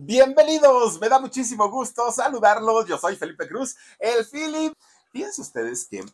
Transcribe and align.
Bienvenidos, 0.00 1.00
me 1.00 1.08
da 1.08 1.18
muchísimo 1.18 1.68
gusto 1.68 2.12
saludarlos. 2.12 2.86
Yo 2.86 2.96
soy 2.98 3.16
Felipe 3.16 3.48
Cruz, 3.48 3.76
el 3.98 4.24
Philip. 4.24 4.72
Fíjense 5.10 5.40
ustedes 5.40 5.88
que 5.88 6.04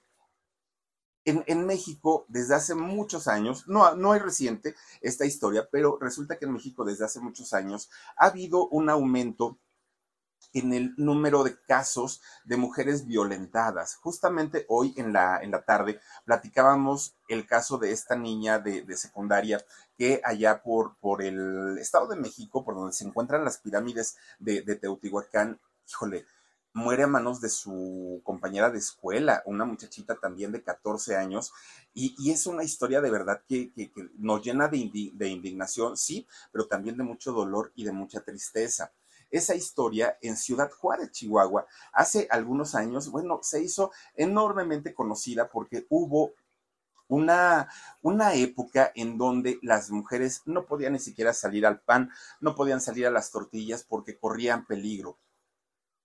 en, 1.26 1.66
México, 1.66 2.24
desde 2.28 2.54
hace 2.54 2.74
muchos 2.74 3.28
años, 3.28 3.68
no, 3.68 3.94
no 3.94 4.14
es 4.14 4.22
reciente 4.22 4.74
esta 5.02 5.26
historia, 5.26 5.68
pero 5.70 5.98
resulta 6.00 6.38
que 6.38 6.46
en 6.46 6.54
México 6.54 6.82
desde 6.82 7.04
hace 7.04 7.20
muchos 7.20 7.52
años 7.52 7.90
ha 8.16 8.28
habido 8.28 8.68
un 8.68 8.88
aumento 8.88 9.58
en 10.52 10.72
el 10.72 10.94
número 10.96 11.44
de 11.44 11.56
casos 11.60 12.22
de 12.44 12.56
mujeres 12.56 13.06
violentadas. 13.06 13.96
Justamente 13.96 14.66
hoy 14.68 14.94
en 14.96 15.12
la, 15.12 15.40
en 15.42 15.50
la 15.50 15.64
tarde 15.64 16.00
platicábamos 16.24 17.16
el 17.28 17.46
caso 17.46 17.78
de 17.78 17.92
esta 17.92 18.16
niña 18.16 18.58
de, 18.58 18.84
secundaria 18.96 19.64
que 19.96 20.20
allá 20.24 20.62
por, 20.62 20.96
por 20.98 21.22
el 21.22 21.78
Estado 21.78 22.08
de 22.08 22.16
México, 22.16 22.64
por 22.64 22.74
donde 22.74 22.92
se 22.92 23.04
encuentran 23.04 23.44
las 23.44 23.58
pirámides 23.58 24.16
de, 24.38 24.62
Teotihuacán, 24.62 25.60
híjole, 25.88 26.26
muere 26.72 27.04
a 27.04 27.06
manos 27.06 27.40
de 27.40 27.48
su 27.48 28.20
compañera 28.24 28.68
de 28.70 28.78
escuela, 28.78 29.42
una 29.46 29.64
muchachita 29.64 30.16
también 30.16 30.50
de 30.50 30.62
14 30.62 31.16
años, 31.16 31.52
y, 31.94 32.30
es 32.30 32.46
una 32.46 32.64
historia 32.64 33.00
de 33.00 33.10
verdad 33.10 33.42
que, 33.48 33.72
nos 34.18 34.42
llena 34.42 34.68
de, 34.68 35.10
de 35.14 35.28
indignación, 35.28 35.96
sí, 35.96 36.26
pero 36.52 36.66
también 36.66 36.96
de 36.96 37.04
mucho 37.04 37.32
dolor 37.32 37.72
y 37.76 37.84
de 37.84 37.92
mucha 37.92 38.20
tristeza 38.20 38.92
esa 39.36 39.54
historia 39.54 40.16
en 40.22 40.36
Ciudad 40.36 40.70
Juárez, 40.70 41.10
Chihuahua, 41.10 41.66
hace 41.92 42.28
algunos 42.30 42.74
años, 42.74 43.10
bueno, 43.10 43.40
se 43.42 43.62
hizo 43.62 43.90
enormemente 44.14 44.94
conocida 44.94 45.48
porque 45.48 45.86
hubo 45.88 46.32
una, 47.08 47.68
una, 48.00 48.34
época 48.34 48.90
en 48.94 49.18
donde 49.18 49.58
las 49.62 49.90
mujeres 49.90 50.42
no 50.46 50.64
podían 50.66 50.94
ni 50.94 50.98
siquiera 50.98 51.32
salir 51.32 51.66
al 51.66 51.80
pan, 51.80 52.10
no 52.40 52.54
podían 52.54 52.80
salir 52.80 53.06
a 53.06 53.10
las 53.10 53.30
tortillas 53.30 53.84
porque 53.84 54.16
corrían 54.16 54.66
peligro 54.66 55.18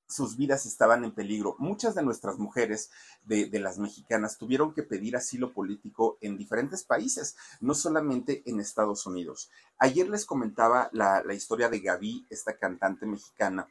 sus 0.10 0.36
vidas 0.36 0.66
estaban 0.66 1.04
en 1.04 1.12
peligro. 1.12 1.56
Muchas 1.60 1.94
de 1.94 2.02
nuestras 2.02 2.40
mujeres, 2.40 2.90
de, 3.24 3.48
las 3.60 3.78
mexicanas, 3.78 4.38
tuvieron 4.38 4.74
que 4.74 4.82
pedir 4.82 5.16
asilo 5.16 5.54
político 5.54 6.18
en 6.20 6.36
diferentes 6.36 6.84
países, 6.84 7.38
no 7.62 7.76
solamente 7.76 8.42
en 8.46 8.60
Estados 8.60 9.06
Unidos. 9.06 9.52
Ayer 9.78 10.10
les 10.10 10.26
comentaba 10.26 10.90
la, 10.94 11.24
la 11.24 11.34
historia 11.36 11.70
de 11.70 11.80
Gaby, 11.80 12.26
esta 12.30 12.58
cantante 12.58 13.06
mexicana, 13.06 13.68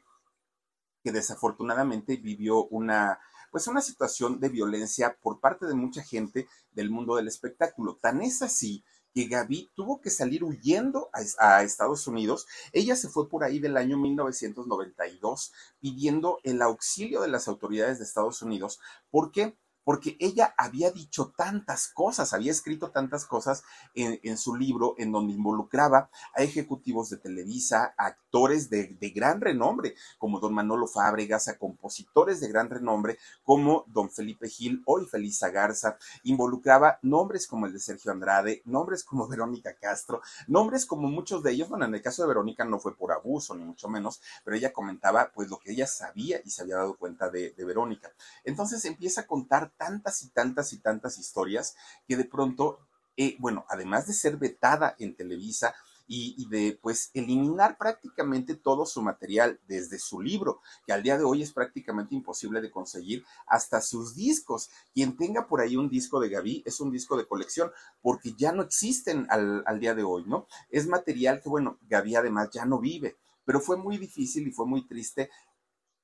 que 1.03 1.11
desafortunadamente 1.11 2.17
vivió 2.17 2.67
una, 2.67 3.19
pues 3.51 3.67
una 3.67 3.81
situación 3.81 4.39
de 4.39 4.49
violencia 4.49 5.19
por 5.21 5.41
parte 5.41 5.67
de 5.67 5.75
mucha 5.75 6.05
gente 6.05 6.49
del 6.71 6.91
mundo 6.91 7.17
del 7.17 7.27
espectáculo. 7.27 7.99
Tan 8.01 8.23
es 8.23 8.43
así 8.43 8.85
que 9.19 9.27
Gaby 9.27 9.69
tuvo 9.75 10.01
que 10.01 10.11
salir 10.11 10.45
huyendo 10.45 11.11
a, 11.41 11.65
Estados 11.65 12.07
Unidos. 12.07 12.47
Ella 12.73 12.95
se 12.95 13.09
fue 13.09 13.29
por 13.29 13.43
ahí 13.43 13.59
del 13.59 13.77
año 13.77 13.99
1992 13.99 15.53
pidiendo 15.81 16.39
el 16.45 16.63
auxilio 16.63 17.23
de 17.23 17.27
las 17.27 17.49
autoridades 17.49 17.99
de 17.99 18.05
Estados 18.05 18.43
Unidos. 18.43 18.79
¿Por 19.11 19.33
qué? 19.33 19.57
Porque 19.89 20.19
ella 20.21 20.53
había 20.59 20.91
dicho 20.91 21.33
tantas 21.35 21.89
cosas, 21.89 22.35
había 22.35 22.51
escrito 22.51 22.91
tantas 22.91 23.25
cosas 23.25 23.63
en, 23.95 24.37
su 24.37 24.55
libro 24.55 24.95
en 24.99 25.13
donde 25.13 25.33
involucraba 25.33 26.11
a 26.35 26.43
ejecutivos 26.43 27.09
de 27.09 27.17
Televisa, 27.17 27.95
a 27.97 28.09
actores 28.09 28.69
de, 28.69 28.99
gran 29.15 29.41
renombre, 29.41 29.95
como 30.19 30.41
don 30.41 30.53
Manolo 30.53 30.87
Fábregas, 30.89 31.49
a 31.49 31.57
compositores 31.57 32.39
de 32.39 32.49
gran 32.49 32.69
renombre, 32.69 33.17
como 33.45 33.87
don 33.87 34.11
Felipe 34.11 34.51
Gil, 34.51 34.83
hoy 34.85 35.07
Felisa 35.07 35.49
Garza, 35.49 35.97
involucraba 36.23 36.99
nombres 37.01 37.47
como 37.47 37.65
el 37.65 37.73
de 37.73 37.81
Sergio 37.81 38.13
Andrade, 38.13 38.61
nombres 38.67 39.03
como 39.03 39.27
Verónica 39.27 39.75
Castro, 39.81 40.21
nombres 40.49 40.85
como 40.85 41.09
muchos 41.09 41.43
de 41.43 41.53
ellos, 41.53 41.71
bueno, 41.71 41.87
en 41.87 41.95
el 41.95 42.03
caso 42.03 42.21
de 42.21 42.29
Verónica 42.29 42.63
no 42.67 42.79
fue 42.79 42.95
por 42.95 43.11
abuso, 43.11 43.55
ni 43.55 43.65
mucho 43.65 43.89
menos, 43.89 44.21
pero 44.45 44.55
ella 44.55 44.71
comentaba 44.71 45.33
pues 45.35 45.49
lo 45.49 45.59
que 45.59 45.73
ella 45.73 45.87
sabía 45.87 46.43
y 46.45 46.51
se 46.51 46.61
había 46.61 46.77
dado 46.77 46.95
cuenta 46.99 47.31
de, 47.31 47.53
de 47.53 47.65
Verónica. 47.65 48.13
Entonces 48.45 48.85
empieza 48.85 49.23
a 49.23 49.27
contar 49.27 49.73
tantas 49.79 50.23
y 50.23 50.31
tantas 50.31 50.73
y 50.73 50.79
tantas 50.79 51.19
historias 51.19 51.77
que 52.07 52.17
de 52.17 52.25
pronto, 52.25 52.81
eh, 53.17 53.37
bueno, 53.39 53.65
además 53.71 54.07
de 54.07 54.13
ser 54.13 54.37
vetada 54.37 54.95
en 54.99 55.17
Televisa, 55.17 55.75
y, 56.09 56.49
de 56.49 56.79
pues 56.83 57.11
eliminar 57.13 57.77
prácticamente 57.77 58.55
todo 58.55 58.87
su 58.87 59.03
material 59.03 59.61
desde 59.69 59.99
su 59.99 60.21
libro, 60.21 60.63
que 60.87 60.93
al 60.95 61.03
día 61.03 61.19
de 61.19 61.25
hoy 61.25 61.43
es 61.43 61.53
prácticamente 61.53 62.15
imposible 62.15 62.63
de 62.63 62.71
conseguir, 62.71 63.25
hasta 63.47 63.83
sus 63.83 64.15
discos. 64.15 64.71
Quien 64.95 65.17
tenga 65.17 65.47
por 65.47 65.61
ahí 65.61 65.77
un 65.77 65.91
disco 65.91 66.19
de 66.19 66.31
Gaby 66.31 66.63
es 66.65 66.81
un 66.81 66.91
disco 66.91 67.17
de 67.17 67.27
colección, 67.27 67.71
porque 68.01 68.33
ya 68.37 68.53
no 68.53 68.63
existen 68.63 69.27
al, 69.29 69.63
al 69.67 69.79
día 69.79 69.95
de 69.95 70.03
hoy, 70.03 70.25
¿no? 70.27 70.47
Es 70.71 70.87
material 70.87 71.43
que, 71.43 71.51
bueno, 71.51 71.79
Gaby 71.83 72.17
además 72.17 72.49
ya 72.51 72.65
no 72.65 72.81
vive, 72.81 73.19
pero 73.45 73.61
fue 73.61 73.77
muy 73.77 73.99
difícil 73.99 74.49
y 74.49 74.53
fue 74.53 74.67
muy 74.67 74.87
triste 74.87 75.31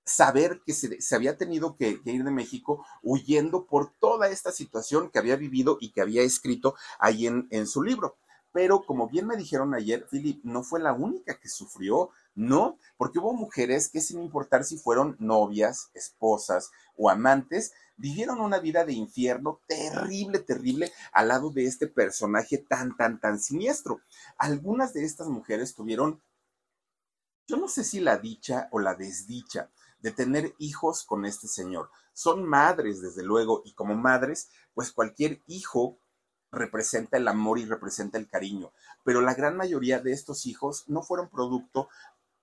saber 0.05 0.61
que 0.65 0.73
se, 0.73 0.99
había 1.15 1.37
tenido 1.37 1.77
que, 1.77 2.01
ir 2.05 2.25
de 2.25 2.31
México 2.31 2.85
huyendo 3.03 3.67
por 3.67 3.93
toda 3.99 4.29
esta 4.29 4.53
situación 4.53 5.11
que 5.11 5.19
había 5.19 5.37
vivido 5.37 5.79
y 5.81 5.93
que 5.93 6.01
había 6.01 6.23
escrito 6.23 6.75
ahí 6.99 7.27
en, 7.27 7.49
en 7.51 7.67
su 7.67 7.83
libro. 7.83 8.17
Pero 8.53 8.85
como 8.85 9.09
bien 9.09 9.27
me 9.27 9.37
dijeron 9.37 9.75
ayer, 9.75 10.07
Philip 10.09 10.41
no 10.45 10.63
fue 10.63 10.79
la 10.79 10.93
única 10.93 11.41
que 11.41 11.49
sufrió, 11.49 12.11
no, 12.37 12.79
porque 12.97 13.19
hubo 13.19 13.33
mujeres 13.33 13.89
que 13.89 14.01
sin 14.01 14.23
importar 14.23 14.63
si 14.63 14.79
fueron 14.79 15.17
novias, 15.19 15.91
esposas 15.93 16.71
o 16.97 17.11
amantes, 17.11 17.73
vivieron 17.97 18.41
una 18.41 18.59
vida 18.59 18.85
de 18.85 18.93
infierno 18.93 19.61
terrible, 19.67 20.39
terrible 20.39 20.93
al 21.13 21.29
lado 21.29 21.51
de 21.51 21.65
este 21.65 21.89
personaje 21.89 22.59
tan, 22.59 22.97
tan, 22.97 23.21
tan 23.21 23.41
siniestro. 23.41 24.01
Algunas 24.37 24.93
de 24.93 25.05
estas 25.05 25.27
mujeres 25.27 25.75
tuvieron, 25.75 26.23
yo 27.49 27.57
no 27.57 27.67
sé 27.67 27.83
si 27.83 27.99
la 27.99 28.19
dicha 28.19 28.69
o 28.71 28.79
la 28.79 28.95
desdicha 28.95 29.71
de 30.05 30.13
tener 30.13 30.55
hijos 30.59 31.03
con 31.07 31.25
este 31.25 31.49
señor. 31.49 31.91
Son 32.13 32.45
madres, 32.45 33.01
desde 33.01 33.23
luego, 33.23 33.63
y 33.65 33.73
como 33.73 33.95
madres, 33.95 34.51
pues 34.75 34.93
cualquier 34.93 35.43
hijo 35.47 35.99
representa 36.53 37.17
el 37.17 37.27
amor 37.27 37.59
y 37.59 37.65
representa 37.65 38.19
el 38.19 38.29
cariño, 38.29 38.71
pero 39.03 39.23
la 39.23 39.33
gran 39.33 39.57
mayoría 39.57 40.01
de 40.01 40.13
estos 40.13 40.45
hijos 40.45 40.85
no 40.89 41.03
fueron 41.03 41.31
producto 41.31 41.89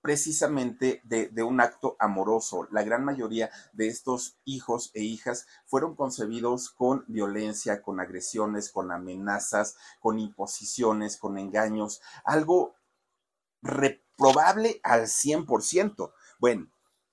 precisamente 0.00 1.02
de, 1.04 1.30
un 1.44 1.60
acto 1.60 1.94
amoroso. 2.00 2.66
La 2.72 2.82
gran 2.82 3.04
mayoría 3.04 3.48
de 3.72 3.86
estos 3.86 4.36
hijos 4.44 4.90
e 4.94 5.02
hijas 5.04 5.46
fueron 5.64 5.94
concebidos 5.94 6.68
con 6.68 7.04
violencia, 7.06 7.80
con 7.80 8.00
agresiones, 8.00 8.72
con 8.72 8.90
amenazas, 8.90 9.76
con 10.00 10.18
imposiciones, 10.18 11.16
con 11.16 11.38
engaños, 11.38 12.02
algo 12.24 12.74
reprobable 13.62 14.80
al 14.82 15.02
100%. 15.02 16.12
Bueno, 16.40 16.66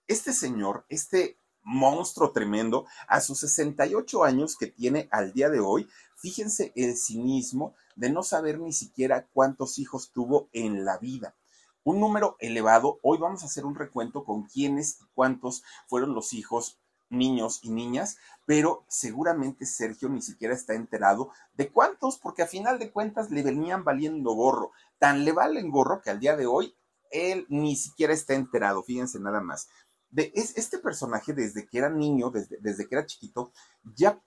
este 0.09 0.33
señor, 0.33 0.85
este 0.89 1.37
monstruo 1.61 2.31
tremendo, 2.31 2.87
a 3.07 3.21
sus 3.21 3.39
68 3.41 4.23
años 4.23 4.57
que 4.57 4.65
tiene 4.65 5.07
al 5.11 5.33
día 5.33 5.49
de 5.49 5.59
hoy, 5.59 5.87
fíjense 6.15 6.73
el 6.75 6.97
cinismo 6.97 7.75
de 7.95 8.09
no 8.09 8.23
saber 8.23 8.59
ni 8.59 8.73
siquiera 8.73 9.27
cuántos 9.33 9.77
hijos 9.77 10.11
tuvo 10.11 10.49
en 10.51 10.83
la 10.83 10.97
vida. 10.97 11.35
Un 11.83 11.99
número 11.99 12.37
elevado. 12.39 12.99
Hoy 13.03 13.19
vamos 13.19 13.43
a 13.43 13.45
hacer 13.45 13.65
un 13.65 13.75
recuento 13.75 14.23
con 14.23 14.47
quiénes 14.47 14.99
y 14.99 15.05
cuántos 15.13 15.63
fueron 15.87 16.15
los 16.15 16.33
hijos 16.33 16.79
niños 17.11 17.59
y 17.61 17.69
niñas, 17.69 18.17
pero 18.45 18.85
seguramente 18.87 19.67
Sergio 19.67 20.09
ni 20.09 20.23
siquiera 20.23 20.55
está 20.55 20.73
enterado 20.73 21.31
de 21.53 21.69
cuántos, 21.69 22.17
porque 22.17 22.41
a 22.41 22.47
final 22.47 22.79
de 22.79 22.91
cuentas 22.91 23.29
le 23.29 23.43
venían 23.43 23.83
valiendo 23.83 24.33
gorro. 24.33 24.71
Tan 24.97 25.23
le 25.23 25.33
valen 25.33 25.69
gorro 25.69 26.01
que 26.01 26.09
al 26.09 26.19
día 26.19 26.35
de 26.35 26.47
hoy 26.47 26.75
él 27.11 27.45
ni 27.49 27.75
siquiera 27.75 28.13
está 28.13 28.33
enterado, 28.33 28.83
fíjense 28.83 29.19
nada 29.19 29.41
más 29.41 29.67
es, 30.15 30.57
este 30.57 30.79
personaje 30.79 31.33
desde 31.33 31.67
que 31.67 31.77
era 31.77 31.89
niño, 31.89 32.29
desde, 32.29 32.57
desde 32.57 32.87
que 32.87 32.95
era 32.95 33.05
chiquito, 33.05 33.51
ya 33.95 34.19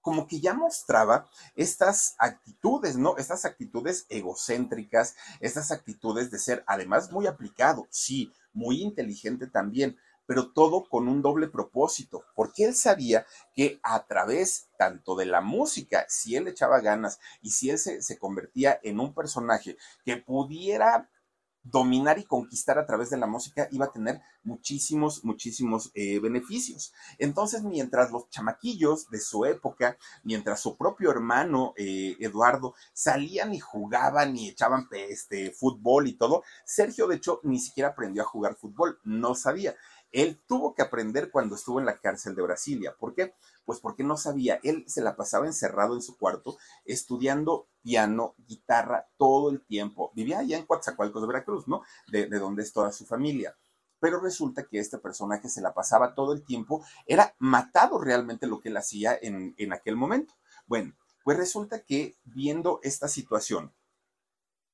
como 0.00 0.26
que 0.26 0.40
ya 0.40 0.54
mostraba 0.54 1.28
estas 1.54 2.14
actitudes, 2.18 2.96
¿no? 2.96 3.16
Estas 3.18 3.44
actitudes 3.44 4.06
egocéntricas, 4.08 5.14
estas 5.40 5.70
actitudes 5.70 6.30
de 6.30 6.38
ser 6.38 6.64
además 6.66 7.12
muy 7.12 7.26
aplicado, 7.26 7.86
sí, 7.90 8.32
muy 8.52 8.82
inteligente 8.82 9.46
también, 9.46 9.98
pero 10.26 10.52
todo 10.52 10.88
con 10.88 11.08
un 11.08 11.22
doble 11.22 11.48
propósito, 11.48 12.24
porque 12.34 12.64
él 12.64 12.74
sabía 12.74 13.26
que 13.52 13.80
a 13.82 14.06
través 14.06 14.68
tanto 14.78 15.16
de 15.16 15.26
la 15.26 15.40
música, 15.40 16.06
si 16.08 16.36
él 16.36 16.46
echaba 16.46 16.80
ganas 16.80 17.18
y 17.42 17.50
si 17.50 17.68
él 17.68 17.78
se, 17.78 18.00
se 18.00 18.18
convertía 18.18 18.78
en 18.82 19.00
un 19.00 19.12
personaje 19.12 19.76
que 20.04 20.16
pudiera 20.16 21.10
dominar 21.62 22.18
y 22.18 22.24
conquistar 22.24 22.78
a 22.78 22.86
través 22.86 23.10
de 23.10 23.18
la 23.18 23.26
música 23.26 23.68
iba 23.70 23.86
a 23.86 23.92
tener 23.92 24.20
muchísimos, 24.42 25.24
muchísimos 25.24 25.90
eh, 25.94 26.18
beneficios. 26.18 26.92
Entonces, 27.18 27.62
mientras 27.62 28.10
los 28.10 28.28
chamaquillos 28.30 29.10
de 29.10 29.20
su 29.20 29.44
época, 29.44 29.96
mientras 30.24 30.60
su 30.60 30.76
propio 30.76 31.10
hermano 31.10 31.74
eh, 31.76 32.16
Eduardo 32.20 32.74
salían 32.92 33.54
y 33.54 33.60
jugaban 33.60 34.36
y 34.36 34.48
echaban 34.48 34.88
este, 34.92 35.50
fútbol 35.52 36.08
y 36.08 36.14
todo, 36.14 36.42
Sergio 36.64 37.06
de 37.06 37.16
hecho 37.16 37.40
ni 37.42 37.58
siquiera 37.58 37.90
aprendió 37.90 38.22
a 38.22 38.26
jugar 38.26 38.56
fútbol, 38.56 38.98
no 39.04 39.34
sabía. 39.34 39.74
Él 40.12 40.40
tuvo 40.46 40.74
que 40.74 40.82
aprender 40.82 41.30
cuando 41.30 41.54
estuvo 41.54 41.78
en 41.78 41.86
la 41.86 41.98
cárcel 41.98 42.34
de 42.34 42.42
Brasilia. 42.42 42.94
¿Por 42.98 43.14
qué? 43.14 43.34
Pues 43.64 43.80
porque 43.80 44.04
no 44.04 44.16
sabía. 44.16 44.60
Él 44.62 44.84
se 44.86 45.02
la 45.02 45.16
pasaba 45.16 45.46
encerrado 45.46 45.94
en 45.94 46.02
su 46.02 46.16
cuarto 46.16 46.56
estudiando 46.84 47.68
piano, 47.82 48.34
guitarra 48.38 49.08
todo 49.16 49.50
el 49.50 49.64
tiempo. 49.64 50.12
Vivía 50.14 50.40
allá 50.40 50.58
en 50.58 50.66
Coatzacoalcos, 50.66 51.26
Veracruz, 51.26 51.68
¿no? 51.68 51.82
De, 52.08 52.26
de 52.26 52.38
donde 52.38 52.62
es 52.62 52.72
toda 52.72 52.92
su 52.92 53.06
familia 53.06 53.56
pero 54.00 54.18
resulta 54.18 54.66
que 54.66 54.78
este 54.78 54.98
personaje 54.98 55.48
se 55.48 55.60
la 55.60 55.74
pasaba 55.74 56.14
todo 56.14 56.32
el 56.32 56.42
tiempo, 56.42 56.82
era 57.06 57.34
matado 57.38 57.98
realmente 57.98 58.46
lo 58.46 58.60
que 58.60 58.70
él 58.70 58.76
hacía 58.78 59.16
en, 59.20 59.54
en, 59.58 59.72
aquel 59.72 59.94
momento. 59.94 60.34
Bueno, 60.66 60.94
pues 61.22 61.36
resulta 61.36 61.84
que 61.84 62.16
viendo 62.24 62.80
esta 62.82 63.08
situación, 63.08 63.74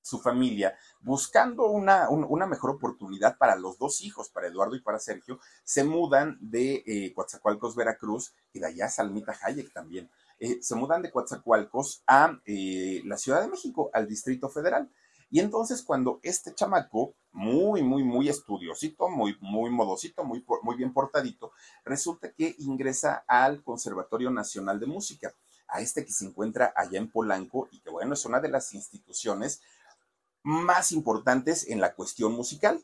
su 0.07 0.21
familia, 0.21 0.79
buscando 1.01 1.67
una, 1.67 2.09
una, 2.09 2.47
mejor 2.47 2.71
oportunidad 2.71 3.37
para 3.39 3.57
los 3.57 3.77
dos 3.77 4.03
hijos, 4.03 4.29
para 4.29 4.47
Eduardo 4.47 4.77
y 4.77 4.81
para 4.81 5.01
Sergio, 5.01 5.41
se 5.65 5.83
mudan 5.83 6.39
de 6.41 6.85
eh, 6.87 7.13
Coatzacoalcos, 7.13 7.75
Veracruz, 7.75 8.33
y 8.53 8.61
de 8.61 8.67
allá 8.67 8.89
Salmita 8.89 9.37
Hayek 9.43 9.73
también. 9.73 10.09
Eh, 10.39 10.59
se 10.63 10.77
mudan 10.77 11.03
de 11.03 11.11
Coatzacoalcos 11.11 12.05
a 12.07 12.39
eh, 12.45 13.03
la 13.05 13.17
Ciudad 13.17 13.41
de 13.41 13.49
México, 13.49 13.91
al 13.93 14.07
Distrito 14.07 14.49
Federal. 14.49 14.89
Y 15.29 15.41
entonces 15.41 15.83
cuando 15.83 16.21
este 16.23 16.55
chamaco, 16.55 17.17
muy, 17.33 17.83
muy, 17.83 18.05
muy 18.05 18.29
estudiosito, 18.29 19.09
muy, 19.09 19.37
muy 19.41 19.71
modosito, 19.71 20.23
muy, 20.23 20.45
muy 20.63 20.77
bien 20.77 20.93
portadito, 20.93 21.51
resulta 21.85 22.31
que 22.31 22.55
ingresa 22.61 23.25
al 23.27 23.65
Conservatorio 23.65 24.31
Nacional 24.31 24.79
de 24.79 24.87
Música, 24.87 25.35
a 25.69 25.81
este 25.81 26.05
que 26.05 26.13
se 26.13 26.27
encuentra 26.27 26.73
allá 26.77 26.99
en 26.99 27.11
Polanco 27.11 27.69
y 27.71 27.81
que 27.81 27.91
bueno, 27.91 28.15
es 28.15 28.25
una 28.25 28.41
de 28.41 28.49
las 28.49 28.73
instituciones 28.75 29.63
más 30.47 30.93
importantes 30.93 31.67
en 31.69 31.81
la 31.81 31.97
cuestión 31.97 32.33
musical. 32.33 32.81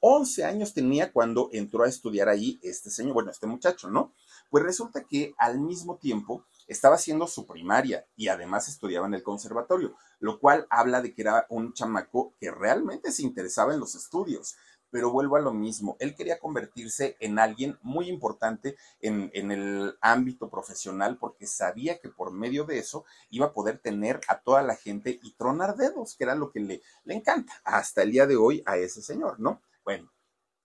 11 0.00 0.44
años 0.44 0.74
tenía 0.74 1.12
cuando 1.12 1.48
entró 1.52 1.84
a 1.84 1.88
estudiar 1.88 2.28
ahí 2.28 2.58
este 2.64 2.90
señor, 2.90 3.14
bueno, 3.14 3.30
este 3.30 3.46
muchacho, 3.46 3.88
¿no? 3.88 4.12
Pues 4.50 4.64
resulta 4.64 5.04
que 5.04 5.32
al 5.38 5.60
mismo 5.60 5.98
tiempo 5.98 6.44
estaba 6.66 6.96
haciendo 6.96 7.28
su 7.28 7.46
primaria 7.46 8.06
y 8.16 8.26
además 8.26 8.68
estudiaba 8.68 9.06
en 9.06 9.14
el 9.14 9.22
conservatorio, 9.22 9.94
lo 10.18 10.40
cual 10.40 10.66
habla 10.68 11.00
de 11.00 11.14
que 11.14 11.22
era 11.22 11.46
un 11.48 11.74
chamaco 11.74 12.34
que 12.40 12.50
realmente 12.50 13.12
se 13.12 13.22
interesaba 13.22 13.72
en 13.72 13.78
los 13.78 13.94
estudios 13.94 14.56
pero 14.90 15.10
vuelvo 15.10 15.36
a 15.36 15.40
lo 15.40 15.52
mismo, 15.52 15.96
él 16.00 16.14
quería 16.14 16.38
convertirse 16.38 17.16
en 17.20 17.38
alguien 17.38 17.78
muy 17.82 18.08
importante 18.08 18.76
en, 19.00 19.30
el 19.32 19.96
ámbito 20.00 20.50
profesional 20.50 21.16
porque 21.18 21.46
sabía 21.46 21.98
que 21.98 22.08
por 22.08 22.32
medio 22.32 22.64
de 22.64 22.78
eso 22.78 23.04
iba 23.30 23.46
a 23.46 23.52
poder 23.52 23.78
tener 23.78 24.20
a 24.28 24.40
toda 24.40 24.62
la 24.62 24.76
gente 24.76 25.18
y 25.22 25.32
tronar 25.32 25.76
dedos, 25.76 26.16
que 26.16 26.24
era 26.24 26.34
lo 26.34 26.50
que 26.50 26.60
le, 26.60 26.82
le 27.04 27.14
encanta 27.14 27.52
hasta 27.64 28.02
el 28.02 28.12
día 28.12 28.26
de 28.26 28.36
hoy 28.36 28.62
a 28.66 28.76
ese 28.76 29.02
señor, 29.02 29.40
¿no? 29.40 29.60
Bueno, 29.84 30.10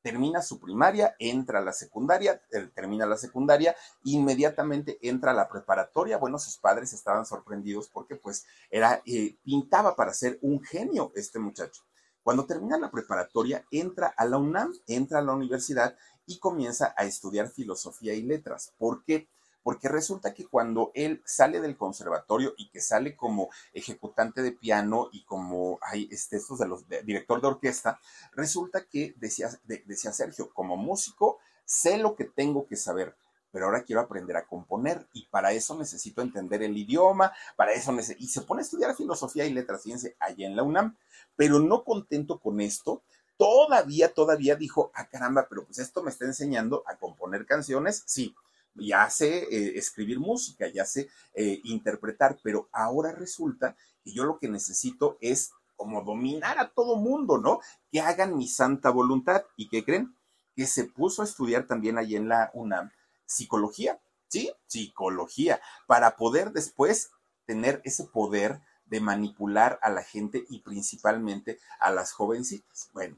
termina 0.06 0.44
su 0.44 0.60
primaria, 0.60 1.16
entra 1.18 1.58
a 1.58 1.64
la 1.64 1.74
secundaria, 1.74 2.40
termina 2.76 3.08
la 3.08 3.18
secundaria, 3.18 3.76
inmediatamente 4.04 5.00
entra 5.02 5.32
a 5.32 5.34
la 5.34 5.50
preparatoria. 5.50 6.20
Bueno, 6.20 6.38
sus 6.38 6.60
padres 6.60 6.94
estaban 6.94 7.26
sorprendidos 7.26 7.90
porque 7.90 8.16
pues 8.16 8.46
era, 8.70 9.02
eh, 9.08 9.36
pintaba 9.44 9.96
para 9.96 10.14
ser 10.14 10.38
un 10.44 10.64
genio 10.64 11.12
este 11.16 11.40
muchacho. 11.40 11.82
Cuando 12.26 12.48
termina 12.48 12.80
la 12.80 12.90
preparatoria, 12.90 13.68
entra 13.70 14.08
a 14.08 14.26
la 14.26 14.40
UNAM, 14.40 14.74
entra 14.88 15.20
a 15.20 15.22
la 15.22 15.34
universidad 15.34 15.96
y 16.26 16.40
comienza 16.40 16.96
a 16.98 17.06
estudiar 17.06 17.50
filosofía 17.50 18.16
y 18.16 18.24
letras. 18.24 18.74
¿Por 18.80 19.04
qué? 19.04 19.28
Porque 19.62 19.90
resulta 19.90 20.34
que 20.34 20.48
cuando 20.48 20.90
él 20.96 21.22
sale 21.24 21.62
del 21.62 21.78
conservatorio 21.78 22.56
y 22.58 22.72
que 22.72 22.82
sale 22.82 23.16
como 23.16 23.52
ejecutante 23.74 24.42
de 24.42 24.54
piano 24.54 25.10
y 25.12 25.24
como 25.26 25.78
hay 25.84 26.10
este, 26.12 26.38
estos 26.38 26.58
de 26.58 26.68
los 26.68 26.90
director 27.04 27.42
de 27.42 27.48
orquesta, 27.48 28.00
resulta 28.32 28.88
que 28.88 29.14
decía, 29.18 29.52
decía 29.86 30.12
Sergio, 30.12 30.50
como 30.52 30.78
músico, 30.78 31.38
sé 31.64 32.00
lo 32.00 32.16
que 32.16 32.26
tengo 32.26 32.66
que 32.66 32.76
saber, 32.76 33.16
pero 33.56 33.68
ahora 33.68 33.84
quiero 33.84 34.02
aprender 34.02 34.36
a 34.36 34.46
componer 34.46 35.08
y 35.14 35.28
para 35.28 35.54
eso 35.54 35.78
necesito 35.78 36.22
entender 36.22 36.62
el 36.62 36.76
idioma, 36.76 37.32
para 37.56 37.72
eso 37.72 37.94
necesito, 37.94 38.22
y 38.22 38.28
se 38.28 38.42
pone 38.42 38.60
a 38.60 38.66
estudiar 38.66 38.94
filosofía 38.98 39.46
y 39.46 39.54
letras, 39.54 39.82
fíjense, 39.82 40.18
allá 40.20 40.46
en 40.46 40.58
la 40.58 40.64
UNAM, 40.64 40.98
pero 41.38 41.62
no 41.62 41.86
contento 41.86 42.38
con 42.38 42.60
esto, 42.60 43.02
todavía, 43.38 44.14
todavía 44.14 44.58
dijo, 44.58 44.92
ah 44.94 45.08
caramba, 45.08 45.48
pero 45.50 45.64
pues 45.64 45.80
esto 45.80 46.04
me 46.04 46.10
está 46.10 46.26
enseñando 46.26 46.84
a 46.86 46.98
componer 46.98 47.46
canciones, 47.46 48.04
sí, 48.06 48.36
ya 48.74 49.10
sé 49.10 49.44
eh, 49.44 49.78
escribir 49.78 50.20
música, 50.20 50.68
ya 50.68 50.84
sé 50.84 51.08
eh, 51.34 51.62
interpretar, 51.64 52.38
pero 52.44 52.68
ahora 52.74 53.14
resulta 53.14 53.78
que 54.04 54.12
yo 54.12 54.26
lo 54.26 54.38
que 54.38 54.50
necesito 54.50 55.18
es 55.22 55.54
como 55.78 56.04
dominar 56.04 56.60
a 56.60 56.72
todo 56.72 56.98
mundo, 56.98 57.38
¿no? 57.38 57.62
Que 57.90 58.02
hagan 58.02 58.38
mi 58.38 58.50
santa 58.50 58.90
voluntad. 58.90 59.44
¿Y 59.56 59.70
qué 59.70 59.86
creen? 59.86 60.14
Que 60.56 60.68
se 60.68 60.84
puso 60.84 61.22
a 61.22 61.26
estudiar 61.26 61.68
también 61.68 61.98
allí 61.98 62.18
en 62.18 62.28
la 62.28 62.52
UNAM 62.54 62.92
psicología, 63.26 64.00
¿sí? 64.28 64.52
Psicología, 64.68 65.62
para 65.88 66.16
poder 66.16 66.52
después 66.52 67.12
tener 67.46 67.82
ese 67.84 68.06
poder 68.06 68.62
de 68.86 69.00
manipular 69.00 69.80
a 69.82 69.90
la 69.90 70.04
gente 70.04 70.46
y 70.50 70.60
principalmente 70.60 71.60
a 71.80 71.92
las 71.92 72.12
jovencitas. 72.12 72.90
Bueno, 72.94 73.18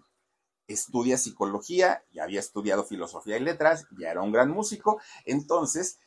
estudia 0.67 1.17
psicología, 1.17 2.03
ya 2.11 2.23
había 2.23 2.39
estudiado 2.39 2.83
filosofía 2.83 3.37
y 3.37 3.41
letras, 3.41 3.85
ya 3.97 4.11
era 4.11 4.21
un 4.21 4.31
gran 4.31 4.51
músico, 4.51 5.01
entonces 5.25 5.99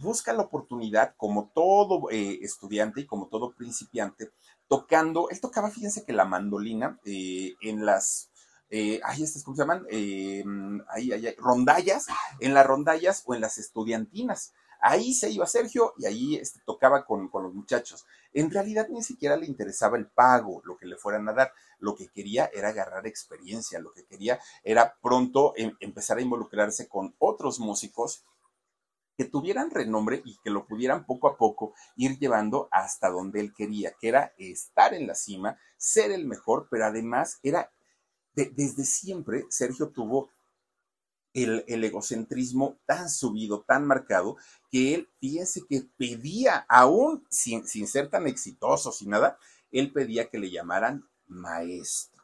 busca 0.00 0.32
la 0.32 0.42
oportunidad, 0.42 1.14
como 1.16 1.50
todo 1.54 2.10
eh, 2.10 2.38
estudiante 2.42 3.02
y 3.02 3.06
como 3.06 3.28
todo 3.28 3.54
principiante, 3.54 4.30
tocando, 4.68 5.28
él 5.30 5.40
tocaba, 5.40 5.70
fíjense 5.70 6.04
que 6.04 6.12
la 6.12 6.24
mandolina 6.24 6.98
eh, 7.04 7.54
en 7.60 7.86
las 7.86 8.30
eh, 8.70 9.00
ay, 9.04 9.22
estas, 9.22 9.44
¿cómo 9.44 9.56
se 9.56 9.62
llaman? 9.62 9.86
Eh, 9.90 10.44
ahí, 10.88 11.12
ahí, 11.12 11.34
rondallas, 11.38 12.06
en 12.40 12.54
las 12.54 12.66
rondallas 12.66 13.22
o 13.26 13.34
en 13.34 13.40
las 13.40 13.58
estudiantinas. 13.58 14.52
Ahí 14.80 15.14
se 15.14 15.30
iba 15.30 15.46
Sergio 15.46 15.94
y 15.98 16.06
ahí 16.06 16.36
este, 16.36 16.60
tocaba 16.64 17.04
con, 17.04 17.28
con, 17.28 17.44
los 17.44 17.54
muchachos. 17.54 18.06
En 18.32 18.50
realidad 18.50 18.88
ni 18.90 19.02
siquiera 19.02 19.36
le 19.36 19.46
interesaba 19.46 19.96
el 19.96 20.06
pago, 20.06 20.60
lo 20.64 20.76
que 20.76 20.86
le 20.86 20.96
fueran 20.96 21.28
a 21.28 21.32
dar. 21.32 21.52
Lo 21.78 21.94
que 21.94 22.08
quería 22.08 22.50
era 22.52 22.68
agarrar 22.68 23.06
experiencia, 23.06 23.78
lo 23.78 23.92
que 23.92 24.04
quería 24.04 24.38
era 24.64 24.96
pronto 25.02 25.52
em, 25.56 25.76
empezar 25.80 26.18
a 26.18 26.22
involucrarse 26.22 26.88
con 26.88 27.14
otros 27.18 27.58
músicos 27.60 28.24
que 29.16 29.24
tuvieran 29.24 29.70
renombre 29.70 30.22
y 30.24 30.36
que 30.38 30.50
lo 30.50 30.66
pudieran 30.66 31.06
poco 31.06 31.28
a 31.28 31.36
poco 31.36 31.74
ir 31.96 32.18
llevando 32.18 32.68
hasta 32.70 33.08
donde 33.08 33.40
él 33.40 33.54
quería, 33.54 33.92
que 33.98 34.08
era 34.08 34.34
estar 34.36 34.92
en 34.92 35.06
la 35.06 35.14
cima, 35.14 35.58
ser 35.78 36.10
el 36.10 36.26
mejor, 36.26 36.68
pero 36.70 36.84
además 36.84 37.38
era 37.42 37.72
desde 38.36 38.84
siempre 38.84 39.46
Sergio 39.48 39.88
tuvo 39.88 40.30
el, 41.32 41.84
egocentrismo 41.84 42.78
tan 42.86 43.10
subido, 43.10 43.62
tan 43.62 43.86
marcado, 43.86 44.36
que 44.70 44.94
él, 44.94 45.08
fíjense 45.20 45.62
que 45.68 45.86
pedía, 45.96 46.64
aún 46.68 47.26
sin, 47.28 47.66
ser 47.66 48.08
tan 48.08 48.26
exitoso, 48.26 48.92
sin 48.92 49.10
nada, 49.10 49.38
él 49.70 49.92
pedía 49.92 50.30
que 50.30 50.38
le 50.38 50.50
llamaran 50.50 51.06
maestro. 51.26 52.22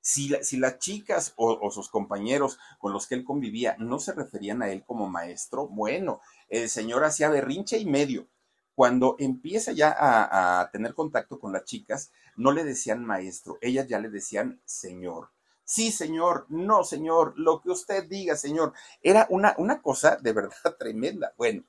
Si, 0.00 0.28
las 0.28 0.78
chicas 0.78 1.32
o, 1.36 1.70
sus 1.70 1.88
compañeros 1.88 2.58
con 2.78 2.92
los 2.92 3.06
que 3.06 3.14
él 3.14 3.24
convivía 3.24 3.76
no 3.78 3.98
se 3.98 4.12
referían 4.12 4.62
a 4.62 4.70
él 4.70 4.84
como 4.84 5.08
maestro, 5.08 5.66
bueno, 5.68 6.20
el 6.48 6.68
señor 6.68 7.04
hacía 7.04 7.30
berrinche 7.30 7.78
y 7.78 7.86
medio. 7.86 8.28
Cuando 8.74 9.16
empieza 9.18 9.72
ya 9.72 9.94
a 9.96 10.68
tener 10.72 10.94
contacto 10.94 11.38
con 11.38 11.52
las 11.52 11.64
chicas, 11.64 12.10
no 12.36 12.50
le 12.50 12.64
decían 12.64 13.04
maestro, 13.04 13.56
ellas 13.60 13.86
ya 13.88 13.98
le 13.98 14.10
decían 14.10 14.60
señor. 14.64 15.33
Sí, 15.64 15.92
señor, 15.92 16.46
no, 16.50 16.84
señor, 16.84 17.34
lo 17.36 17.60
que 17.60 17.70
usted 17.70 18.04
diga, 18.04 18.36
señor. 18.36 18.72
Era 19.02 19.26
una, 19.30 19.54
una 19.58 19.80
cosa 19.80 20.16
de 20.16 20.32
verdad 20.32 20.56
tremenda. 20.78 21.32
Bueno, 21.36 21.64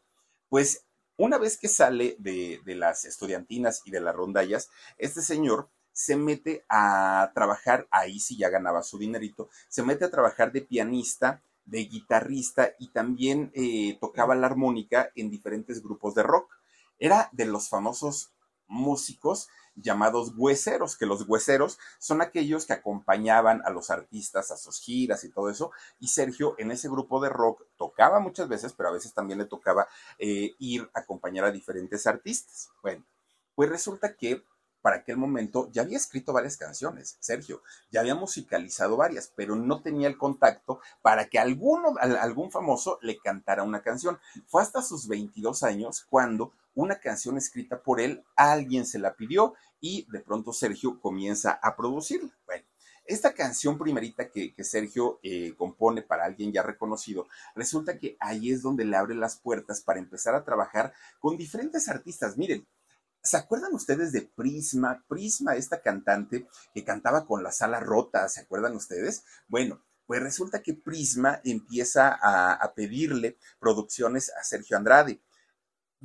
pues 0.50 0.86
una 1.18 1.38
vez 1.38 1.58
que 1.58 1.70
sale 1.70 2.16
de, 2.20 2.60
de 2.66 2.76
las 2.76 3.06
estudiantinas 3.06 3.82
y 3.86 3.92
de 3.92 4.02
las 4.02 4.16
rondallas, 4.16 4.70
este 4.98 5.22
señor 5.22 5.70
se 5.94 6.18
mete 6.18 6.66
a 6.68 7.32
trabajar, 7.34 7.88
ahí 7.90 8.20
sí 8.20 8.38
ya 8.38 8.50
ganaba 8.50 8.84
su 8.84 8.98
dinerito, 8.98 9.50
se 9.70 9.82
mete 9.82 10.04
a 10.06 10.12
trabajar 10.12 10.52
de 10.52 10.62
pianista, 10.62 11.42
de 11.64 11.86
guitarrista 11.86 12.74
y 12.80 12.90
también 12.90 13.50
eh, 13.56 13.98
tocaba 14.02 14.36
la 14.36 14.48
armónica 14.48 15.10
en 15.16 15.30
diferentes 15.30 15.82
grupos 15.82 16.14
de 16.16 16.24
rock. 16.24 16.52
Era 17.00 17.30
de 17.32 17.46
los 17.46 17.70
famosos 17.70 18.32
músicos 18.68 19.50
llamados 19.76 20.34
hueseros, 20.36 20.96
que 20.98 21.06
los 21.06 21.28
hueseros 21.28 21.78
son 22.00 22.22
aquellos 22.22 22.66
que 22.66 22.74
acompañaban 22.74 23.62
a 23.66 23.70
los 23.70 23.90
artistas 23.90 24.52
a 24.52 24.58
sus 24.58 24.80
giras 24.80 25.24
y 25.24 25.30
todo 25.30 25.50
eso. 25.50 25.72
Y 26.00 26.08
Sergio 26.08 26.56
en 26.58 26.72
ese 26.72 26.90
grupo 26.90 27.22
de 27.22 27.30
rock 27.30 27.64
tocaba 27.78 28.20
muchas 28.20 28.48
veces, 28.48 28.74
pero 28.74 28.90
a 28.90 28.94
veces 28.94 29.14
también 29.14 29.40
le 29.40 29.46
tocaba 29.46 29.88
eh, 30.18 30.56
ir 30.60 30.90
a 30.94 31.02
acompañar 31.02 31.46
a 31.46 31.52
diferentes 31.52 32.08
artistas. 32.08 32.70
Bueno, 32.82 33.04
pues 33.54 33.70
resulta 33.70 34.16
que 34.16 34.44
para 34.82 34.98
aquel 34.98 35.18
momento 35.18 35.68
ya 35.72 35.82
había 35.82 35.98
escrito 35.98 36.32
varias 36.32 36.58
canciones, 36.58 37.18
Sergio, 37.20 37.64
ya 37.90 38.02
había 38.02 38.14
musicalizado 38.14 38.96
varias, 38.96 39.34
pero 39.36 39.56
no 39.56 39.82
tenía 39.82 40.08
el 40.08 40.16
contacto 40.16 40.80
para 41.02 41.28
que 41.28 41.40
alguno, 41.40 41.96
algún 42.00 42.52
famoso 42.52 43.00
le 43.02 43.18
cantara 43.18 43.64
una 43.64 43.82
canción. 43.82 44.20
Fue 44.46 44.62
hasta 44.62 44.84
sus 44.84 45.08
22 45.08 45.64
años 45.64 46.06
cuando 46.08 46.54
una 46.76 47.00
canción 47.00 47.38
escrita 47.38 47.82
por 47.82 48.00
él, 48.00 48.24
alguien 48.36 48.86
se 48.86 49.00
la 49.00 49.16
pidió 49.16 49.56
y 49.80 50.06
de 50.12 50.20
pronto 50.20 50.54
Sergio 50.54 51.00
comienza 51.00 51.60
a 51.62 51.76
producirla. 51.76 52.38
Bueno, 52.46 52.66
esta 53.06 53.34
canción 53.34 53.78
primerita 53.78 54.30
que, 54.30 54.54
Sergio 54.64 55.20
eh, 55.24 55.54
compone 55.58 56.02
para 56.02 56.26
alguien 56.26 56.52
ya 56.52 56.62
reconocido, 56.62 57.28
resulta 57.56 57.98
que 57.98 58.18
ahí 58.20 58.52
es 58.52 58.62
donde 58.62 58.86
le 58.86 58.98
abre 58.98 59.16
las 59.16 59.38
puertas 59.38 59.82
para 59.82 60.00
empezar 60.00 60.36
a 60.36 60.44
trabajar 60.44 60.94
con 61.20 61.38
diferentes 61.38 61.90
artistas. 61.90 62.38
Miren, 62.38 62.68
¿Se 63.26 63.38
acuerdan 63.38 63.74
ustedes 63.74 64.12
de 64.12 64.22
Prisma? 64.22 65.04
Prisma, 65.08 65.56
esta 65.56 65.82
cantante 65.82 66.48
que 66.76 66.84
cantaba 66.84 67.26
con 67.26 67.42
la 67.42 67.52
sala 67.52 67.80
rota, 67.80 68.30
¿se 68.30 68.42
acuerdan 68.42 68.76
ustedes? 68.76 69.24
Bueno, 69.48 69.84
pues 70.06 70.22
resulta 70.22 70.62
que 70.62 70.76
Prisma 70.76 71.42
empieza 71.44 72.20
a, 72.22 72.74
pedirle 72.76 73.38
producciones 73.60 74.32
a 74.40 74.44
Sergio 74.44 74.78
Andrade. 74.78 75.22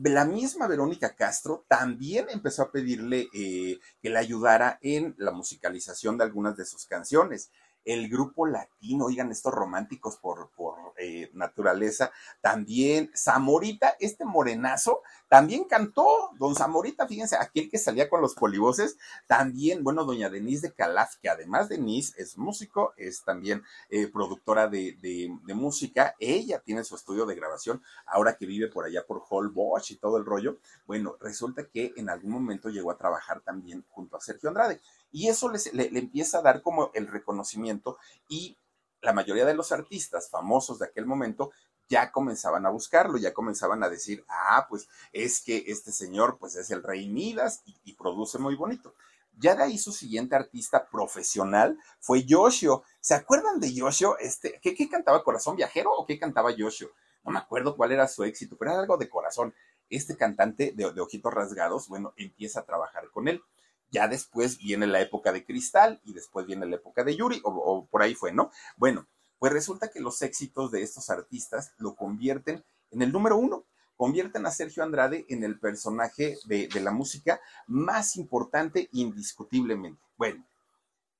La 0.02 0.24
misma 0.24 0.66
Verónica 0.66 1.14
Castro 1.14 1.66
también 1.68 2.26
empezó 2.30 2.62
a 2.62 2.72
pedirle 2.72 3.28
eh, 3.34 3.78
que 4.00 4.08
le 4.08 4.18
ayudara 4.18 4.78
en 4.80 5.14
la 5.18 5.30
musicalización 5.30 6.16
de 6.16 6.24
algunas 6.24 6.56
de 6.56 6.64
sus 6.64 6.86
canciones. 6.86 7.50
El 7.84 8.08
grupo 8.08 8.46
latino, 8.46 9.04
oigan, 9.04 9.30
estos 9.30 9.52
románticos 9.52 10.16
por, 10.16 10.52
por 10.56 10.94
eh, 10.96 11.30
naturaleza, 11.34 12.12
también 12.40 13.10
Zamorita, 13.14 13.96
este 14.00 14.24
morenazo, 14.24 15.02
también 15.30 15.62
cantó, 15.62 16.32
don 16.40 16.56
Zamorita, 16.56 17.06
fíjense, 17.06 17.36
aquel 17.36 17.70
que 17.70 17.78
salía 17.78 18.10
con 18.10 18.20
los 18.20 18.34
polivoces, 18.34 18.98
también, 19.28 19.84
bueno, 19.84 20.04
doña 20.04 20.28
Denise 20.28 20.66
de 20.66 20.74
Calaf, 20.74 21.14
que 21.22 21.28
además 21.28 21.68
Denise 21.68 22.20
es 22.20 22.36
músico, 22.36 22.94
es 22.96 23.22
también 23.22 23.62
eh, 23.90 24.08
productora 24.08 24.66
de, 24.66 24.98
de, 25.00 25.54
música, 25.54 26.16
ella 26.18 26.58
tiene 26.58 26.82
su 26.82 26.96
estudio 26.96 27.26
de 27.26 27.36
grabación, 27.36 27.80
ahora 28.06 28.34
que 28.36 28.44
vive 28.44 28.66
por 28.66 28.84
allá 28.84 29.06
por 29.06 29.22
Bosch 29.52 29.92
y 29.92 29.98
todo 29.98 30.16
el 30.16 30.24
rollo, 30.24 30.58
bueno, 30.84 31.16
resulta 31.20 31.64
que 31.64 31.92
en 31.96 32.10
algún 32.10 32.32
momento 32.32 32.68
llegó 32.68 32.90
a 32.90 32.98
trabajar 32.98 33.40
también 33.40 33.84
junto 33.88 34.16
a 34.16 34.20
Sergio 34.20 34.48
Andrade. 34.48 34.80
Y 35.12 35.28
eso 35.28 35.48
le, 35.48 35.96
empieza 35.96 36.38
a 36.38 36.42
dar 36.42 36.60
como 36.60 36.90
el 36.92 37.06
reconocimiento 37.06 37.98
y 38.28 38.56
la 39.00 39.12
mayoría 39.12 39.44
de 39.44 39.54
los 39.54 39.70
artistas 39.70 40.28
famosos 40.28 40.80
de 40.80 40.86
aquel 40.86 41.06
momento 41.06 41.52
ya 41.90 42.12
comenzaban 42.12 42.64
a 42.64 42.70
buscarlo, 42.70 43.18
ya 43.18 43.34
comenzaban 43.34 43.82
a 43.82 43.90
decir, 43.90 44.24
ah, 44.28 44.66
pues 44.68 44.88
es 45.12 45.42
que 45.42 45.64
este 45.66 45.90
señor 45.90 46.38
pues 46.38 46.54
es 46.54 46.70
el 46.70 46.82
rey 46.82 47.08
Midas 47.08 47.62
y, 47.66 47.92
produce 47.94 48.38
muy 48.38 48.54
bonito. 48.54 48.94
Ya 49.36 49.56
de 49.56 49.64
ahí 49.64 49.76
su 49.76 49.92
siguiente 49.92 50.36
artista 50.36 50.88
profesional 50.88 51.76
fue 51.98 52.24
Yoshio. 52.24 52.84
¿Se 53.00 53.14
acuerdan 53.14 53.58
de 53.58 53.74
Yoshio? 53.74 54.16
Este, 54.18 54.58
¿qué, 54.62 54.88
cantaba 54.88 55.24
Corazón 55.24 55.56
Viajero 55.56 55.92
o 55.92 56.06
qué 56.06 56.18
cantaba 56.18 56.52
Yoshio? 56.52 56.92
No 57.24 57.32
me 57.32 57.38
acuerdo 57.38 57.76
cuál 57.76 57.92
era 57.92 58.06
su 58.08 58.22
éxito, 58.22 58.56
pero 58.56 58.70
era 58.70 58.80
algo 58.80 58.96
de 58.96 59.08
corazón. 59.08 59.52
Este 59.90 60.16
cantante 60.16 60.72
de, 60.74 60.92
de 60.92 61.00
ojitos 61.00 61.34
rasgados, 61.34 61.88
bueno, 61.88 62.14
empieza 62.16 62.60
a 62.60 62.64
trabajar 62.64 63.10
con 63.10 63.28
él. 63.28 63.42
Ya 63.90 64.06
después 64.06 64.58
viene 64.58 64.86
la 64.86 65.00
época 65.00 65.32
de 65.32 65.44
Cristal 65.44 66.00
y 66.04 66.12
después 66.12 66.46
viene 66.46 66.66
la 66.66 66.76
época 66.76 67.02
de 67.02 67.16
Yuri, 67.16 67.40
o, 67.42 67.86
por 67.90 68.02
ahí 68.02 68.14
fue, 68.14 68.32
¿no? 68.32 68.50
Bueno, 68.76 69.06
pues 69.40 69.52
resulta 69.54 69.88
que 69.88 70.00
los 70.00 70.20
éxitos 70.22 70.70
de 70.70 70.82
estos 70.82 71.08
artistas 71.08 71.72
lo 71.78 71.96
convierten 71.96 72.62
en 72.90 73.02
el 73.02 73.10
número 73.10 73.38
uno, 73.38 73.64
convierten 73.96 74.44
a 74.44 74.50
Sergio 74.50 74.82
Andrade 74.82 75.24
en 75.30 75.42
el 75.42 75.58
personaje 75.58 76.36
de, 76.44 76.68
la 76.80 76.90
música 76.90 77.40
más 77.66 78.16
importante 78.16 78.90
indiscutiblemente. 78.92 80.00
Bueno, 80.18 80.44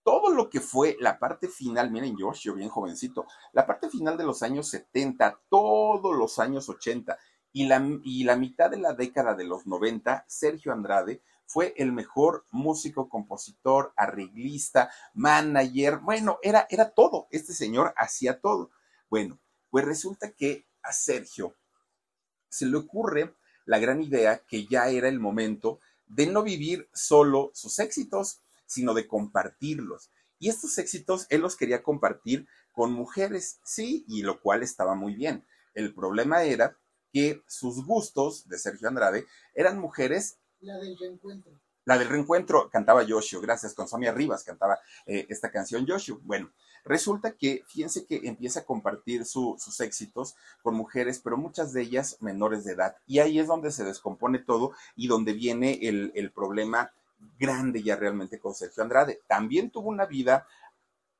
todo 0.05 0.35
lo 0.35 0.51
que 0.51 0.61
fue 0.61 0.99
la 1.01 1.19
parte 1.19 1.49
final, 1.49 1.91
miren 1.91 2.15
Josh, 2.19 2.43
yo 2.43 2.55
bien 2.55 2.69
jovencito, 2.69 3.25
la 3.53 3.67
parte 3.67 3.89
final 3.89 4.19
de 4.19 4.25
los 4.25 4.43
años 4.43 4.69
70, 4.69 5.41
todos 5.49 6.15
los 6.15 6.39
años 6.39 6.69
80 6.69 7.19
y 7.55 7.67
la, 7.69 7.83
y 8.05 8.25
la 8.25 8.37
mitad 8.37 8.71
de 8.71 8.79
la 8.79 8.93
década 8.93 9.35
de 9.35 9.45
los 9.45 9.67
90, 9.67 10.27
Sergio 10.29 10.73
Andrade 10.73 11.23
fue 11.51 11.75
el 11.77 11.91
mejor 11.91 12.47
músico, 12.53 13.09
compositor, 13.09 13.93
arreglista, 13.97 14.89
manager, 15.15 15.99
bueno, 15.99 16.39
era, 16.43 16.69
era 16.71 16.91
todo, 16.91 17.27
este 17.33 17.55
señor 17.55 17.93
hacía 17.97 18.41
todo. 18.41 18.71
Bueno, 19.09 19.41
pues 19.69 19.85
resulta 19.85 20.31
que 20.31 20.69
a 20.81 20.93
Sergio 20.93 21.57
se 22.49 22.67
le 22.67 22.77
ocurre 22.77 23.35
la 23.65 23.81
gran 23.81 24.01
idea 24.01 24.45
que 24.47 24.69
ya 24.69 24.91
era 24.91 25.09
el 25.09 25.19
momento 25.19 25.81
de 26.07 26.29
no 26.29 26.45
vivir 26.45 26.89
solo 26.95 27.51
sus 27.53 27.81
éxitos, 27.81 28.43
sino 28.67 28.95
de 28.95 29.09
compartirlos. 29.09 30.09
Y 30.39 30.51
estos 30.51 30.79
éxitos 30.79 31.27
él 31.31 31.41
los 31.41 31.57
quería 31.57 31.83
compartir 31.83 32.47
con 32.71 32.93
mujeres, 32.93 33.59
sí, 33.65 34.05
y 34.07 34.23
lo 34.23 34.41
cual 34.41 34.63
estaba 34.63 34.95
muy 34.95 35.17
bien. 35.17 35.45
El 35.75 35.93
problema 35.95 36.45
era 36.45 36.79
que 37.13 37.43
sus 37.49 37.85
gustos 37.85 38.49
de 38.49 38.57
Sergio 38.57 38.87
Andrade 38.87 39.27
eran 39.53 39.81
mujeres 39.81 40.39
la 40.61 40.79
del 40.79 40.97
reencuentro. 40.99 41.53
La 41.85 41.99
del 41.99 42.09
reencuentro 42.09 42.69
cantaba 42.71 43.03
Yoshio, 43.03 43.41
gracias, 43.41 43.75
con 43.75 43.89
Sonia 43.89 44.13
Rivas 44.13 44.45
cantaba 44.45 44.79
eh, 45.07 45.27
esta 45.29 45.51
canción 45.51 45.87
Yoshio. 45.87 46.21
Bueno, 46.23 46.51
resulta 46.85 47.33
que, 47.33 47.65
fíjense 47.67 48.05
que 48.05 48.21
empieza 48.25 48.61
a 48.61 48.65
compartir 48.65 49.25
sus 49.25 49.81
éxitos 49.81 50.37
con 50.63 50.75
mujeres, 50.75 51.21
pero 51.23 51.37
muchas 51.37 51.73
de 51.73 51.83
ellas 51.83 52.19
menores 52.21 52.65
de 52.65 52.73
edad. 52.73 52.97
Y 53.07 53.19
ahí 53.19 53.39
es 53.39 53.47
donde 53.47 53.71
se 53.71 53.85
descompone 53.85 54.39
todo 54.39 54.73
y 54.95 55.09
donde 55.09 55.33
viene 55.33 55.79
el, 55.83 56.13
el 56.15 56.31
problema 56.31 56.93
grande 57.39 57.83
ya 57.83 57.97
realmente 57.97 58.39
con 58.39 58.55
Sergio 58.55 58.83
Andrade. 58.83 59.21
También 59.27 59.71
tuvo 59.71 59.89
una 59.89 60.07
vida 60.07 60.47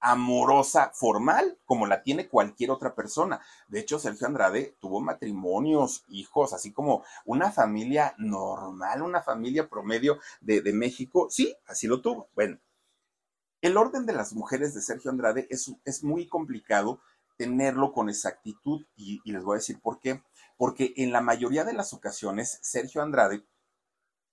amorosa 0.01 0.91
formal 0.95 1.59
como 1.67 1.87
la 1.87 2.03
tiene 2.03 2.29
cualquier 2.29 2.71
otra 2.71 2.95
persona. 2.95 3.41
De 3.69 3.81
hecho, 3.81 3.99
Sergio 3.99 4.27
Andrade 4.27 4.77
tuvo 4.81 5.01
matrimonios, 5.01 6.05
hijos, 6.09 6.53
así 6.53 6.73
como 6.73 7.05
una 7.25 7.53
familia 7.53 8.15
normal, 8.19 9.03
una 9.03 9.23
familia 9.23 9.69
promedio 9.69 10.19
de, 10.41 10.71
México. 10.73 11.29
Sí, 11.31 11.55
así 11.67 11.87
lo 11.87 12.01
tuvo. 12.01 12.29
Bueno, 12.35 12.59
el 13.61 13.77
orden 13.77 14.07
de 14.07 14.15
las 14.15 14.33
mujeres 14.33 14.75
de 14.75 14.81
Sergio 14.81 15.11
Andrade 15.11 15.47
es, 15.51 15.73
es 15.85 16.03
muy 16.03 16.27
complicado 16.27 17.01
tenerlo 17.37 17.93
con 17.93 18.09
exactitud 18.09 18.87
y, 18.97 19.21
les 19.25 19.43
voy 19.43 19.55
a 19.55 19.61
decir 19.61 19.81
por 19.81 19.99
qué. 19.99 20.23
Porque 20.57 20.93
en 20.97 21.13
la 21.13 21.21
mayoría 21.23 21.65
de 21.65 21.73
las 21.73 21.93
ocasiones, 21.93 22.59
Sergio 22.63 23.03
Andrade, 23.03 23.45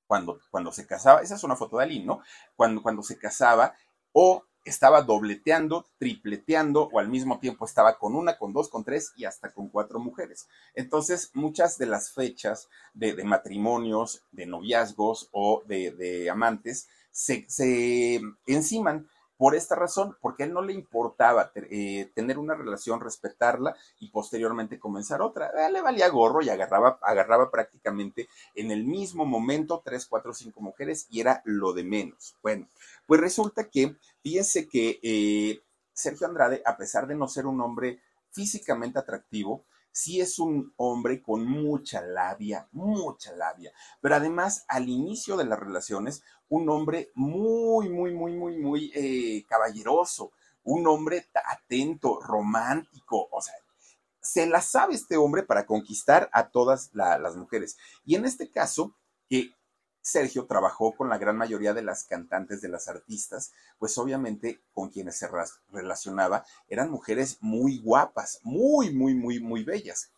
cuando, 0.08 0.40
cuando 0.52 0.72
se 0.72 0.86
casaba, 0.86 1.22
esa 1.22 1.36
es 1.36 1.44
una 1.44 1.56
foto 1.56 1.78
de 1.78 1.84
Aline, 1.84 2.06
¿no? 2.06 2.22
Cuando, 2.56 2.82
cuando 2.82 3.04
se 3.04 3.18
casaba 3.18 3.76
o 4.12 4.44
estaba 4.70 5.02
dobleteando, 5.02 5.86
tripleteando 5.98 6.90
o 6.92 7.00
al 7.00 7.10
mismo 7.10 7.40
tiempo 7.40 7.66
estaba 7.66 7.98
con 7.98 8.16
una, 8.16 8.38
con 8.38 8.54
dos, 8.54 8.70
con 8.70 8.84
tres 8.84 9.14
y 9.16 9.26
hasta 9.26 9.52
con 9.52 9.70
cuatro 9.70 10.00
mujeres. 10.00 10.48
Entonces, 10.74 11.32
muchas 11.34 11.78
de 11.78 11.86
las 11.86 12.12
fechas 12.12 12.70
de, 12.94 13.24
matrimonios, 13.24 14.24
de 14.32 14.46
noviazgos 14.46 15.30
o 15.32 15.64
de, 15.66 16.30
amantes 16.30 16.88
se, 17.12 17.46
se 17.48 18.22
enciman 18.46 19.08
por 19.38 19.56
esta 19.56 19.76
razón, 19.76 20.18
porque 20.20 20.44
a 20.44 20.46
él 20.48 20.54
no 20.54 20.62
le 20.62 20.74
importaba 20.74 21.52
eh, 21.56 22.12
tener 22.16 22.40
una 22.40 22.56
relación, 22.56 23.00
respetarla 23.00 23.76
y 24.00 24.10
posteriormente 24.10 24.80
comenzar 24.80 25.22
otra. 25.22 25.52
Le 25.70 25.82
valía 25.82 26.10
gorro 26.10 26.42
y 26.42 26.50
agarraba, 26.50 27.00
agarraba 27.02 27.52
prácticamente 27.52 28.28
en 28.56 28.72
el 28.72 28.84
mismo 28.84 29.26
momento 29.26 29.82
tres, 29.86 30.08
cuatro, 30.08 30.34
cinco 30.34 30.62
mujeres 30.62 31.08
y 31.10 31.22
era 31.22 31.42
lo 31.46 31.74
de 31.74 31.84
menos. 31.84 32.36
Bueno, 32.42 32.68
pues 33.06 33.22
resulta 33.22 33.70
que, 33.70 33.96
fíjense 34.24 34.68
que 34.68 35.00
eh, 35.04 35.62
Sergio 35.94 36.28
Andrade, 36.28 36.62
a 36.66 36.76
pesar 36.76 37.08
de 37.08 37.16
no 37.16 37.28
ser 37.28 37.46
un 37.46 37.62
hombre 37.62 38.02
físicamente 38.32 39.00
atractivo, 39.00 39.64
sí 39.98 40.22
es 40.22 40.38
un 40.38 40.74
hombre 40.78 41.24
con 41.24 41.44
mucha 41.44 42.02
labia, 42.02 42.68
mucha 42.72 43.36
labia, 43.36 43.74
pero 44.00 44.14
además 44.14 44.64
al 44.68 44.88
inicio 44.88 45.36
de 45.38 45.46
las 45.46 45.60
relaciones, 45.60 46.22
un 46.50 46.70
hombre 46.70 47.10
muy, 47.16 47.90
muy, 47.90 48.14
muy, 48.14 48.34
muy, 48.34 48.58
muy 48.58 48.92
eh, 48.94 49.44
caballeroso, 49.48 50.32
un 50.64 50.86
hombre 50.86 51.26
atento, 51.34 52.20
romántico, 52.22 53.28
o 53.32 53.42
sea, 53.42 53.56
se 54.22 54.46
la 54.46 54.62
sabe 54.62 54.94
este 54.94 55.18
hombre 55.18 55.42
para 55.42 55.66
conquistar 55.66 56.30
a 56.32 56.50
todas 56.50 56.92
las 56.94 57.36
mujeres. 57.36 57.78
Y 58.06 58.16
en 58.16 58.26
este 58.26 58.52
caso, 58.52 58.94
que 59.28 59.52
Sergio 60.08 60.46
trabajó 60.46 60.96
con 60.96 61.10
la 61.10 61.18
gran 61.18 61.36
mayoría 61.36 61.74
de 61.74 61.82
las 61.82 62.06
cantantes, 62.06 62.62
de 62.62 62.70
las 62.70 62.88
artistas, 62.88 63.52
pues 63.78 63.98
obviamente 63.98 64.62
con 64.72 64.90
quienes 64.90 65.18
se 65.18 65.28
relacionaba 65.70 66.46
eran 66.70 66.90
mujeres 66.90 67.40
muy 67.42 67.80
guapas, 67.80 68.40
muy, 68.44 68.94
muy, 68.94 69.16
muy, 69.16 69.42
muy 69.42 69.66
bellas. 69.66 70.12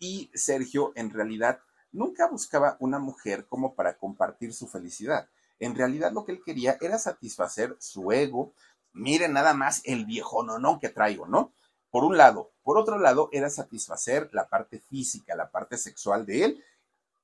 Y 0.00 0.32
Sergio 0.34 0.90
en 0.96 1.10
realidad 1.10 1.60
nunca 1.92 2.26
buscaba 2.26 2.76
una 2.80 2.98
mujer 2.98 3.46
como 3.46 3.76
para 3.76 3.96
compartir 3.98 4.52
su 4.52 4.66
felicidad. 4.66 5.28
En 5.60 5.76
realidad 5.76 6.10
lo 6.10 6.24
que 6.24 6.32
él 6.32 6.42
quería 6.44 6.76
era 6.80 6.98
satisfacer 6.98 7.76
su 7.78 8.10
ego. 8.10 8.52
Miren 8.92 9.32
nada 9.32 9.54
más 9.54 9.80
el 9.84 10.06
viejo 10.06 10.42
no, 10.42 10.80
que 10.80 10.88
traigo, 10.88 11.28
¿no? 11.28 11.52
Por 11.90 12.02
un 12.02 12.16
lado. 12.16 12.50
Por 12.64 12.78
otro 12.78 12.98
lado, 12.98 13.28
era 13.30 13.48
satisfacer 13.48 14.28
la 14.32 14.48
parte 14.48 14.80
física, 14.80 15.36
la 15.36 15.52
parte 15.52 15.78
sexual 15.78 16.26
de 16.26 16.44
él 16.44 16.64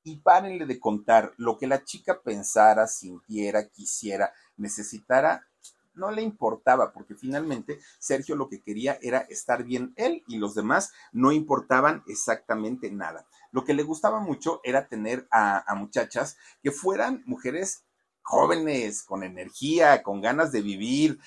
y 0.05 0.17
párenle 0.17 0.67
de 0.67 0.81
contar 0.81 1.33
lo 1.37 1.59
que 1.59 1.67
la 1.67 1.85
chica 1.85 2.21
pensara, 2.23 2.87
sintiera, 2.87 3.69
quisiera, 3.69 4.33
necesitara, 4.57 5.47
no 5.95 6.11
le 6.11 6.23
importaba, 6.23 6.93
porque 6.93 7.15
finalmente 7.15 7.81
Sergio 7.99 8.37
lo 8.37 8.49
que 8.49 8.63
quería 8.63 8.99
era 9.03 9.19
estar 9.21 9.65
bien 9.65 9.93
él 9.97 10.25
y 10.27 10.39
los 10.39 10.55
demás 10.55 10.93
no 11.13 11.33
importaban 11.33 12.03
exactamente 12.07 12.91
nada. 12.91 13.27
Lo 13.51 13.65
que 13.65 13.75
le 13.75 13.83
gustaba 13.83 14.21
mucho 14.21 14.61
era 14.65 14.89
tener 14.89 15.29
a, 15.31 15.65
muchachas 15.77 16.37
que 16.63 16.71
fueran 16.71 17.23
mujeres 17.27 17.85
jóvenes, 18.23 19.03
con 19.03 19.25
energía, 19.25 20.03
con 20.03 20.21
ganas 20.21 20.53
de 20.53 20.63
vivir, 20.63 21.19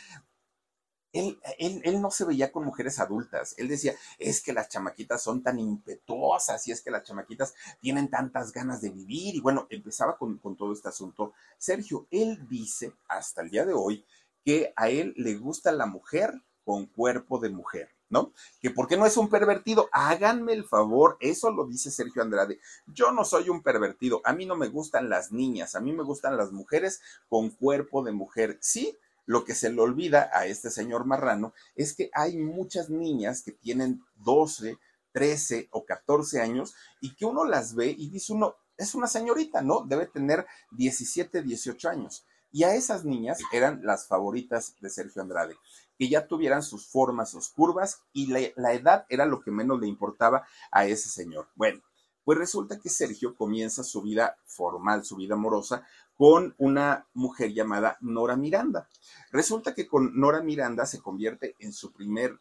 él, 1.16 1.82
él, 1.84 2.02
no 2.02 2.12
se 2.12 2.26
veía 2.26 2.52
con 2.52 2.66
mujeres 2.66 3.00
adultas. 3.00 3.56
Él 3.58 3.70
decía, 3.70 3.96
es 4.20 4.42
que 4.42 4.52
las 4.52 4.68
chamaquitas 4.70 5.24
son 5.24 5.42
tan 5.42 5.60
impetuosas 5.60 6.68
y 6.68 6.72
es 6.72 6.82
que 6.82 6.92
las 6.92 7.04
chamaquitas 7.04 7.54
tienen 7.80 8.10
tantas 8.10 8.52
ganas 8.52 8.82
de 8.82 8.90
vivir. 8.90 9.36
Y 9.36 9.40
bueno, 9.40 9.66
empezaba 9.70 10.18
con, 10.18 10.38
con 10.38 10.56
todo 10.56 10.74
este 10.74 10.90
asunto. 10.90 11.34
Sergio, 11.58 12.08
él 12.12 12.46
dice 12.50 12.94
hasta 13.08 13.42
el 13.42 13.50
día 13.50 13.66
de 13.66 13.74
hoy 13.74 14.06
que 14.44 14.74
a 14.76 14.90
él 14.90 15.14
le 15.16 15.36
gusta 15.36 15.72
la 15.72 15.86
mujer 15.86 16.42
con 16.66 16.86
cuerpo 16.86 17.40
de 17.40 17.50
mujer. 17.50 17.90
¿no? 18.10 18.32
Que 18.62 18.70
porque 18.70 18.98
no 18.98 19.06
es 19.06 19.18
un 19.18 19.30
pervertido, 19.30 19.90
háganme 19.92 20.54
el 20.54 20.64
favor, 20.64 21.18
eso 21.20 21.52
lo 21.52 21.66
dice 21.66 21.90
Sergio 21.92 22.22
Andrade. 22.22 22.60
Yo 22.86 23.12
no 23.12 23.26
soy 23.26 23.50
un 23.50 23.64
pervertido, 23.64 24.22
a 24.24 24.34
mí 24.34 24.46
no 24.46 24.56
me 24.56 24.68
gustan 24.68 25.10
las 25.10 25.32
niñas, 25.32 25.76
a 25.76 25.80
mí 25.80 25.92
me 25.92 26.04
gustan 26.04 26.38
las 26.38 26.52
mujeres 26.52 27.02
con 27.28 27.50
cuerpo 27.50 28.04
de 28.04 28.12
mujer. 28.12 28.58
Sí, 28.62 28.96
lo 29.26 29.44
que 29.44 29.56
se 29.56 29.72
le 29.72 29.82
olvida 29.82 30.30
a 30.34 30.46
este 30.46 30.70
señor 30.70 31.06
marrano 31.06 31.54
es 31.76 31.94
que 31.96 32.10
hay 32.14 32.38
muchas 32.38 32.90
niñas 32.90 33.42
que 33.42 33.52
tienen 33.52 34.04
12, 34.16 34.78
13 35.12 35.70
o 35.72 35.86
14 35.86 36.42
años 36.42 36.76
y 37.02 37.16
que 37.16 37.26
uno 37.26 37.46
las 37.46 37.76
ve 37.76 37.96
y 37.98 38.10
dice 38.10 38.34
uno, 38.34 38.56
es 38.78 38.96
una 38.96 39.08
señorita, 39.08 39.62
¿no? 39.62 39.86
Debe 39.86 40.08
tener 40.08 40.46
17, 40.72 41.42
18 41.42 41.90
años. 41.90 42.26
Y 42.52 42.64
a 42.64 42.76
esas 42.76 43.04
niñas 43.04 43.40
eran 43.52 43.82
las 43.84 44.08
favoritas 44.08 44.76
de 44.80 44.90
Sergio 44.90 45.22
Andrade, 45.22 45.58
que 45.98 46.08
ya 46.10 46.28
tuvieran 46.28 46.64
sus 46.64 46.88
formas, 46.88 47.32
sus 47.32 47.50
curvas, 47.50 48.02
y 48.14 48.28
la, 48.28 48.40
la 48.56 48.74
edad 48.74 49.06
era 49.10 49.26
lo 49.26 49.42
que 49.42 49.52
menos 49.52 49.80
le 49.80 49.88
importaba 49.88 50.48
a 50.72 50.86
ese 50.86 51.10
señor. 51.10 51.48
Bueno, 51.56 51.82
pues 52.26 52.38
resulta 52.38 52.80
que 52.80 52.90
Sergio 52.90 53.36
comienza 53.36 53.84
su 53.84 54.02
vida 54.02 54.38
formal, 54.46 55.06
su 55.06 55.16
vida 55.16 55.36
amorosa, 55.36 55.86
con 56.18 56.56
una 56.58 57.08
mujer 57.14 57.54
llamada 57.54 57.98
Nora 58.02 58.36
Miranda. 58.36 58.90
Resulta 59.32 59.74
que 59.74 59.88
con 59.88 60.18
Nora 60.18 60.42
Miranda 60.42 60.86
se 60.86 61.02
convierte 61.02 61.56
en 61.60 61.74
su 61.74 61.92
primer 61.92 62.40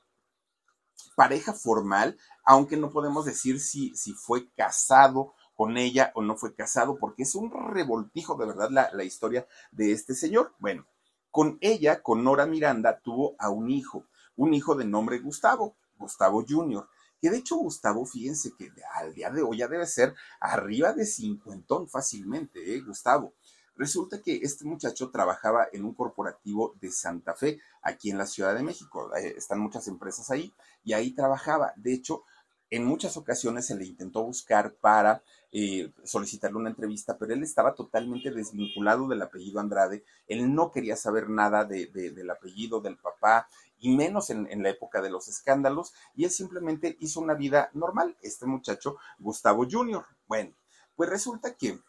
pareja 1.16 1.52
formal, 1.52 2.16
aunque 2.45 2.76
no 2.76 2.90
podemos 2.90 3.25
decir 3.25 3.61
si, 3.61 3.95
si 3.97 4.12
fue 4.12 4.50
casado 4.50 5.35
con 5.54 5.76
ella 5.76 6.12
o 6.14 6.23
no 6.23 6.37
fue 6.37 6.54
casado, 6.54 6.99
porque 6.99 7.23
es 7.23 7.35
un 7.35 7.50
revoltijo 7.50 8.37
de 8.37 8.47
verdad 8.47 8.71
la, 8.71 8.90
la 8.93 9.04
historia 9.04 9.47
de 9.71 9.93
este 9.93 10.14
señor. 10.14 10.52
Bueno, 10.59 10.87
con 11.31 11.59
ella, 11.61 12.02
con 12.02 12.25
Nora 12.25 12.47
Miranda, 12.47 13.00
tuvo 13.00 13.35
a 13.38 13.50
un 13.50 13.71
hijo, 13.71 14.04
un 14.37 14.54
hijo 14.54 14.75
de 14.75 14.85
nombre 14.85 15.19
Gustavo, 15.19 15.76
Gustavo 15.97 16.45
Jr., 16.49 16.88
que 17.21 17.31
de 17.31 17.38
hecho 17.38 17.57
Gustavo, 17.57 18.04
fíjense 18.04 18.52
que 18.54 18.71
al 18.93 19.14
día 19.14 19.31
de 19.31 19.43
hoy 19.43 19.57
ya 19.57 19.66
debe 19.66 19.87
ser 19.87 20.14
arriba 20.40 20.93
de 20.93 21.07
cincuentón 21.07 21.88
fácilmente, 21.88 22.75
¿eh? 22.76 22.83
Gustavo. 22.83 23.33
Resulta 23.76 24.23
que 24.23 24.37
este 24.37 24.64
muchacho 24.64 25.11
trabajaba 25.11 25.66
en 25.73 25.85
un 25.85 25.95
corporativo 25.95 26.75
de 26.81 26.90
Santa 26.93 27.35
Fe, 27.35 27.61
aquí 27.83 28.11
en 28.11 28.19
la 28.19 28.26
Ciudad 28.26 28.54
de 28.54 28.62
México. 28.62 29.12
Están 29.14 29.59
muchas 29.59 29.88
empresas 29.88 30.31
ahí 30.31 30.54
y 30.85 30.93
ahí 30.93 31.12
trabajaba. 31.12 31.73
De 31.76 31.93
hecho, 31.93 32.23
en 32.71 32.85
muchas 32.85 33.16
ocasiones 33.16 33.66
se 33.66 33.76
le 33.76 33.85
intentó 33.85 34.25
buscar 34.25 34.75
para 34.75 35.23
eh, 35.52 35.93
solicitarle 36.04 36.57
una 36.57 36.71
entrevista, 36.71 37.19
pero 37.19 37.35
él 37.35 37.43
estaba 37.43 37.75
totalmente 37.75 38.31
desvinculado 38.31 39.07
del 39.09 39.23
apellido 39.23 39.61
Andrade. 39.61 40.04
Él 40.26 40.54
no 40.54 40.71
quería 40.71 40.97
saber 40.97 41.28
nada 41.28 41.64
del 41.64 42.31
apellido 42.31 42.81
del 42.81 42.97
papá 42.97 43.49
y 43.78 43.95
menos 43.95 44.31
en, 44.31 44.49
en, 44.50 44.62
la 44.62 44.71
época 44.71 45.02
de 45.02 45.11
los 45.11 45.28
escándalos. 45.28 45.93
Y 46.14 46.25
él 46.25 46.31
simplemente 46.31 46.97
hizo 47.00 47.21
una 47.21 47.35
vida 47.35 47.71
normal, 47.75 48.16
este 48.23 48.47
muchacho 48.47 48.97
Gustavo 49.19 49.66
Jr. 49.71 50.04
Bueno, 50.26 50.54
pues 50.97 51.11
resulta 51.11 51.54
que 51.54 51.81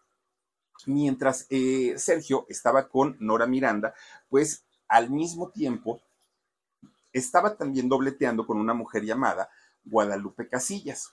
mientras 0.86 1.48
eh, 1.50 1.96
Sergio 1.98 2.46
estaba 2.50 2.88
con 2.90 3.18
Nora 3.20 3.48
Miranda, 3.48 3.94
pues 4.30 4.64
al 4.88 5.10
mismo 5.10 5.50
tiempo 5.50 6.02
estaba 7.14 7.56
también 7.56 7.90
dobleteando 7.90 8.46
con 8.46 8.58
una 8.58 8.74
mujer 8.74 9.04
llamada 9.04 9.50
Guadalupe 9.86 10.48
Casillas. 10.48 11.12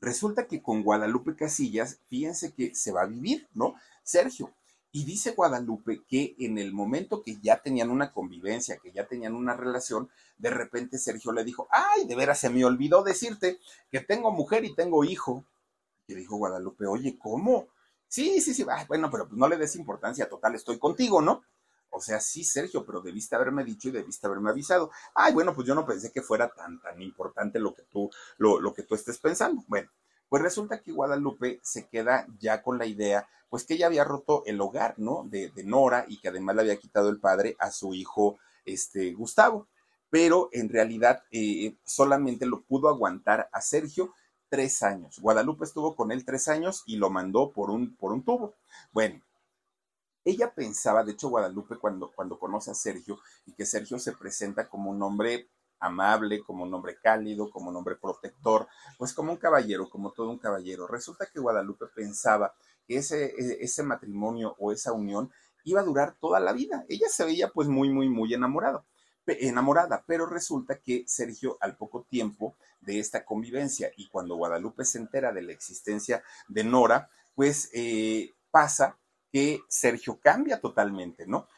Resulta 0.00 0.46
que 0.46 0.60
con 0.60 0.82
Guadalupe 0.82 1.36
Casillas, 1.36 2.00
fíjense 2.08 2.52
que 2.52 2.74
se 2.74 2.92
va 2.92 3.02
a 3.02 3.06
vivir, 3.06 3.48
¿no? 3.54 3.74
Sergio. 4.02 4.52
Y 4.92 5.04
dice 5.04 5.32
Guadalupe 5.32 6.02
que 6.08 6.36
en 6.38 6.58
el 6.58 6.72
momento 6.72 7.22
que 7.22 7.38
ya 7.40 7.60
tenían 7.60 7.90
una 7.90 8.12
convivencia, 8.12 8.78
que 8.78 8.92
ya 8.92 9.06
tenían 9.06 9.34
una 9.34 9.54
relación, 9.54 10.08
de 10.38 10.50
repente 10.50 10.98
Sergio 10.98 11.32
le 11.32 11.42
dijo, 11.42 11.66
ay, 11.70 12.06
de 12.06 12.14
veras 12.14 12.38
se 12.38 12.50
me 12.50 12.64
olvidó 12.64 13.02
decirte 13.02 13.58
que 13.90 14.00
tengo 14.00 14.30
mujer 14.30 14.64
y 14.64 14.74
tengo 14.74 15.02
hijo. 15.04 15.44
Y 16.06 16.14
dijo 16.14 16.36
Guadalupe, 16.36 16.86
oye, 16.86 17.18
¿cómo? 17.18 17.66
Sí, 18.14 18.40
sí, 18.40 18.54
sí, 18.54 18.64
bueno, 18.86 19.10
pero 19.10 19.26
pues 19.26 19.36
no 19.36 19.48
le 19.48 19.56
des 19.56 19.74
importancia, 19.74 20.28
total, 20.28 20.54
estoy 20.54 20.78
contigo, 20.78 21.20
¿no? 21.20 21.42
O 21.90 22.00
sea, 22.00 22.20
sí, 22.20 22.44
Sergio, 22.44 22.86
pero 22.86 23.00
debiste 23.00 23.34
haberme 23.34 23.64
dicho 23.64 23.88
y 23.88 23.90
debiste 23.90 24.28
haberme 24.28 24.50
avisado. 24.50 24.92
Ay, 25.16 25.32
bueno, 25.32 25.52
pues 25.52 25.66
yo 25.66 25.74
no 25.74 25.84
pensé 25.84 26.12
que 26.12 26.22
fuera 26.22 26.48
tan, 26.48 26.80
tan 26.80 27.02
importante 27.02 27.58
lo 27.58 27.74
que 27.74 27.82
tú, 27.82 28.08
lo, 28.36 28.60
lo 28.60 28.72
que 28.72 28.84
tú 28.84 28.94
estés 28.94 29.18
pensando. 29.18 29.64
Bueno, 29.66 29.90
pues 30.28 30.40
resulta 30.44 30.80
que 30.80 30.92
Guadalupe 30.92 31.58
se 31.64 31.88
queda 31.88 32.24
ya 32.38 32.62
con 32.62 32.78
la 32.78 32.86
idea, 32.86 33.28
pues 33.50 33.64
que 33.64 33.74
ella 33.74 33.86
había 33.86 34.04
roto 34.04 34.44
el 34.46 34.60
hogar, 34.60 34.94
¿no? 34.96 35.24
De, 35.28 35.50
de 35.50 35.64
Nora 35.64 36.04
y 36.06 36.20
que 36.20 36.28
además 36.28 36.54
le 36.54 36.62
había 36.62 36.76
quitado 36.76 37.08
el 37.08 37.18
padre 37.18 37.56
a 37.58 37.72
su 37.72 37.94
hijo, 37.94 38.38
este, 38.64 39.12
Gustavo. 39.12 39.66
Pero 40.08 40.50
en 40.52 40.68
realidad 40.68 41.24
eh, 41.32 41.74
solamente 41.82 42.46
lo 42.46 42.62
pudo 42.62 42.88
aguantar 42.88 43.48
a 43.52 43.60
Sergio 43.60 44.14
tres 44.54 44.84
años. 44.84 45.18
Guadalupe 45.18 45.64
estuvo 45.64 45.96
con 45.96 46.12
él 46.12 46.24
tres 46.24 46.46
años 46.46 46.84
y 46.86 46.94
lo 46.94 47.10
mandó 47.10 47.50
por 47.50 47.70
un, 47.70 47.96
por 47.96 48.12
un 48.12 48.22
tubo. 48.22 48.54
Bueno, 48.92 49.20
ella 50.24 50.54
pensaba, 50.54 51.02
de 51.02 51.10
hecho, 51.10 51.28
Guadalupe, 51.28 51.76
cuando, 51.76 52.12
cuando 52.12 52.38
conoce 52.38 52.70
a 52.70 52.74
Sergio 52.74 53.18
y 53.46 53.52
que 53.52 53.66
Sergio 53.66 53.98
se 53.98 54.12
presenta 54.12 54.68
como 54.68 54.92
un 54.92 55.02
hombre 55.02 55.48
amable, 55.80 56.44
como 56.44 56.62
un 56.62 56.72
hombre 56.72 56.96
cálido, 57.02 57.50
como 57.50 57.70
un 57.70 57.76
hombre 57.76 57.96
protector, 57.96 58.68
pues 58.96 59.12
como 59.12 59.32
un 59.32 59.38
caballero, 59.38 59.90
como 59.90 60.12
todo 60.12 60.30
un 60.30 60.38
caballero. 60.38 60.86
Resulta 60.86 61.26
que 61.26 61.40
Guadalupe 61.40 61.86
pensaba 61.92 62.54
que 62.86 62.98
ese, 62.98 63.34
e, 63.36 63.58
ese 63.60 63.82
matrimonio 63.82 64.54
o 64.60 64.70
esa 64.70 64.92
unión 64.92 65.32
iba 65.64 65.80
a 65.80 65.84
durar 65.84 66.14
toda 66.20 66.38
la 66.38 66.52
vida. 66.52 66.84
Ella 66.88 67.08
se 67.08 67.24
veía 67.24 67.48
pues 67.48 67.66
muy, 67.66 67.90
muy, 67.90 68.08
muy 68.08 68.32
enamorado 68.32 68.84
enamorada, 69.26 70.04
pero 70.06 70.26
resulta 70.26 70.78
que 70.78 71.04
Sergio 71.06 71.56
al 71.60 71.76
poco 71.76 72.02
tiempo 72.02 72.56
de 72.80 72.98
esta 72.98 73.24
convivencia 73.24 73.90
y 73.96 74.08
cuando 74.08 74.36
Guadalupe 74.36 74.84
se 74.84 74.98
entera 74.98 75.32
de 75.32 75.42
la 75.42 75.52
existencia 75.52 76.22
de 76.48 76.64
Nora, 76.64 77.08
pues 77.34 77.70
eh, 77.72 78.30
pasa 78.50 78.98
que 79.32 79.60
Sergio 79.68 80.20
cambia 80.20 80.60
totalmente, 80.60 81.26
¿no? 81.26 81.48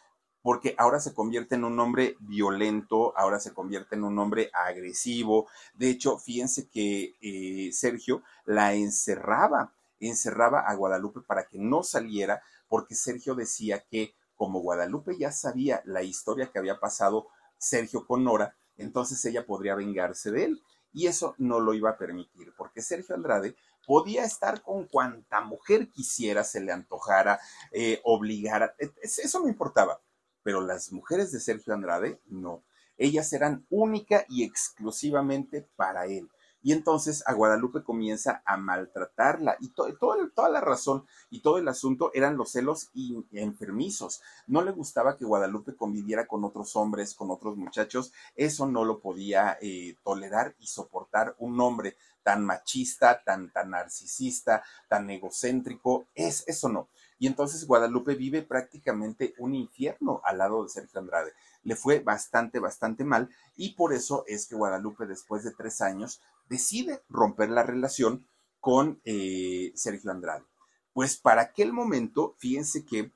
Porque 0.40 0.74
ahora 0.78 1.00
se 1.00 1.12
convierte 1.12 1.56
en 1.56 1.64
un 1.64 1.78
hombre 1.80 2.16
violento, 2.20 3.12
ahora 3.18 3.40
se 3.40 3.52
convierte 3.52 3.96
en 3.96 4.04
un 4.04 4.18
hombre 4.18 4.50
agresivo. 4.54 5.48
De 5.74 5.90
hecho, 5.90 6.18
fíjense 6.18 6.68
que 6.68 7.16
eh, 7.20 7.72
Sergio 7.72 8.22
la 8.44 8.74
encerraba, 8.74 9.74
encerraba 9.98 10.60
a 10.60 10.74
Guadalupe 10.74 11.20
para 11.20 11.46
que 11.46 11.58
no 11.58 11.82
saliera, 11.82 12.42
porque 12.68 12.94
Sergio 12.94 13.34
decía 13.34 13.84
que 13.90 14.14
como 14.36 14.60
Guadalupe 14.60 15.16
ya 15.18 15.32
sabía 15.32 15.82
la 15.84 16.02
historia 16.02 16.50
que 16.52 16.58
había 16.58 16.78
pasado 16.78 17.28
Sergio 17.58 18.06
con 18.06 18.24
Nora, 18.24 18.56
entonces 18.76 19.24
ella 19.24 19.46
podría 19.46 19.74
vengarse 19.74 20.30
de 20.30 20.44
él. 20.44 20.62
Y 20.92 21.08
eso 21.08 21.34
no 21.36 21.60
lo 21.60 21.74
iba 21.74 21.90
a 21.90 21.98
permitir, 21.98 22.54
porque 22.56 22.80
Sergio 22.80 23.14
Andrade 23.14 23.54
podía 23.86 24.24
estar 24.24 24.62
con 24.62 24.86
cuanta 24.86 25.42
mujer 25.42 25.90
quisiera, 25.90 26.42
se 26.42 26.60
le 26.60 26.72
antojara, 26.72 27.38
eh, 27.70 28.00
obligara, 28.04 28.74
eso 28.78 29.40
no 29.40 29.48
importaba. 29.48 30.00
Pero 30.42 30.60
las 30.60 30.92
mujeres 30.92 31.32
de 31.32 31.40
Sergio 31.40 31.74
Andrade, 31.74 32.20
no. 32.26 32.64
Ellas 32.96 33.32
eran 33.32 33.66
única 33.68 34.24
y 34.28 34.44
exclusivamente 34.44 35.68
para 35.76 36.06
él. 36.06 36.30
Y 36.66 36.72
entonces 36.72 37.22
a 37.28 37.32
Guadalupe 37.32 37.84
comienza 37.84 38.42
a 38.44 38.56
maltratarla 38.56 39.56
y 39.60 39.68
toda 39.68 40.48
la 40.48 40.60
razón 40.60 41.06
y 41.30 41.38
todo 41.38 41.58
el 41.58 41.68
asunto 41.68 42.10
eran 42.12 42.36
los 42.36 42.50
celos 42.50 42.90
enfermizos. 43.30 44.20
No 44.48 44.62
le 44.62 44.72
gustaba 44.72 45.16
que 45.16 45.24
Guadalupe 45.24 45.76
conviviera 45.76 46.26
con 46.26 46.44
otros 46.44 46.74
hombres, 46.74 47.14
con 47.14 47.30
otros 47.30 47.56
muchachos. 47.56 48.12
Eso 48.34 48.66
no 48.66 48.84
lo 48.84 48.98
podía 48.98 49.56
eh, 49.60 49.94
tolerar 50.02 50.56
y 50.58 50.66
soportar 50.66 51.36
un 51.38 51.60
hombre 51.60 51.96
tan 52.24 52.44
machista, 52.44 53.22
tan, 53.22 53.52
tan 53.52 53.70
narcisista, 53.70 54.64
tan 54.88 55.08
egocéntrico. 55.08 56.08
Es, 56.16 56.42
eso 56.48 56.68
no. 56.68 56.88
Y 57.20 57.28
entonces 57.28 57.64
Guadalupe 57.64 58.16
vive 58.16 58.42
prácticamente 58.42 59.34
un 59.38 59.54
infierno 59.54 60.20
al 60.24 60.38
lado 60.38 60.64
de 60.64 60.68
Sergio 60.68 60.98
Andrade. 60.98 61.32
Le 61.62 61.76
fue 61.76 62.00
bastante, 62.00 62.58
bastante 62.58 63.04
mal 63.04 63.30
y 63.56 63.74
por 63.74 63.92
eso 63.92 64.24
es 64.26 64.48
que 64.48 64.56
Guadalupe 64.56 65.06
después 65.06 65.44
de 65.44 65.52
tres 65.52 65.80
años 65.80 66.20
decide 66.48 67.02
romper 67.08 67.50
la 67.50 67.62
relación 67.62 68.26
con 68.60 69.00
eh, 69.04 69.72
Sergio 69.74 70.10
Andrade. 70.10 70.44
Pues 70.92 71.16
para 71.16 71.42
aquel 71.42 71.72
momento, 71.72 72.34
fíjense 72.38 72.84
que 72.84 73.12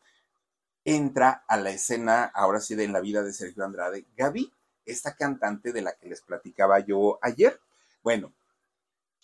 entra 0.85 1.45
a 1.49 1.57
la 1.57 1.71
escena, 1.71 2.25
ahora 2.25 2.61
sí, 2.61 2.75
de 2.75 2.85
en 2.85 2.93
la 2.93 3.01
vida 3.01 3.23
de 3.23 3.33
Sergio 3.33 3.65
Andrade, 3.65 4.07
Gaby, 4.17 4.53
esta 4.85 5.15
cantante 5.15 5.73
de 5.73 5.83
la 5.83 5.95
que 5.95 6.09
les 6.09 6.23
platicaba 6.23 6.81
yo 6.81 7.19
ayer. 7.23 7.61
Bueno, 8.03 8.33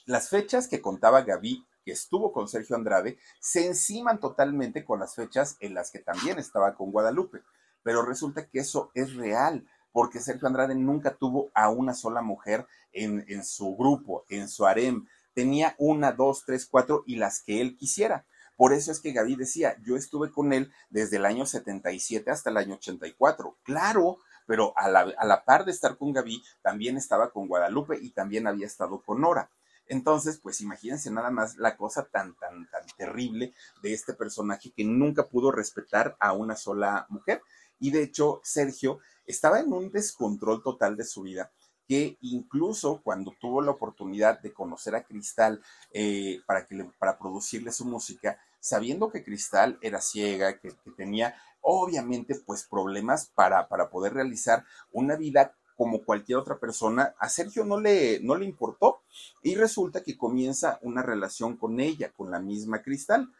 las 0.04 0.28
fechas 0.28 0.68
que 0.68 0.80
contaba 0.80 1.22
Gaby 1.22 1.66
que 1.84 1.92
estuvo 1.92 2.32
con 2.32 2.48
Sergio 2.48 2.74
Andrade 2.74 3.18
se 3.40 3.66
enciman 3.66 4.18
totalmente 4.18 4.84
con 4.84 4.98
las 4.98 5.14
fechas 5.14 5.56
en 5.60 5.74
las 5.74 5.90
que 5.90 6.00
también 6.00 6.38
estaba 6.38 6.74
con 6.74 6.90
Guadalupe. 6.90 7.42
Pero 7.82 8.02
resulta 8.02 8.48
que 8.48 8.58
eso 8.58 8.90
es 8.94 9.14
real, 9.14 9.64
porque 9.96 10.20
Sergio 10.20 10.46
Andrade 10.46 10.74
nunca 10.74 11.14
tuvo 11.14 11.50
a 11.54 11.70
una 11.70 11.94
sola 11.94 12.20
mujer 12.20 12.66
en, 12.92 13.24
en 13.28 13.42
su 13.42 13.74
grupo, 13.78 14.26
en 14.28 14.46
su 14.46 14.66
harem. 14.66 15.06
Tenía 15.32 15.74
una, 15.78 16.12
dos, 16.12 16.44
tres, 16.44 16.66
cuatro 16.66 17.02
y 17.06 17.16
las 17.16 17.40
que 17.40 17.62
él 17.62 17.78
quisiera. 17.78 18.26
Por 18.56 18.74
eso 18.74 18.92
es 18.92 19.00
que 19.00 19.12
Gaby 19.12 19.36
decía, 19.36 19.74
yo 19.82 19.96
estuve 19.96 20.30
con 20.30 20.52
él 20.52 20.70
desde 20.90 21.16
el 21.16 21.24
año 21.24 21.46
77 21.46 22.30
hasta 22.30 22.50
el 22.50 22.58
año 22.58 22.74
84. 22.74 23.56
Claro, 23.62 24.18
pero 24.46 24.74
a 24.76 24.90
la, 24.90 25.14
a 25.16 25.24
la 25.24 25.46
par 25.46 25.64
de 25.64 25.72
estar 25.72 25.96
con 25.96 26.12
Gaby, 26.12 26.44
también 26.60 26.98
estaba 26.98 27.30
con 27.30 27.48
Guadalupe 27.48 27.98
y 27.98 28.10
también 28.10 28.46
había 28.46 28.66
estado 28.66 29.00
con 29.00 29.22
Nora. 29.22 29.50
Entonces, 29.86 30.38
pues 30.42 30.60
imagínense 30.60 31.10
nada 31.10 31.30
más 31.30 31.56
la 31.56 31.78
cosa 31.78 32.04
tan, 32.04 32.34
tan, 32.34 32.68
tan 32.68 32.82
terrible 32.98 33.54
de 33.80 33.94
este 33.94 34.12
personaje 34.12 34.72
que 34.76 34.84
nunca 34.84 35.26
pudo 35.26 35.52
respetar 35.52 36.18
a 36.20 36.34
una 36.34 36.54
sola 36.54 37.06
mujer. 37.08 37.40
Y 37.78 37.90
de 37.92 38.02
hecho, 38.02 38.40
Sergio 38.42 39.00
estaba 39.26 39.60
en 39.60 39.72
un 39.72 39.90
descontrol 39.90 40.62
total 40.62 40.96
de 40.96 41.04
su 41.04 41.22
vida 41.22 41.50
que 41.88 42.18
incluso 42.20 43.00
cuando 43.02 43.32
tuvo 43.40 43.62
la 43.62 43.70
oportunidad 43.70 44.40
de 44.40 44.52
conocer 44.52 44.96
a 44.96 45.04
Cristal 45.04 45.62
eh, 45.92 46.40
para, 46.46 46.66
que 46.66 46.84
para 46.98 47.16
producirle 47.16 47.70
su 47.70 47.84
música, 47.84 48.40
sabiendo 48.58 49.08
que 49.10 49.22
Cristal 49.22 49.78
era 49.80 50.00
ciega, 50.00 50.58
que, 50.58 50.70
que 50.70 50.90
tenía 50.96 51.36
obviamente 51.60 52.34
pues 52.34 52.64
problemas 52.64 53.30
para, 53.34 53.68
para 53.68 53.88
poder 53.88 54.14
realizar 54.14 54.64
una 54.92 55.16
vida 55.16 55.54
como 55.76 56.02
cualquier 56.02 56.38
otra 56.38 56.58
persona, 56.58 57.14
a 57.18 57.28
Sergio 57.28 57.64
no 57.64 57.78
le, 57.78 58.20
no 58.20 58.34
le 58.34 58.46
importó 58.46 59.02
y 59.42 59.56
resulta 59.56 60.02
que 60.02 60.16
comienza 60.16 60.78
una 60.82 61.02
relación 61.02 61.56
con 61.56 61.80
ella, 61.80 62.12
con 62.16 62.30
la 62.30 62.40
misma 62.40 62.82
Cristal. 62.82 63.30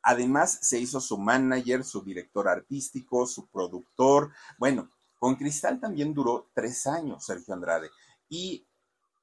Además, 0.00 0.58
se 0.62 0.78
hizo 0.78 1.00
su 1.00 1.18
manager, 1.18 1.84
su 1.84 2.02
director 2.02 2.48
artístico, 2.48 3.26
su 3.26 3.46
productor. 3.48 4.30
Bueno, 4.56 4.88
con 5.18 5.36
Cristal 5.36 5.80
también 5.80 6.14
duró 6.14 6.48
tres 6.54 6.86
años 6.86 7.24
Sergio 7.24 7.54
Andrade 7.54 7.90
y 8.28 8.66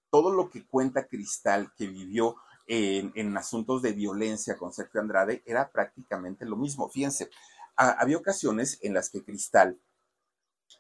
todo 0.10 0.32
lo 0.32 0.50
que 0.50 0.66
cuenta 0.66 1.08
Cristal 1.08 1.72
que 1.76 1.88
vivió 1.88 2.36
en, 2.68 3.12
en 3.16 3.36
asuntos 3.38 3.82
de 3.82 3.94
violencia 3.94 4.58
con 4.58 4.74
Sergio 4.74 5.02
Andrade 5.02 5.44
era 5.46 5.72
prácticamente 5.72 6.46
lo 6.46 6.56
mismo. 6.56 6.90
Fíjense, 6.90 7.30
había 7.76 8.18
ocasiones 8.18 8.80
en 8.82 8.94
las 8.94 9.10
que 9.10 9.24
Cristal 9.24 9.80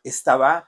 estaba 0.04 0.67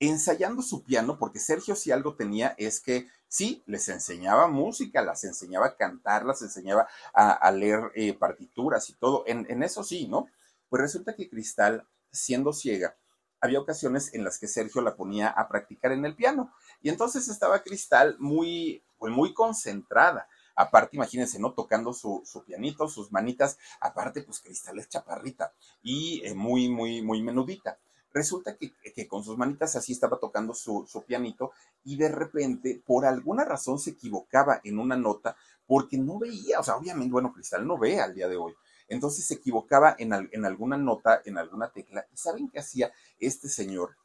ensayando 0.00 0.62
su 0.62 0.82
piano, 0.82 1.18
porque 1.18 1.38
Sergio 1.38 1.76
si 1.76 1.90
algo 1.90 2.14
tenía 2.14 2.54
es 2.58 2.80
que 2.80 3.08
sí, 3.28 3.62
les 3.66 3.88
enseñaba 3.88 4.48
música, 4.48 5.02
las 5.02 5.24
enseñaba 5.24 5.66
a 5.66 5.76
cantar, 5.76 6.24
las 6.24 6.42
enseñaba 6.42 6.88
a, 7.12 7.50
leer 7.52 7.90
eh, 7.94 8.14
partituras 8.14 8.90
y 8.90 8.94
todo, 8.94 9.24
en, 9.26 9.46
en, 9.48 9.62
eso 9.62 9.82
sí, 9.82 10.06
¿no? 10.06 10.26
Pues 10.68 10.82
resulta 10.82 11.14
que 11.14 11.28
Cristal, 11.28 11.86
siendo 12.14 12.52
ciega, 12.52 12.96
había 13.40 13.60
ocasiones 13.60 14.14
en 14.14 14.24
las 14.24 14.38
que 14.38 14.48
Sergio 14.48 14.80
la 14.80 14.96
ponía 14.96 15.28
a 15.28 15.48
practicar 15.48 15.92
en 15.92 16.06
el 16.06 16.16
piano, 16.16 16.50
y 16.80 16.88
entonces 16.88 17.28
estaba 17.28 17.62
Cristal 17.62 18.16
muy, 18.18 18.82
pues 18.96 19.12
muy 19.12 19.34
concentrada. 19.34 20.28
Aparte, 20.56 20.96
imagínense, 20.96 21.38
¿no? 21.38 21.52
Tocando 21.52 21.92
su, 21.92 22.22
su 22.24 22.44
pianito, 22.44 22.88
sus 22.88 23.10
manitas. 23.10 23.58
Aparte, 23.80 24.22
pues 24.22 24.40
Cristal 24.40 24.78
es 24.78 24.88
chaparrita 24.88 25.52
y 25.82 26.22
eh, 26.24 26.34
muy, 26.34 26.68
muy, 26.68 27.02
muy 27.02 27.22
menudita. 27.22 27.78
Resulta 28.12 28.56
que, 28.56 28.72
que, 28.94 29.08
con 29.08 29.24
sus 29.24 29.36
manitas 29.36 29.74
así 29.74 29.92
estaba 29.92 30.20
tocando 30.20 30.54
su, 30.54 30.86
su, 30.86 31.02
pianito 31.02 31.50
y 31.82 31.96
de 31.96 32.08
repente, 32.08 32.80
por 32.86 33.04
alguna 33.04 33.44
razón, 33.44 33.80
se 33.80 33.90
equivocaba 33.90 34.60
en 34.62 34.78
una 34.78 34.96
nota 34.96 35.36
porque 35.66 35.98
no 35.98 36.20
veía, 36.20 36.60
o 36.60 36.62
sea, 36.62 36.76
obviamente, 36.76 37.12
bueno, 37.12 37.32
Cristal 37.32 37.66
no 37.66 37.76
ve 37.76 38.00
al 38.00 38.14
día 38.14 38.28
de 38.28 38.36
hoy. 38.36 38.54
Entonces 38.88 39.26
se 39.26 39.34
equivocaba 39.34 39.96
en, 39.98 40.12
alguna 40.44 40.76
nota, 40.76 41.22
en 41.24 41.38
alguna 41.38 41.70
tecla. 41.72 42.06
¿Y 42.12 42.16
saben 42.16 42.50
qué 42.50 42.60
hacía 42.60 42.92
este 43.18 43.48
señor? 43.48 43.96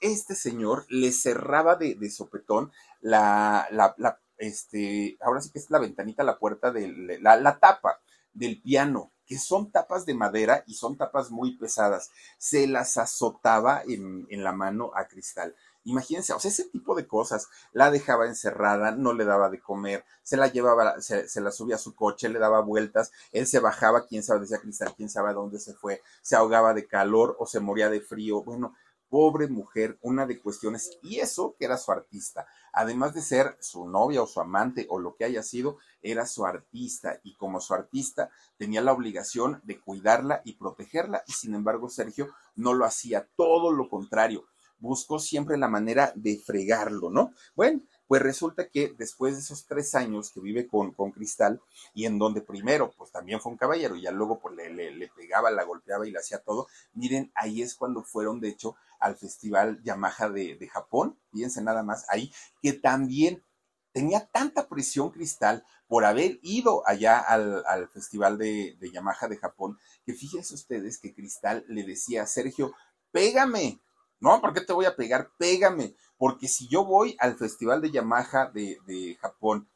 Este 0.00 0.34
señor 0.34 0.86
le 0.88 1.12
cerraba 1.12 1.76
de, 1.76 1.94
de 1.94 2.10
sopetón 2.10 2.70
la, 3.00 3.66
la, 3.70 3.94
la, 3.98 4.20
este, 4.36 5.16
ahora 5.20 5.40
sí 5.40 5.50
que 5.50 5.58
es 5.58 5.70
la 5.70 5.78
ventanita, 5.78 6.22
la 6.22 6.38
puerta, 6.38 6.70
de 6.70 7.18
la, 7.20 7.36
la 7.36 7.58
tapa 7.58 8.00
del 8.32 8.60
piano 8.62 9.12
que 9.28 9.38
son 9.38 9.70
tapas 9.70 10.06
de 10.06 10.14
madera 10.14 10.64
y 10.66 10.72
son 10.72 10.96
tapas 10.96 11.30
muy 11.30 11.58
pesadas. 11.58 12.10
Se 12.38 12.66
las 12.66 12.96
azotaba 12.96 13.82
en, 13.86 14.26
en, 14.30 14.42
la 14.42 14.52
mano 14.52 14.90
a 14.94 15.06
Cristal. 15.06 15.54
Imagínense, 15.88 16.34
o 16.34 16.38
sea, 16.38 16.50
ese 16.50 16.64
tipo 16.64 16.94
de 16.94 17.06
cosas. 17.06 17.48
La 17.72 17.90
dejaba 17.90 18.26
encerrada, 18.26 18.90
no 18.90 19.14
le 19.14 19.24
daba 19.24 19.48
de 19.48 19.58
comer, 19.58 20.04
se 20.22 20.36
la 20.36 20.48
llevaba, 20.48 21.00
se, 21.00 21.40
la 21.40 21.50
subía 21.50 21.76
a 21.76 21.78
su 21.78 21.94
coche, 21.94 22.28
le 22.28 22.38
daba 22.38 22.60
vueltas, 22.60 23.10
él 23.32 23.46
se 23.46 23.58
bajaba, 23.58 24.04
quién 24.04 24.22
sabe, 24.22 24.40
decía 24.40 24.58
Cristal, 24.58 24.94
quién 24.94 25.08
sabe 25.08 25.30
a 25.30 25.32
dónde 25.32 25.58
se 25.58 25.72
fue, 25.72 26.02
se 26.20 26.36
ahogaba 26.36 26.74
de 26.74 26.86
calor 26.86 27.36
o 27.38 27.46
se 27.46 27.60
moría 27.60 27.88
de 27.88 28.02
frío. 28.02 28.42
Bueno, 28.42 28.74
pobre 29.08 29.48
mujer, 29.48 29.98
una 30.02 30.26
de 30.26 30.38
cuestiones, 30.38 30.98
y 31.02 31.20
eso 31.20 31.56
que 31.58 31.64
era 31.64 31.78
su 31.78 31.90
artista, 31.90 32.46
además 32.74 33.14
de 33.14 33.22
ser 33.22 33.56
su 33.58 33.88
novia 33.88 34.22
o 34.22 34.26
su 34.26 34.40
amante 34.40 34.86
o 34.90 34.98
lo 34.98 35.16
que 35.16 35.24
haya 35.24 35.42
sido, 35.42 35.78
era 36.02 36.26
su 36.26 36.44
artista 36.44 37.18
y 37.22 37.34
como 37.36 37.62
su 37.62 37.72
artista 37.72 38.28
tenía 38.58 38.82
la 38.82 38.92
obligación 38.92 39.62
de 39.64 39.80
cuidarla 39.80 40.42
y 40.44 40.52
protegerla 40.54 41.24
y 41.26 41.32
sin 41.32 41.54
embargo 41.54 41.88
Sergio 41.88 42.28
no 42.56 42.74
lo 42.74 42.84
hacía, 42.84 43.26
todo 43.36 43.72
lo 43.72 43.88
contrario, 43.88 44.44
buscó 44.78 45.18
siempre 45.18 45.56
la 45.56 45.68
manera 45.68 46.12
de 46.14 46.38
fregarlo, 46.38 47.10
¿no? 47.10 47.32
Bueno, 47.54 47.82
pues 48.06 48.22
resulta 48.22 48.68
que 48.68 48.94
después 48.96 49.34
de 49.34 49.40
esos 49.40 49.66
tres 49.66 49.94
años 49.94 50.30
que 50.30 50.40
vive 50.40 50.66
con, 50.66 50.92
con 50.92 51.12
Cristal, 51.12 51.60
y 51.92 52.06
en 52.06 52.18
donde 52.18 52.40
primero, 52.40 52.90
pues 52.96 53.12
también 53.12 53.40
fue 53.40 53.52
un 53.52 53.58
caballero, 53.58 53.96
y 53.96 54.02
ya 54.02 54.10
luego 54.10 54.40
pues 54.40 54.56
le, 54.56 54.90
le, 54.92 55.08
pegaba, 55.08 55.50
la 55.50 55.64
golpeaba 55.64 56.06
y 56.06 56.10
le 56.10 56.18
hacía 56.18 56.38
todo, 56.38 56.68
miren, 56.94 57.30
ahí 57.34 57.62
es 57.62 57.74
cuando 57.74 58.02
fueron, 58.02 58.40
de 58.40 58.48
hecho, 58.48 58.76
al 58.98 59.16
Festival 59.16 59.82
Yamaha 59.82 60.30
de, 60.30 60.56
de 60.56 60.68
Japón, 60.68 61.18
fíjense 61.32 61.62
nada 61.62 61.82
más, 61.82 62.06
ahí, 62.08 62.32
que 62.62 62.72
también 62.72 63.44
tenía 63.92 64.26
tanta 64.26 64.68
presión 64.68 65.10
Cristal 65.10 65.64
por 65.86 66.04
haber 66.04 66.38
ido 66.42 66.82
allá 66.86 67.18
al, 67.18 67.64
al 67.66 67.88
Festival 67.88 68.38
de, 68.38 68.76
de 68.78 68.90
Yamaha 68.90 69.28
de 69.28 69.36
Japón, 69.36 69.78
que 70.04 70.14
fíjense 70.14 70.54
ustedes 70.54 70.98
que 70.98 71.14
Cristal 71.14 71.64
le 71.68 71.82
decía 71.84 72.22
a 72.22 72.26
Sergio, 72.26 72.72
pégame, 73.10 73.80
no, 74.20 74.40
¿por 74.40 74.52
qué 74.52 74.60
te 74.60 74.72
voy 74.72 74.84
a 74.84 74.96
pegar? 74.96 75.30
Pégame. 75.38 75.94
Porque 76.16 76.48
si 76.48 76.68
yo 76.68 76.84
voy 76.84 77.16
al 77.20 77.36
Festival 77.36 77.80
de 77.80 77.92
Yamaha 77.92 78.50
de, 78.52 79.16
Japón 79.20 79.68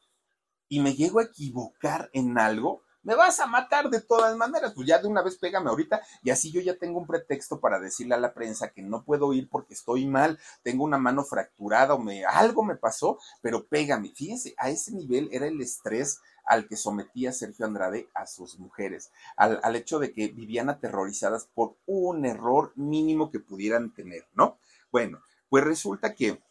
y 0.69 0.81
me 0.81 0.95
llego 0.95 1.21
a 1.21 1.25
equivocar 1.25 2.11
en 2.13 2.37
algo, 2.39 2.83
me 3.05 3.15
vas 3.15 3.41
a 3.41 3.47
matar 3.47 3.91
de 3.91 4.01
todas 4.01 4.37
maneras. 4.37 4.73
Pues 4.75 4.89
ya 4.89 4.99
de 4.99 5.07
una 5.07 5.23
vez 5.23 5.37
pégame 5.37 5.71
ahorita 5.71 6.01
y 6.23 6.31
así 6.31 6.51
yo 6.51 6.61
ya 6.61 6.77
tengo 6.77 6.99
un 6.99 7.07
pretexto 7.07 7.61
para 7.61 7.79
decirle 7.79 8.15
a 8.15 8.19
la 8.21 8.35
prensa 8.35 8.73
que 8.73 8.83
no 8.83 9.05
puedo 9.05 9.33
ir 9.33 9.49
porque 9.49 9.75
estoy 9.75 10.07
mal, 10.07 10.39
tengo 10.63 10.85
una 10.85 10.99
mano 10.99 11.25
fracturada 11.25 11.95
o 11.95 11.99
me, 11.99 12.25
algo 12.25 12.65
me 12.65 12.77
pasó, 12.77 13.19
pero 13.41 13.67
pégame. 13.67 14.13
Fíjense, 14.15 14.55
a 14.57 14.71
ese 14.71 14.93
nivel 14.93 15.29
era 15.33 15.47
el 15.47 15.61
estrés 15.61 16.21
al 16.53 16.69
que 16.69 16.77
sometía 16.77 17.33
Sergio 17.33 17.65
Andrade 17.65 18.09
a 18.15 18.27
sus 18.27 18.59
mujeres, 18.59 19.11
al, 19.37 19.59
al, 19.63 19.75
hecho 19.75 19.99
de 19.99 20.13
que 20.13 20.29
vivían 20.29 20.69
aterrorizadas 20.69 21.49
por 21.55 21.77
un 21.87 22.27
error 22.27 22.73
mínimo 22.77 23.31
que 23.31 23.41
pudieran 23.41 23.95
tener, 23.95 24.27
¿no? 24.35 24.59
Bueno, 24.91 25.23
pues 25.49 25.65
resulta 25.65 26.15
que 26.15 26.43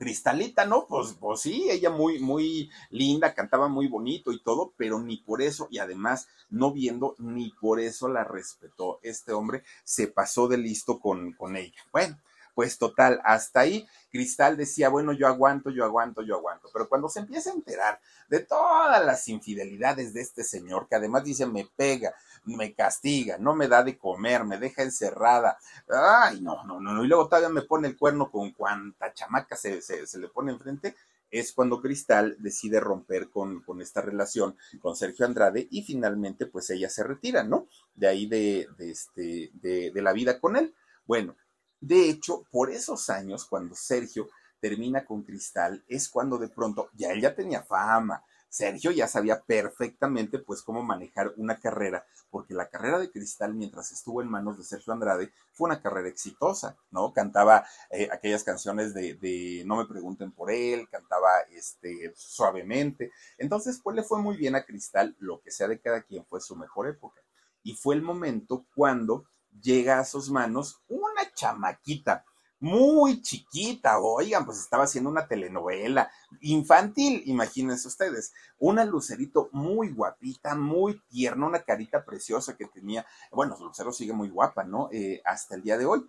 Cristalita, 0.00 0.64
¿no? 0.64 0.86
Pues, 0.86 1.14
pues 1.20 1.40
sí, 1.40 1.68
ella 1.70 1.90
muy, 1.90 2.20
muy 2.20 2.70
linda, 2.88 3.34
cantaba 3.34 3.68
muy 3.68 3.86
bonito 3.86 4.32
y 4.32 4.42
todo, 4.42 4.72
pero 4.78 4.98
ni 4.98 5.18
por 5.18 5.42
eso, 5.42 5.68
y 5.70 5.78
además 5.78 6.26
no 6.48 6.72
viendo, 6.72 7.14
ni 7.18 7.50
por 7.60 7.80
eso 7.80 8.08
la 8.08 8.24
respetó. 8.24 8.98
Este 9.02 9.32
hombre 9.32 9.62
se 9.84 10.08
pasó 10.08 10.48
de 10.48 10.56
listo 10.56 11.00
con, 11.00 11.32
con 11.34 11.54
ella. 11.54 11.82
Bueno, 11.92 12.18
pues 12.54 12.78
total, 12.78 13.20
hasta 13.24 13.60
ahí 13.60 13.86
Cristal 14.10 14.56
decía, 14.56 14.88
bueno, 14.88 15.12
yo 15.12 15.26
aguanto, 15.26 15.70
yo 15.70 15.84
aguanto, 15.84 16.22
yo 16.22 16.36
aguanto. 16.36 16.68
Pero 16.72 16.88
cuando 16.88 17.08
se 17.08 17.20
empieza 17.20 17.50
a 17.50 17.54
enterar 17.54 18.00
de 18.28 18.40
todas 18.40 19.04
las 19.04 19.26
infidelidades 19.28 20.12
de 20.12 20.20
este 20.20 20.44
señor, 20.44 20.88
que 20.88 20.96
además 20.96 21.24
dice, 21.24 21.46
me 21.46 21.68
pega, 21.76 22.14
me 22.44 22.74
castiga, 22.74 23.38
no 23.38 23.54
me 23.54 23.68
da 23.68 23.82
de 23.82 23.96
comer, 23.96 24.44
me 24.44 24.58
deja 24.58 24.82
encerrada, 24.82 25.58
ay, 25.88 26.40
no, 26.40 26.64
no, 26.64 26.80
no, 26.80 27.04
y 27.04 27.06
luego 27.06 27.28
todavía 27.28 27.48
me 27.48 27.62
pone 27.62 27.88
el 27.88 27.96
cuerno 27.96 28.30
con 28.30 28.50
cuanta 28.52 29.12
chamaca 29.14 29.56
se, 29.56 29.80
se, 29.82 30.06
se 30.06 30.18
le 30.18 30.28
pone 30.28 30.52
enfrente, 30.52 30.96
es 31.30 31.52
cuando 31.52 31.80
Cristal 31.80 32.36
decide 32.40 32.80
romper 32.80 33.30
con, 33.30 33.62
con, 33.62 33.80
esta 33.80 34.00
relación 34.00 34.56
con 34.80 34.96
Sergio 34.96 35.26
Andrade 35.26 35.68
y 35.70 35.82
finalmente 35.82 36.46
pues 36.46 36.70
ella 36.70 36.88
se 36.88 37.04
retira, 37.04 37.44
¿no? 37.44 37.68
De 37.94 38.08
ahí 38.08 38.26
de, 38.26 38.66
de, 38.76 38.90
este, 38.90 39.50
de, 39.54 39.92
de 39.92 40.02
la 40.02 40.12
vida 40.12 40.40
con 40.40 40.56
él. 40.56 40.74
Bueno, 41.06 41.36
de 41.80 42.10
hecho, 42.10 42.44
por 42.50 42.70
esos 42.70 43.08
años, 43.08 43.46
cuando 43.46 43.74
Sergio 43.74 44.28
termina 44.60 45.06
con 45.06 45.22
Cristal, 45.22 45.82
es 45.88 46.08
cuando 46.08 46.36
de 46.36 46.48
pronto 46.48 46.90
ya 46.94 47.10
él 47.10 47.22
ya 47.22 47.34
tenía 47.34 47.62
fama. 47.62 48.22
Sergio 48.50 48.90
ya 48.90 49.06
sabía 49.06 49.40
perfectamente 49.40 50.40
pues 50.40 50.62
cómo 50.62 50.82
manejar 50.82 51.32
una 51.36 51.58
carrera, 51.58 52.04
porque 52.30 52.52
la 52.52 52.68
carrera 52.68 52.98
de 52.98 53.10
Cristal 53.10 53.54
mientras 53.54 53.92
estuvo 53.92 54.20
en 54.20 54.28
manos 54.28 54.58
de 54.58 54.64
Sergio 54.64 54.92
Andrade 54.92 55.32
fue 55.52 55.68
una 55.68 55.80
carrera 55.80 56.08
exitosa, 56.08 56.76
¿no? 56.90 57.12
Cantaba 57.12 57.64
eh, 57.90 58.08
aquellas 58.12 58.44
canciones 58.44 58.92
de, 58.92 59.14
de, 59.14 59.62
No 59.64 59.76
me 59.76 59.86
pregunten 59.86 60.32
por 60.32 60.50
él, 60.50 60.88
cantaba 60.90 61.28
este 61.52 62.12
suavemente. 62.16 63.12
Entonces, 63.38 63.80
pues 63.82 63.96
le 63.96 64.02
fue 64.02 64.20
muy 64.20 64.36
bien 64.36 64.56
a 64.56 64.64
Cristal, 64.64 65.16
lo 65.20 65.40
que 65.40 65.52
sea 65.52 65.68
de 65.68 65.80
cada 65.80 66.02
quien 66.02 66.26
fue 66.26 66.40
su 66.40 66.56
mejor 66.56 66.88
época. 66.88 67.22
Y 67.62 67.74
fue 67.74 67.94
el 67.94 68.02
momento 68.02 68.66
cuando 68.74 69.26
llega 69.60 69.98
a 69.98 70.04
sus 70.04 70.30
manos 70.30 70.82
una 70.88 71.32
chamaquita 71.34 72.24
muy 72.60 73.22
chiquita, 73.22 73.98
oigan, 73.98 74.44
pues 74.44 74.58
estaba 74.58 74.84
haciendo 74.84 75.08
una 75.08 75.26
telenovela 75.26 76.10
infantil, 76.42 77.22
imagínense 77.24 77.88
ustedes, 77.88 78.34
una 78.58 78.84
lucerito 78.84 79.48
muy 79.52 79.90
guapita, 79.90 80.54
muy 80.54 81.00
tierna, 81.08 81.46
una 81.46 81.62
carita 81.62 82.04
preciosa 82.04 82.58
que 82.58 82.66
tenía, 82.66 83.06
bueno, 83.32 83.56
Lucero 83.58 83.92
sigue 83.92 84.12
muy 84.12 84.28
guapa, 84.28 84.62
¿no? 84.64 84.90
Eh, 84.92 85.22
hasta 85.24 85.54
el 85.54 85.62
día 85.62 85.78
de 85.78 85.86
hoy. 85.86 86.06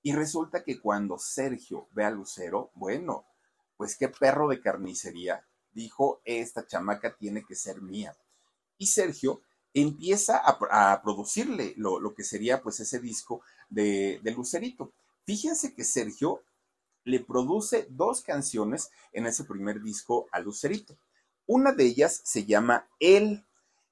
Y 0.00 0.12
resulta 0.12 0.62
que 0.62 0.80
cuando 0.80 1.18
Sergio 1.18 1.88
ve 1.90 2.04
a 2.04 2.10
Lucero, 2.10 2.70
bueno, 2.74 3.26
pues 3.76 3.96
qué 3.96 4.08
perro 4.08 4.48
de 4.48 4.60
carnicería, 4.60 5.44
dijo, 5.72 6.22
esta 6.24 6.64
chamaca 6.64 7.16
tiene 7.16 7.44
que 7.44 7.56
ser 7.56 7.82
mía. 7.82 8.16
Y 8.78 8.86
Sergio 8.86 9.42
empieza 9.74 10.38
a, 10.38 11.02
producirle 11.02 11.74
lo, 11.76 12.14
que 12.14 12.24
sería 12.24 12.62
pues 12.62 12.80
ese 12.80 12.98
disco 12.98 13.42
de, 13.68 14.20
Lucerito. 14.36 14.92
Fíjense 15.24 15.74
que 15.74 15.84
Sergio 15.84 16.42
le 17.04 17.20
produce 17.20 17.86
dos 17.90 18.22
canciones 18.22 18.90
en 19.12 19.26
ese 19.26 19.44
primer 19.44 19.82
disco 19.82 20.28
a 20.32 20.40
Lucerito. 20.40 20.96
Una 21.46 21.72
de 21.72 21.84
ellas 21.84 22.20
se 22.24 22.44
llama 22.44 22.88
Él. 23.00 23.44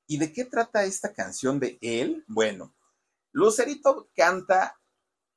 ¿Y 0.06 0.18
de 0.18 0.32
qué 0.32 0.44
trata 0.44 0.84
esta 0.84 1.12
canción 1.12 1.58
de 1.58 1.78
Él? 1.80 2.24
Bueno, 2.28 2.72
Lucerito 3.32 4.08
canta 4.14 4.78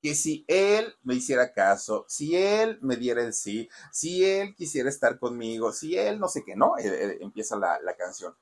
que 0.02 0.16
si 0.16 0.46
él 0.48 0.96
me 1.04 1.16
hiciera 1.16 1.52
caso, 1.52 2.06
si 2.08 2.36
él 2.36 2.80
me 2.82 2.96
diera 2.96 3.22
el 3.22 3.34
sí, 3.34 3.70
si 3.92 4.24
él 4.24 4.56
quisiera 4.56 4.90
estar 4.90 5.20
conmigo, 5.20 5.74
si 5.74 5.98
él 5.98 6.20
no 6.20 6.30
sé 6.30 6.44
qué, 6.46 6.56
¿no? 6.56 6.78
Eh, 6.78 6.88
eh, 6.88 7.18
empieza 7.22 7.58
la, 7.58 7.80
la 7.82 7.96
canción. 7.96 8.34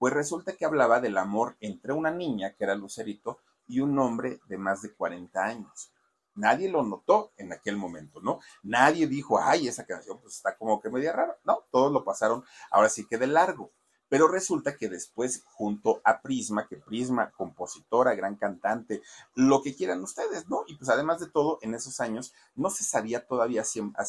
Pues 0.00 0.14
resulta 0.14 0.56
que 0.56 0.64
hablaba 0.64 0.98
del 0.98 1.18
amor 1.18 1.58
entre 1.60 1.92
una 1.92 2.10
niña, 2.10 2.54
que 2.54 2.64
era 2.64 2.74
Lucerito, 2.74 3.40
y 3.68 3.80
un 3.80 3.98
hombre 3.98 4.40
de 4.48 4.56
más 4.56 4.80
de 4.80 4.94
40 4.94 5.44
años. 5.44 5.92
Nadie 6.34 6.70
lo 6.70 6.82
notó 6.82 7.34
en 7.36 7.52
aquel 7.52 7.76
momento, 7.76 8.18
¿no? 8.22 8.40
Nadie 8.62 9.06
dijo, 9.06 9.38
ay, 9.38 9.68
esa 9.68 9.84
canción 9.84 10.18
pues 10.22 10.36
está 10.36 10.56
como 10.56 10.80
que 10.80 10.88
media 10.88 11.12
rara. 11.12 11.36
No, 11.44 11.66
todos 11.70 11.92
lo 11.92 12.02
pasaron 12.02 12.42
ahora 12.70 12.88
sí 12.88 13.06
que 13.06 13.18
de 13.18 13.26
largo. 13.26 13.72
Pero 14.08 14.26
resulta 14.26 14.74
que 14.78 14.88
después, 14.88 15.42
junto 15.44 16.00
a 16.02 16.22
Prisma, 16.22 16.66
que 16.66 16.78
Prisma, 16.78 17.30
compositora, 17.32 18.14
gran 18.14 18.36
cantante, 18.36 19.02
lo 19.34 19.60
que 19.60 19.76
quieran 19.76 20.02
ustedes, 20.02 20.48
¿no? 20.48 20.64
Y 20.66 20.78
pues 20.78 20.88
además 20.88 21.20
de 21.20 21.28
todo, 21.28 21.58
en 21.60 21.74
esos 21.74 22.00
años 22.00 22.32
no 22.54 22.70
se 22.70 22.84
sabía 22.84 23.26
todavía 23.26 23.60
a, 23.60 24.04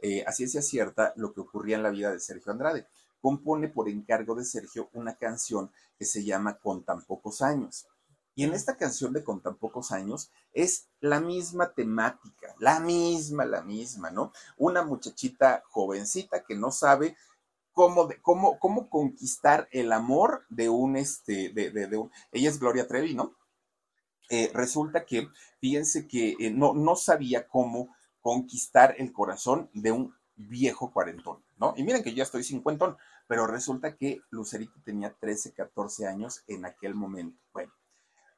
eh, 0.00 0.24
a 0.26 0.32
ciencia 0.32 0.60
cierta 0.60 1.12
lo 1.14 1.32
que 1.32 1.40
ocurría 1.40 1.76
en 1.76 1.84
la 1.84 1.90
vida 1.90 2.10
de 2.10 2.18
Sergio 2.18 2.50
Andrade. 2.50 2.88
Compone 3.20 3.68
por 3.68 3.88
encargo 3.88 4.34
de 4.34 4.44
Sergio 4.44 4.88
una 4.92 5.16
canción 5.16 5.70
que 5.98 6.04
se 6.04 6.24
llama 6.24 6.58
Con 6.58 6.84
tan 6.84 7.02
pocos 7.02 7.42
años. 7.42 7.86
Y 8.34 8.44
en 8.44 8.54
esta 8.54 8.76
canción 8.76 9.12
de 9.12 9.24
Con 9.24 9.40
tan 9.40 9.56
pocos 9.56 9.92
años 9.92 10.30
es 10.52 10.88
la 11.00 11.20
misma 11.20 11.72
temática, 11.72 12.54
la 12.58 12.80
misma, 12.80 13.44
la 13.44 13.62
misma, 13.62 14.10
¿no? 14.10 14.32
Una 14.56 14.82
muchachita 14.82 15.62
jovencita 15.68 16.42
que 16.44 16.54
no 16.54 16.70
sabe 16.70 17.16
cómo, 17.72 18.08
cómo, 18.22 18.58
cómo 18.58 18.88
conquistar 18.88 19.68
el 19.72 19.92
amor 19.92 20.44
de 20.48 20.68
un, 20.68 20.96
este, 20.96 21.50
de, 21.50 21.70
de, 21.70 21.96
un, 21.96 22.10
ella 22.32 22.48
es 22.48 22.58
Gloria 22.58 22.86
Trevi, 22.86 23.14
¿no? 23.14 23.34
Eh, 24.28 24.50
resulta 24.54 25.04
que, 25.04 25.28
fíjense 25.60 26.06
que 26.06 26.36
eh, 26.38 26.50
no, 26.50 26.72
no 26.72 26.96
sabía 26.96 27.48
cómo 27.48 27.94
conquistar 28.20 28.94
el 28.98 29.12
corazón 29.12 29.70
de 29.72 29.92
un 29.92 30.14
viejo 30.36 30.92
cuarentón, 30.92 31.42
¿no? 31.58 31.74
Y 31.76 31.82
miren 31.82 32.02
que 32.02 32.14
ya 32.14 32.22
estoy 32.22 32.44
cincuentón, 32.44 32.96
pero 33.30 33.46
resulta 33.46 33.94
que 33.94 34.22
Lucerito 34.30 34.80
tenía 34.84 35.14
13, 35.20 35.54
14 35.54 36.04
años 36.08 36.42
en 36.48 36.64
aquel 36.64 36.96
momento. 36.96 37.40
Bueno, 37.52 37.72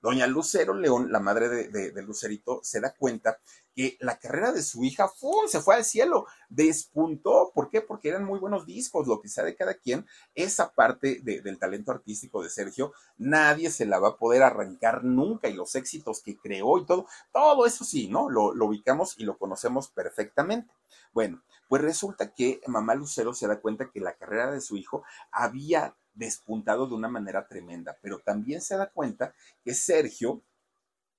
Doña 0.02 0.26
Lucero 0.26 0.74
León, 0.74 1.11
la 1.11 1.18
madre 1.18 1.48
de, 1.48 2.02
Lucerito, 2.02 2.61
se 2.62 2.78
da 2.78 2.92
cuenta 2.94 3.38
que 3.74 3.96
la 4.00 4.18
carrera 4.18 4.52
de 4.52 4.62
su 4.62 4.85
hija 4.85 5.09
¡fum! 5.09 5.46
se 5.48 5.62
fue 5.62 5.76
al 5.76 5.87
cielo, 5.87 6.26
despuntó. 6.50 7.52
¿Por 7.55 7.70
qué? 7.70 7.81
Porque 7.81 8.11
eran 8.11 8.26
muy 8.26 8.38
buenos 8.38 8.66
discos, 8.66 9.07
lo 9.07 9.22
que 9.22 9.31
sea 9.31 9.44
de 9.44 9.57
cada 9.57 9.72
quien. 9.72 10.05
Esa 10.35 10.74
parte 10.74 11.20
del 11.22 11.59
talento 11.59 11.90
artístico 11.90 12.42
de 12.42 12.50
Sergio, 12.50 12.92
nadie 13.16 13.70
se 13.70 13.87
la 13.87 13.98
va 13.98 14.09
a 14.09 14.16
poder 14.18 14.42
arrancar 14.42 15.05
nunca 15.05 15.48
y 15.48 15.55
los 15.55 15.74
éxitos 15.74 16.20
que 16.20 16.37
creó 16.37 16.76
y 16.76 16.85
todo, 16.85 17.07
todo 17.33 17.64
eso 17.64 17.87
sí, 17.87 18.09
¿no? 18.09 18.28
Lo, 18.28 18.52
lo 18.52 18.66
ubicamos 18.66 19.18
y 19.18 19.24
lo 19.24 19.38
conocemos 19.38 19.88
perfectamente. 19.88 20.70
Bueno, 21.12 21.42
pues 21.72 21.80
resulta 21.80 22.35
que 22.35 22.61
mamá 22.66 22.94
Lucero 22.94 23.32
se 23.32 23.48
da 23.48 23.58
cuenta 23.58 23.90
que 23.90 23.98
la 23.98 24.14
carrera 24.14 24.50
de 24.50 24.61
su 24.61 24.76
hijo 24.76 25.04
había 25.30 25.96
despuntado 26.12 26.87
de 26.87 26.92
una 26.92 27.08
manera 27.08 27.48
tremenda, 27.48 27.96
pero 28.02 28.18
también 28.18 28.61
se 28.61 28.76
da 28.76 28.90
cuenta 28.90 29.32
que 29.64 29.72
Sergio 29.72 30.42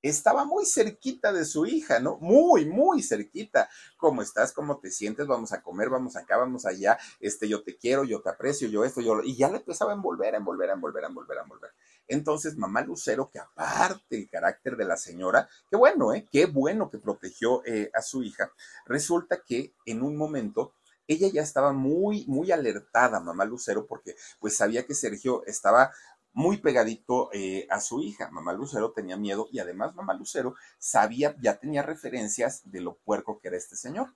estaba 0.03 0.45
muy 0.45 0.67
cerquita 0.67 1.33
de 1.33 1.45
su 1.45 1.65
hija, 1.65 1.99
¿no? 1.99 2.17
Muy, 2.17 2.65
muy 2.65 3.01
cerquita. 3.01 3.67
¿Cómo 3.97 4.21
estás? 4.21 4.51
¿Cómo 4.51 4.77
te 4.77 4.91
sientes? 4.91 5.25
Vamos 5.25 5.53
a 5.53 5.63
comer, 5.63 5.89
vamos 5.89 6.15
acá, 6.17 6.37
vamos 6.37 6.67
allá. 6.67 6.99
Este, 7.19 7.49
yo 7.49 7.63
te 7.63 7.75
quiero, 7.75 8.03
yo 8.03 8.21
te 8.21 8.29
aprecio, 8.29 8.67
yo 8.67 8.83
esto, 8.83 9.01
yo... 9.01 9.23
Y 9.23 9.35
ya 9.35 9.49
le 9.49 9.57
empezaba 9.57 9.91
a 9.93 9.95
envolver, 9.95 10.35
a 10.35 10.37
envolver, 10.37 10.69
a 10.69 10.73
envolver, 10.73 11.03
a 11.03 11.07
envolver, 11.07 11.37
a 11.39 11.41
envolver. 11.41 11.71
Entonces, 12.07 12.57
mamá 12.57 12.81
Lucero, 12.81 13.29
que 13.31 13.39
aparte 13.39 14.17
el 14.17 14.29
carácter 14.29 14.75
de 14.75 14.85
la 14.85 14.97
señora, 14.97 15.47
qué 15.69 15.77
bueno, 15.77 16.13
¿eh? 16.13 16.27
Qué 16.31 16.45
bueno 16.45 16.89
que 16.89 16.99
protegió 16.99 17.65
eh, 17.65 17.89
a 17.93 18.01
su 18.01 18.23
hija, 18.23 18.51
resulta 18.85 19.41
que 19.45 19.73
en 19.85 20.01
un 20.01 20.15
momento 20.15 20.73
ella 21.07 21.27
ya 21.27 21.41
estaba 21.41 21.73
muy, 21.73 22.25
muy 22.27 22.51
alertada, 22.51 23.19
mamá 23.19 23.45
Lucero, 23.45 23.87
porque 23.87 24.15
pues 24.39 24.55
sabía 24.55 24.85
que 24.85 24.95
Sergio 24.95 25.43
estaba 25.45 25.91
muy 26.33 26.57
pegadito 26.57 27.29
eh, 27.31 27.67
a 27.69 27.79
su 27.79 28.01
hija. 28.01 28.29
Mamá 28.31 28.53
Lucero 28.53 28.91
tenía 28.91 29.17
miedo 29.17 29.47
y 29.51 29.59
además 29.59 29.95
mamá 29.95 30.13
Lucero 30.13 30.55
sabía, 30.79 31.35
ya 31.41 31.59
tenía 31.59 31.83
referencias 31.83 32.61
de 32.71 32.81
lo 32.81 32.95
puerco 32.95 33.39
que 33.39 33.49
era 33.49 33.57
este 33.57 33.75
señor. 33.75 34.13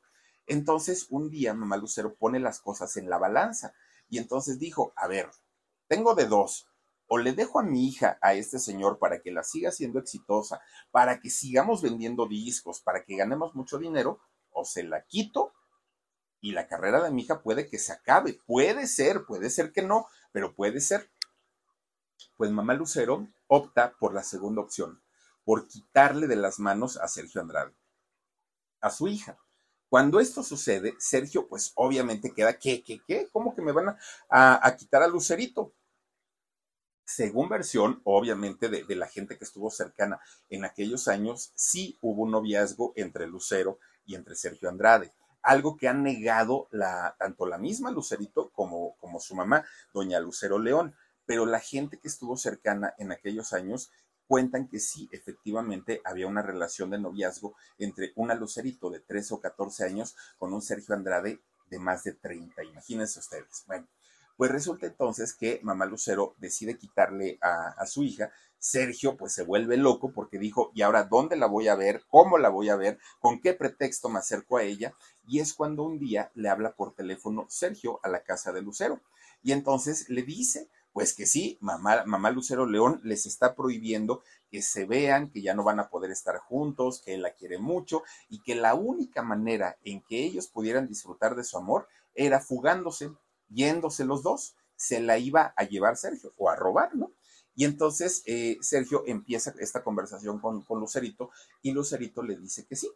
Entonces, 0.47 1.07
un 1.09 1.29
día 1.29 1.53
mamá 1.53 1.77
Lucero 1.77 2.15
pone 2.15 2.39
las 2.39 2.59
cosas 2.59 2.97
en 2.97 3.09
la 3.09 3.17
balanza 3.17 3.73
y 4.09 4.17
entonces 4.17 4.59
dijo, 4.59 4.93
a 4.95 5.07
ver, 5.07 5.29
tengo 5.87 6.15
de 6.15 6.25
dos. 6.25 6.67
O 7.07 7.17
le 7.17 7.33
dejo 7.33 7.59
a 7.59 7.63
mi 7.63 7.87
hija 7.87 8.17
a 8.21 8.33
este 8.33 8.59
señor 8.59 8.99
para 8.99 9.21
que 9.21 9.31
la 9.31 9.43
siga 9.43 9.71
siendo 9.71 9.99
exitosa, 9.99 10.61
para 10.91 11.19
que 11.19 11.29
sigamos 11.29 11.81
vendiendo 11.81 12.27
discos, 12.27 12.81
para 12.81 13.03
que 13.03 13.15
ganemos 13.15 13.55
mucho 13.55 13.77
dinero, 13.77 14.19
o 14.51 14.65
se 14.65 14.83
la 14.83 15.05
quito 15.05 15.53
y 16.41 16.51
la 16.51 16.67
carrera 16.67 17.03
de 17.03 17.11
mi 17.11 17.23
hija 17.23 17.41
puede 17.41 17.67
que 17.67 17.79
se 17.79 17.93
acabe. 17.93 18.39
Puede 18.45 18.87
ser, 18.87 19.25
puede 19.25 19.49
ser 19.49 19.71
que 19.71 19.81
no, 19.81 20.07
pero 20.31 20.55
puede 20.55 20.81
ser. 20.81 21.09
Pues 22.35 22.51
mamá 22.51 22.73
Lucero 22.73 23.27
opta 23.47 23.95
por 23.99 24.13
la 24.13 24.23
segunda 24.23 24.61
opción, 24.61 25.01
por 25.43 25.67
quitarle 25.67 26.27
de 26.27 26.35
las 26.35 26.59
manos 26.59 26.97
a 26.97 27.07
Sergio 27.07 27.41
Andrade, 27.41 27.75
a 28.81 28.89
su 28.89 29.07
hija. 29.07 29.39
Cuando 29.89 30.19
esto 30.19 30.43
sucede, 30.43 30.95
Sergio, 30.99 31.47
pues 31.47 31.71
obviamente 31.75 32.33
queda, 32.33 32.59
¿qué, 32.59 32.83
qué, 32.83 33.01
qué? 33.07 33.29
¿Cómo 33.31 33.55
que 33.55 33.61
me 33.61 33.71
van 33.71 33.97
a, 34.29 34.75
quitar 34.77 35.01
a 35.01 35.07
Lucerito? 35.07 35.73
Según 37.09 37.47
versión, 37.47 38.01
obviamente, 38.03 38.67
de, 38.67 38.95
la 38.97 39.07
gente 39.07 39.37
que 39.37 39.45
estuvo 39.45 39.71
cercana 39.71 40.19
en 40.49 40.65
aquellos 40.65 41.07
años, 41.07 41.53
sí 41.55 41.97
hubo 42.01 42.23
un 42.23 42.31
noviazgo 42.31 42.91
entre 42.97 43.27
Lucero 43.27 43.79
y 44.05 44.15
entre 44.15 44.35
Sergio 44.35 44.67
Andrade 44.67 45.13
algo 45.41 45.77
que 45.77 45.87
han 45.87 46.03
negado 46.03 46.67
tanto 47.17 47.45
la 47.45 47.57
misma 47.57 47.89
Lucerito 47.91 48.49
como, 48.49 48.97
como 48.97 49.21
su 49.21 49.33
mamá, 49.33 49.63
doña 49.93 50.19
Lucero 50.19 50.59
León. 50.59 50.93
Pero 51.25 51.45
la 51.45 51.61
gente 51.61 51.99
que 51.99 52.09
estuvo 52.09 52.35
cercana 52.35 52.93
en 52.97 53.13
aquellos 53.13 53.53
años 53.53 53.89
cuentan 54.27 54.67
que 54.67 54.81
sí, 54.81 55.07
efectivamente, 55.13 56.01
había 56.03 56.27
una 56.27 56.41
relación 56.41 56.89
de 56.89 56.99
noviazgo 56.99 57.55
entre 57.77 58.11
una 58.15 58.35
Lucerito 58.35 58.89
de 58.89 58.99
13 58.99 59.35
o 59.35 59.39
14 59.39 59.85
años 59.85 60.17
con 60.37 60.53
un 60.53 60.61
Sergio 60.61 60.93
Andrade 60.93 61.39
de 61.69 61.79
más 61.79 62.03
de 62.03 62.11
30. 62.11 62.65
Imagínense 62.65 63.19
ustedes. 63.19 63.63
Bueno, 63.67 63.87
pues 64.37 64.51
resulta 64.51 64.85
entonces 64.85 65.33
que 65.33 65.59
mamá 65.63 65.85
Lucero 65.85 66.35
decide 66.37 66.77
quitarle 66.77 67.37
a, 67.41 67.69
a 67.69 67.85
su 67.85 68.03
hija 68.03 68.31
Sergio 68.59 69.17
pues 69.17 69.33
se 69.33 69.43
vuelve 69.43 69.77
loco 69.77 70.11
porque 70.11 70.39
dijo, 70.39 70.71
¿y 70.73 70.81
ahora 70.81 71.03
dónde 71.03 71.35
la 71.35 71.45
voy 71.45 71.67
a 71.67 71.75
ver? 71.75 72.03
¿Cómo 72.09 72.37
la 72.37 72.49
voy 72.49 72.69
a 72.69 72.75
ver? 72.75 72.99
¿Con 73.19 73.39
qué 73.39 73.53
pretexto 73.53 74.09
me 74.09 74.19
acerco 74.19 74.57
a 74.57 74.63
ella? 74.63 74.93
Y 75.27 75.39
es 75.39 75.53
cuando 75.53 75.83
un 75.83 75.99
día 75.99 76.31
le 76.33 76.49
habla 76.49 76.73
por 76.73 76.93
teléfono 76.93 77.45
Sergio 77.49 77.99
a 78.03 78.09
la 78.09 78.23
casa 78.23 78.51
de 78.51 78.61
Lucero. 78.61 79.01
Y 79.43 79.51
entonces 79.51 80.09
le 80.09 80.23
dice, 80.23 80.69
pues 80.91 81.13
que 81.13 81.27
sí, 81.27 81.57
mamá, 81.61 82.03
mamá 82.05 82.31
Lucero 82.31 82.65
León 82.65 82.99
les 83.03 83.25
está 83.25 83.53
prohibiendo 83.53 84.23
que 84.49 84.61
se 84.61 84.85
vean, 84.85 85.29
que 85.29 85.41
ya 85.41 85.53
no 85.53 85.63
van 85.63 85.79
a 85.79 85.89
poder 85.89 86.09
estar 86.11 86.37
juntos, 86.39 87.01
que 87.03 87.13
él 87.13 87.21
la 87.21 87.33
quiere 87.33 87.59
mucho 87.59 88.03
y 88.29 88.41
que 88.41 88.55
la 88.55 88.73
única 88.73 89.21
manera 89.21 89.77
en 89.83 90.01
que 90.01 90.23
ellos 90.23 90.47
pudieran 90.47 90.87
disfrutar 90.87 91.35
de 91.35 91.43
su 91.43 91.57
amor 91.57 91.87
era 92.15 92.39
fugándose, 92.39 93.11
yéndose 93.49 94.05
los 94.05 94.23
dos. 94.23 94.55
Se 94.75 94.99
la 94.99 95.17
iba 95.17 95.53
a 95.55 95.63
llevar 95.63 95.97
Sergio 95.97 96.33
o 96.37 96.49
a 96.49 96.55
robar, 96.55 96.95
¿no? 96.95 97.11
Y 97.55 97.65
entonces 97.65 98.21
eh, 98.27 98.57
Sergio 98.61 99.03
empieza 99.07 99.51
esta 99.59 99.83
conversación 99.83 100.39
con, 100.39 100.63
Lucerito 100.69 101.31
y 101.63 101.71
Lucerito 101.71 102.21
le 102.21 102.37
dice 102.37 102.67
que 102.67 102.75
sí, 102.75 102.87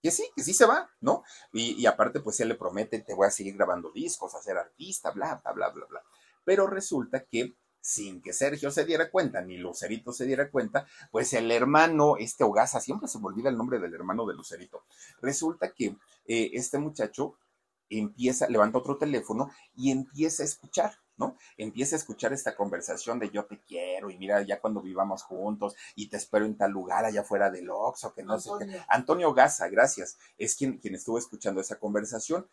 que 0.00 0.12
sí, 0.12 0.30
que 0.36 0.44
sí 0.44 0.54
se 0.54 0.64
va, 0.64 0.88
¿no? 1.00 1.24
Y, 1.52 1.84
aparte, 1.86 2.20
pues 2.20 2.38
él 2.38 2.48
le 2.48 2.54
promete, 2.54 3.00
te 3.00 3.14
voy 3.14 3.26
a 3.26 3.32
seguir 3.32 3.56
grabando 3.56 3.90
discos, 3.90 4.36
a 4.36 4.42
ser 4.42 4.58
artista, 4.58 5.10
bla, 5.10 5.40
bla, 5.42 5.52
bla, 5.52 5.70
bla, 5.70 5.86
bla. 5.86 6.02
Pero 6.44 6.68
resulta 6.68 7.24
que 7.24 7.56
sin 7.80 8.20
que 8.20 8.32
Sergio 8.32 8.70
se 8.70 8.84
diera 8.84 9.10
cuenta, 9.10 9.40
ni 9.42 9.56
Lucerito 9.58 10.12
se 10.12 10.24
diera 10.24 10.50
cuenta, 10.50 10.86
pues 11.10 11.32
el 11.32 11.50
hermano, 11.50 12.16
este 12.16 12.44
Hogaza, 12.44 12.80
siempre 12.80 13.08
se 13.08 13.18
me 13.18 13.26
olvida 13.26 13.48
el 13.48 13.56
nombre 13.56 13.80
del 13.80 13.94
hermano 13.94 14.26
de 14.26 14.34
Lucerito, 14.34 14.84
resulta 15.20 15.72
que 15.72 15.96
eh, 16.26 16.50
este 16.52 16.78
muchacho 16.78 17.36
empieza, 17.90 18.48
levanta 18.48 18.78
otro 18.78 18.96
teléfono 18.96 19.50
y 19.74 19.90
empieza 19.90 20.42
a 20.42 20.46
escuchar. 20.46 20.92
¿no? 21.18 21.36
Empieza 21.56 21.96
a 21.96 21.98
escuchar 21.98 22.32
esta 22.34 22.54
conversación 22.54 23.18
de 23.18 23.30
yo 23.30 23.46
te 23.46 23.58
quiero 23.60 24.10
y 24.10 24.18
mira 24.18 24.42
ya 24.42 24.60
cuando 24.60 24.82
vivamos 24.82 25.22
juntos 25.22 25.74
y 25.94 26.08
te 26.08 26.18
espero 26.18 26.44
en 26.44 26.56
tal 26.56 26.72
lugar 26.72 27.06
allá 27.06 27.24
fuera 27.24 27.50
del 27.50 27.70
Oxxo, 27.70 28.12
que 28.12 28.22
no 28.22 28.38
sé 28.38 28.50
qué. 28.58 28.82
Antonio 28.88 29.32
Gaza, 29.32 29.68
gracias, 29.68 30.18
es 30.36 30.54
quien, 30.54 30.78
quien 30.78 30.94
estuvo 30.94 31.18
escuchando 31.18 31.60
esa 31.60 31.78
conversación 31.78 32.46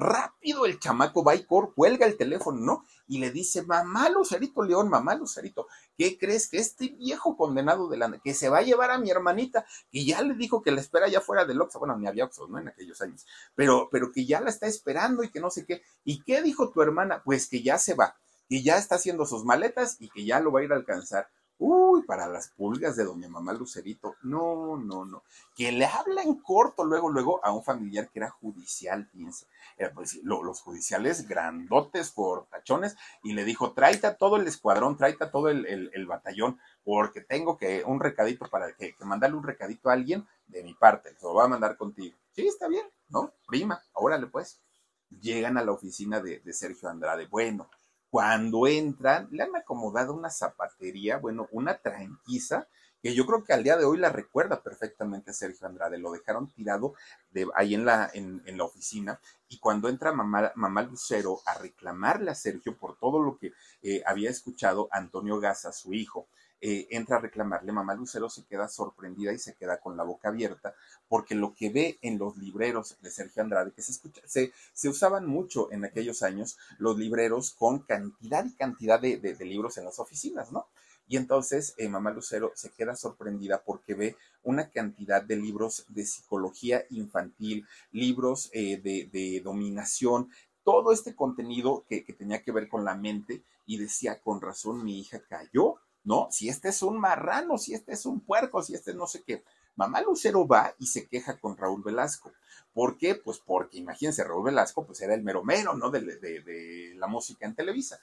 Rápido 0.00 0.64
el 0.64 0.80
chamaco 0.80 1.22
va 1.22 1.34
y 1.34 1.44
cuelga 1.44 2.06
el 2.06 2.16
teléfono, 2.16 2.58
¿no? 2.58 2.84
Y 3.06 3.18
le 3.18 3.30
dice, 3.30 3.64
mamá 3.64 4.08
Lucerito 4.08 4.62
León, 4.62 4.88
mamá 4.88 5.14
Lucerito, 5.14 5.66
¿qué 5.98 6.16
crees 6.16 6.48
que 6.48 6.56
este 6.56 6.88
viejo 6.88 7.36
condenado 7.36 7.86
de 7.86 7.98
la 7.98 8.10
que 8.24 8.32
se 8.32 8.48
va 8.48 8.58
a 8.58 8.62
llevar 8.62 8.90
a 8.92 8.96
mi 8.96 9.10
hermanita, 9.10 9.66
que 9.92 10.06
ya 10.06 10.22
le 10.22 10.32
dijo 10.32 10.62
que 10.62 10.70
la 10.70 10.80
espera 10.80 11.04
allá 11.04 11.20
fuera 11.20 11.44
del 11.44 11.60
Oxxo, 11.60 11.80
bueno, 11.80 11.98
ni 11.98 12.06
había 12.06 12.24
Oxxo, 12.24 12.48
¿no? 12.48 12.58
En 12.58 12.68
aquellos 12.68 12.98
años, 13.02 13.26
pero, 13.54 13.90
pero 13.92 14.10
que 14.10 14.24
ya 14.24 14.40
la 14.40 14.48
está 14.48 14.66
esperando 14.66 15.22
y 15.22 15.28
que 15.28 15.38
no 15.38 15.50
sé 15.50 15.66
qué. 15.66 15.82
¿Y 16.02 16.22
qué 16.22 16.40
dijo 16.40 16.70
tu 16.70 16.80
hermana? 16.80 17.20
Pues 17.22 17.46
que 17.46 17.62
ya 17.62 17.76
se 17.76 17.92
va, 17.92 18.16
que 18.48 18.62
ya 18.62 18.78
está 18.78 18.94
haciendo 18.94 19.26
sus 19.26 19.44
maletas 19.44 19.98
y 20.00 20.08
que 20.08 20.24
ya 20.24 20.40
lo 20.40 20.50
va 20.50 20.60
a 20.60 20.64
ir 20.64 20.72
a 20.72 20.76
alcanzar. 20.76 21.28
Uy, 21.62 22.04
para 22.04 22.26
las 22.26 22.48
pulgas 22.48 22.96
de 22.96 23.04
doña 23.04 23.28
mamá 23.28 23.52
Lucerito. 23.52 24.16
No, 24.22 24.78
no, 24.78 25.04
no. 25.04 25.24
Que 25.54 25.70
le 25.70 25.84
habla 25.84 26.22
en 26.22 26.36
corto 26.36 26.84
luego, 26.84 27.10
luego 27.10 27.44
a 27.44 27.52
un 27.52 27.62
familiar 27.62 28.08
que 28.08 28.20
era 28.20 28.30
judicial, 28.30 29.10
piensa. 29.12 29.44
Eh, 29.76 29.90
pues, 29.94 30.20
los 30.22 30.62
judiciales 30.62 31.28
grandotes, 31.28 32.14
tachones, 32.50 32.96
y 33.22 33.34
le 33.34 33.44
dijo, 33.44 33.74
tráete 33.74 34.10
todo 34.18 34.36
el 34.36 34.46
escuadrón, 34.46 34.96
tráete 34.96 35.26
todo 35.26 35.50
el, 35.50 36.06
batallón, 36.06 36.58
porque 36.82 37.20
tengo 37.20 37.58
que 37.58 37.84
un 37.84 38.00
recadito 38.00 38.48
para 38.48 38.72
que, 38.72 38.94
mandarle 39.00 39.36
un 39.36 39.44
recadito 39.44 39.90
a 39.90 39.92
alguien 39.92 40.26
de 40.46 40.62
mi 40.62 40.72
parte. 40.72 41.14
Lo 41.20 41.34
va 41.34 41.44
a 41.44 41.48
mandar 41.48 41.76
contigo. 41.76 42.16
Sí, 42.32 42.46
está 42.46 42.68
bien, 42.68 42.86
¿no? 43.10 43.34
Prima, 43.46 43.82
órale 43.92 44.28
pues. 44.28 44.62
Llegan 45.10 45.58
a 45.58 45.64
la 45.64 45.72
oficina 45.72 46.20
de 46.20 46.52
Sergio 46.54 46.88
Andrade. 46.88 47.26
Bueno, 47.26 47.68
cuando 48.10 48.66
entran, 48.66 49.28
le 49.30 49.44
han 49.44 49.54
acomodado 49.54 50.12
una 50.14 50.30
zapatería, 50.30 51.18
bueno, 51.18 51.48
una 51.52 51.78
tranquiza, 51.78 52.66
que 53.02 53.14
yo 53.14 53.24
creo 53.24 53.44
que 53.44 53.52
al 53.52 53.62
día 53.62 53.76
de 53.76 53.84
hoy 53.84 53.96
la 53.96 54.10
recuerda 54.10 54.62
perfectamente 54.62 55.32
Sergio 55.32 55.66
Andrade. 55.66 55.98
Lo 55.98 56.12
dejaron 56.12 56.48
tirado 56.48 56.94
de, 57.30 57.48
ahí 57.54 57.74
en 57.74 57.84
la, 57.84 58.10
en, 58.12 58.42
la 58.44 58.64
oficina 58.64 59.20
y 59.48 59.58
cuando 59.58 59.88
entra 59.88 60.12
mamá, 60.12 60.52
mamá, 60.54 60.82
Lucero 60.82 61.40
a 61.46 61.54
reclamarle 61.54 62.30
a 62.30 62.34
Sergio 62.34 62.76
por 62.76 62.98
todo 62.98 63.22
lo 63.22 63.38
que 63.38 63.52
eh, 63.82 64.02
había 64.04 64.28
escuchado 64.28 64.88
Antonio 64.90 65.40
Gaza, 65.40 65.72
su 65.72 65.94
hijo, 65.94 66.28
eh, 66.62 66.88
entra 66.90 67.16
a 67.16 67.20
reclamarle, 67.20 67.72
mamá 67.72 67.94
Lucero 67.94 68.28
se 68.28 68.44
queda 68.44 68.68
sorprendida 68.68 69.32
y 69.32 69.38
se 69.38 69.54
queda 69.54 69.80
con 69.80 69.96
la 69.96 70.04
boca 70.04 70.28
abierta, 70.28 70.74
porque 71.08 71.34
lo 71.34 71.54
que 71.54 71.70
ve 71.70 71.98
en 72.02 72.18
los 72.18 72.36
libreros 72.36 72.98
de 73.00 73.10
Sergio 73.10 73.42
Andrade, 73.42 73.72
que 73.72 73.80
se 73.80 73.92
escucha, 73.92 74.20
se, 74.26 74.52
se 74.74 74.88
usaban 74.90 75.26
mucho 75.26 75.72
en 75.72 75.86
aquellos 75.86 76.22
años 76.22 76.58
los 76.78 76.98
libreros 76.98 77.52
con 77.52 77.78
cantidad 77.78 78.44
y 78.44 78.52
cantidad 78.52 79.00
de, 79.00 79.36
libros 79.40 79.78
en 79.78 79.86
las 79.86 79.98
oficinas, 79.98 80.52
¿no? 80.52 80.66
Y 81.08 81.16
entonces 81.16 81.74
eh, 81.78 81.88
mamá 81.88 82.10
Lucero 82.10 82.52
se 82.54 82.70
queda 82.70 82.94
sorprendida 82.94 83.62
porque 83.64 83.94
ve 83.94 84.16
una 84.42 84.68
cantidad 84.68 85.22
de 85.22 85.36
libros 85.36 85.86
de 85.88 86.04
psicología 86.04 86.84
infantil, 86.90 87.66
libros 87.90 88.50
eh, 88.52 88.80
de, 88.82 89.08
de, 89.10 89.40
dominación, 89.40 90.30
todo 90.62 90.92
este 90.92 91.14
contenido 91.14 91.84
que, 91.88 92.04
que 92.04 92.12
tenía 92.12 92.42
que 92.42 92.52
ver 92.52 92.68
con 92.68 92.84
la 92.84 92.94
mente 92.94 93.42
y 93.64 93.78
decía, 93.78 94.20
con 94.20 94.40
razón 94.42 94.84
mi 94.84 95.00
hija 95.00 95.20
cayó 95.26 95.78
¿no? 96.04 96.28
Si 96.30 96.48
este 96.48 96.68
es 96.68 96.82
un 96.82 96.98
marrano, 96.98 97.58
si 97.58 97.74
este 97.74 97.92
es 97.92 98.06
un 98.06 98.20
puerco, 98.20 98.62
si 98.62 98.74
este 98.74 98.94
no 98.94 99.06
sé 99.06 99.22
qué. 99.22 99.44
Mamá 99.76 100.02
Lucero 100.02 100.46
va 100.46 100.74
y 100.78 100.86
se 100.86 101.06
queja 101.06 101.38
con 101.38 101.56
Raúl 101.56 101.82
Velasco. 101.82 102.32
¿Por 102.72 102.98
qué? 102.98 103.14
Pues 103.14 103.38
porque 103.38 103.78
imagínense, 103.78 104.24
Raúl 104.24 104.44
Velasco 104.44 104.86
pues 104.86 105.00
era 105.00 105.14
el 105.14 105.22
mero 105.22 105.42
mero, 105.42 105.74
¿no? 105.74 105.90
De, 105.90 106.94
la 106.96 107.06
música 107.06 107.46
en 107.46 107.54
Televisa. 107.54 108.00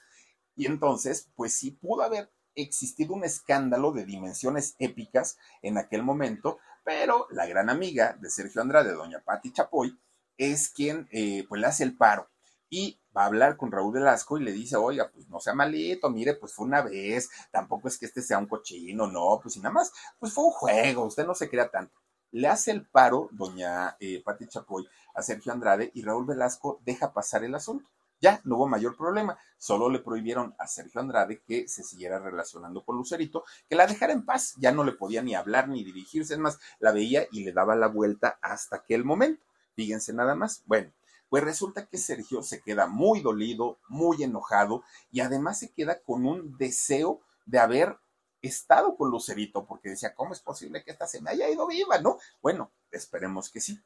Y 0.56 0.66
entonces, 0.66 1.28
pues 1.36 1.52
sí 1.52 1.70
pudo 1.70 2.02
haber 2.02 2.30
existido 2.54 3.14
un 3.14 3.24
escándalo 3.24 3.92
de 3.92 4.04
dimensiones 4.04 4.74
épicas 4.78 5.38
en 5.62 5.78
aquel 5.78 6.02
momento, 6.02 6.58
pero 6.84 7.28
la 7.30 7.46
gran 7.46 7.70
amiga 7.70 8.18
de 8.20 8.30
Sergio 8.30 8.60
Andrade, 8.60 8.92
doña 8.92 9.20
Patti 9.20 9.52
Chapoy, 9.52 9.96
es 10.36 10.68
quien 10.70 11.08
eh, 11.12 11.44
pues 11.48 11.60
le 11.60 11.66
hace 11.68 11.84
el 11.84 11.96
paro 11.96 12.28
y 12.70 13.00
va 13.16 13.22
a 13.22 13.26
hablar 13.26 13.56
con 13.56 13.72
Raúl 13.72 13.94
Velasco 13.94 14.38
y 14.38 14.44
le 14.44 14.52
dice, 14.52 14.76
oiga, 14.76 15.10
pues 15.12 15.28
no 15.28 15.40
sea 15.40 15.54
malito, 15.54 16.10
mire, 16.10 16.34
pues 16.34 16.54
fue 16.54 16.66
una 16.66 16.82
vez, 16.82 17.30
tampoco 17.50 17.88
es 17.88 17.98
que 17.98 18.06
este 18.06 18.22
sea 18.22 18.38
un 18.38 18.46
cochino, 18.46 19.06
no, 19.06 19.40
pues 19.42 19.56
y 19.56 19.60
nada 19.60 19.72
más, 19.72 19.92
pues 20.18 20.32
fue 20.32 20.44
un 20.44 20.50
juego, 20.50 21.04
usted 21.04 21.26
no 21.26 21.34
se 21.34 21.48
crea 21.48 21.70
tanto. 21.70 21.94
Le 22.30 22.46
hace 22.46 22.70
el 22.70 22.86
paro 22.86 23.28
doña 23.32 23.96
eh, 24.00 24.22
Pati 24.22 24.46
Chapoy 24.48 24.86
a 25.14 25.22
Sergio 25.22 25.52
Andrade 25.52 25.90
y 25.94 26.02
Raúl 26.02 26.26
Velasco 26.26 26.80
deja 26.84 27.12
pasar 27.12 27.42
el 27.42 27.54
asunto. 27.54 27.88
Ya, 28.20 28.40
no 28.44 28.56
hubo 28.56 28.68
mayor 28.68 28.96
problema, 28.96 29.38
solo 29.58 29.88
le 29.88 30.00
prohibieron 30.00 30.54
a 30.58 30.66
Sergio 30.66 31.00
Andrade 31.00 31.40
que 31.46 31.68
se 31.68 31.84
siguiera 31.84 32.18
relacionando 32.18 32.84
con 32.84 32.96
Lucerito, 32.96 33.44
que 33.68 33.76
la 33.76 33.86
dejara 33.86 34.12
en 34.12 34.24
paz, 34.24 34.54
ya 34.58 34.72
no 34.72 34.82
le 34.82 34.92
podía 34.92 35.22
ni 35.22 35.36
hablar 35.36 35.68
ni 35.68 35.84
dirigirse, 35.84 36.34
es 36.34 36.40
más, 36.40 36.58
la 36.80 36.90
veía 36.90 37.28
y 37.30 37.44
le 37.44 37.52
daba 37.52 37.76
la 37.76 37.86
vuelta 37.86 38.38
hasta 38.42 38.76
aquel 38.76 39.04
momento. 39.04 39.44
Fíjense 39.76 40.12
nada 40.12 40.34
más. 40.34 40.64
Bueno, 40.66 40.90
pues 41.28 41.44
resulta 41.44 41.86
que 41.86 41.98
Sergio 41.98 42.42
se 42.42 42.60
queda 42.60 42.86
muy 42.86 43.20
dolido, 43.20 43.78
muy 43.88 44.22
enojado 44.22 44.82
y 45.10 45.20
además 45.20 45.58
se 45.58 45.70
queda 45.70 46.00
con 46.00 46.26
un 46.26 46.56
deseo 46.58 47.20
de 47.46 47.58
haber 47.58 47.98
estado 48.42 48.96
con 48.96 49.10
Lucerito, 49.10 49.66
porque 49.66 49.90
decía, 49.90 50.14
¿cómo 50.14 50.32
es 50.32 50.40
posible 50.40 50.84
que 50.84 50.92
esta 50.92 51.06
se 51.06 51.20
me 51.20 51.30
haya 51.30 51.48
ido 51.50 51.66
viva, 51.66 51.98
no? 51.98 52.18
Bueno, 52.40 52.70
esperemos 52.90 53.50
que 53.50 53.60
sí. 53.60 53.80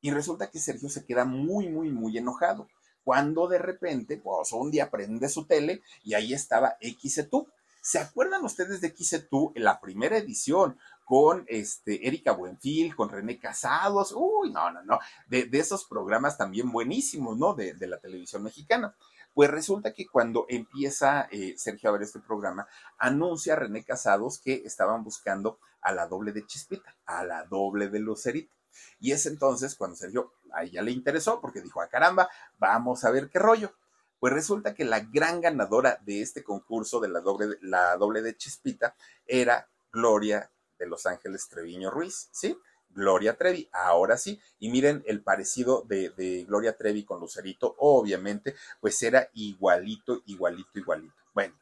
Y 0.00 0.10
resulta 0.10 0.50
que 0.50 0.58
Sergio 0.58 0.88
se 0.88 1.04
queda 1.04 1.24
muy, 1.24 1.68
muy, 1.68 1.90
muy 1.90 2.18
enojado. 2.18 2.68
Cuando 3.02 3.48
de 3.48 3.58
repente, 3.58 4.16
pues 4.16 4.52
un 4.52 4.70
día 4.70 4.90
prende 4.90 5.28
su 5.28 5.46
tele 5.46 5.82
y 6.02 6.14
ahí 6.14 6.32
estaba 6.34 6.76
XETU. 6.80 7.48
¿Se 7.82 7.98
acuerdan 7.98 8.44
ustedes 8.44 8.80
de 8.80 8.94
XETU 8.96 9.52
en 9.54 9.64
la 9.64 9.80
primera 9.80 10.16
edición? 10.16 10.78
Con 11.04 11.44
este, 11.48 12.06
Erika 12.06 12.32
Buenfil, 12.32 12.96
con 12.96 13.10
René 13.10 13.38
Casados, 13.38 14.12
uy, 14.16 14.50
no, 14.50 14.70
no, 14.70 14.82
no, 14.82 14.98
de, 15.28 15.48
esos 15.52 15.84
programas 15.84 16.38
también 16.38 16.72
buenísimos, 16.72 17.36
¿no? 17.36 17.54
De, 17.54 17.74
la 17.86 17.98
televisión 17.98 18.42
mexicana. 18.42 18.94
Pues 19.34 19.50
resulta 19.50 19.92
que 19.92 20.06
cuando 20.06 20.46
empieza 20.48 21.28
eh, 21.30 21.54
Sergio 21.58 21.90
a 21.90 21.92
ver 21.92 22.02
este 22.02 22.20
programa, 22.20 22.66
anuncia 22.98 23.54
a 23.54 23.56
René 23.56 23.84
Casados 23.84 24.38
que 24.38 24.62
estaban 24.64 25.02
buscando 25.02 25.58
a 25.82 25.92
la 25.92 26.06
doble 26.06 26.32
de 26.32 26.46
Chispita, 26.46 26.96
a 27.04 27.24
la 27.24 27.44
doble 27.44 27.88
de 27.88 27.98
Lucerito. 27.98 28.54
Y 29.00 29.12
es 29.12 29.26
entonces 29.26 29.74
cuando 29.74 29.96
Sergio 29.96 30.32
a 30.52 30.64
ella 30.64 30.82
le 30.82 30.92
interesó 30.92 31.40
porque 31.40 31.60
dijo, 31.60 31.80
a 31.80 31.84
ah, 31.84 31.88
caramba, 31.88 32.28
vamos 32.58 33.04
a 33.04 33.10
ver 33.10 33.28
qué 33.28 33.38
rollo. 33.38 33.74
Pues 34.20 34.32
resulta 34.32 34.72
que 34.72 34.84
la 34.84 35.00
gran 35.00 35.40
ganadora 35.40 35.98
de 36.06 36.22
este 36.22 36.42
concurso 36.42 37.00
de 37.00 37.08
la 37.08 37.20
doble, 37.20 37.58
la 37.60 37.96
doble 37.96 38.22
de 38.22 38.36
Chispita 38.36 38.94
era 39.26 39.68
Gloria 39.92 40.50
Los 40.86 41.06
Ángeles 41.06 41.48
Treviño 41.48 41.90
Ruiz, 41.90 42.28
¿sí? 42.32 42.56
Gloria 42.90 43.36
Trevi, 43.36 43.68
ahora 43.72 44.16
sí, 44.16 44.40
y 44.60 44.70
miren 44.70 45.02
el 45.06 45.20
parecido 45.20 45.82
de, 45.86 46.10
de, 46.10 46.44
Gloria 46.44 46.76
Trevi 46.76 47.04
con 47.04 47.18
Lucerito, 47.20 47.74
obviamente, 47.78 48.54
pues 48.80 49.02
era 49.02 49.28
igualito, 49.34 50.22
igualito, 50.26 50.78
igualito. 50.78 51.14
Bueno, 51.34 51.58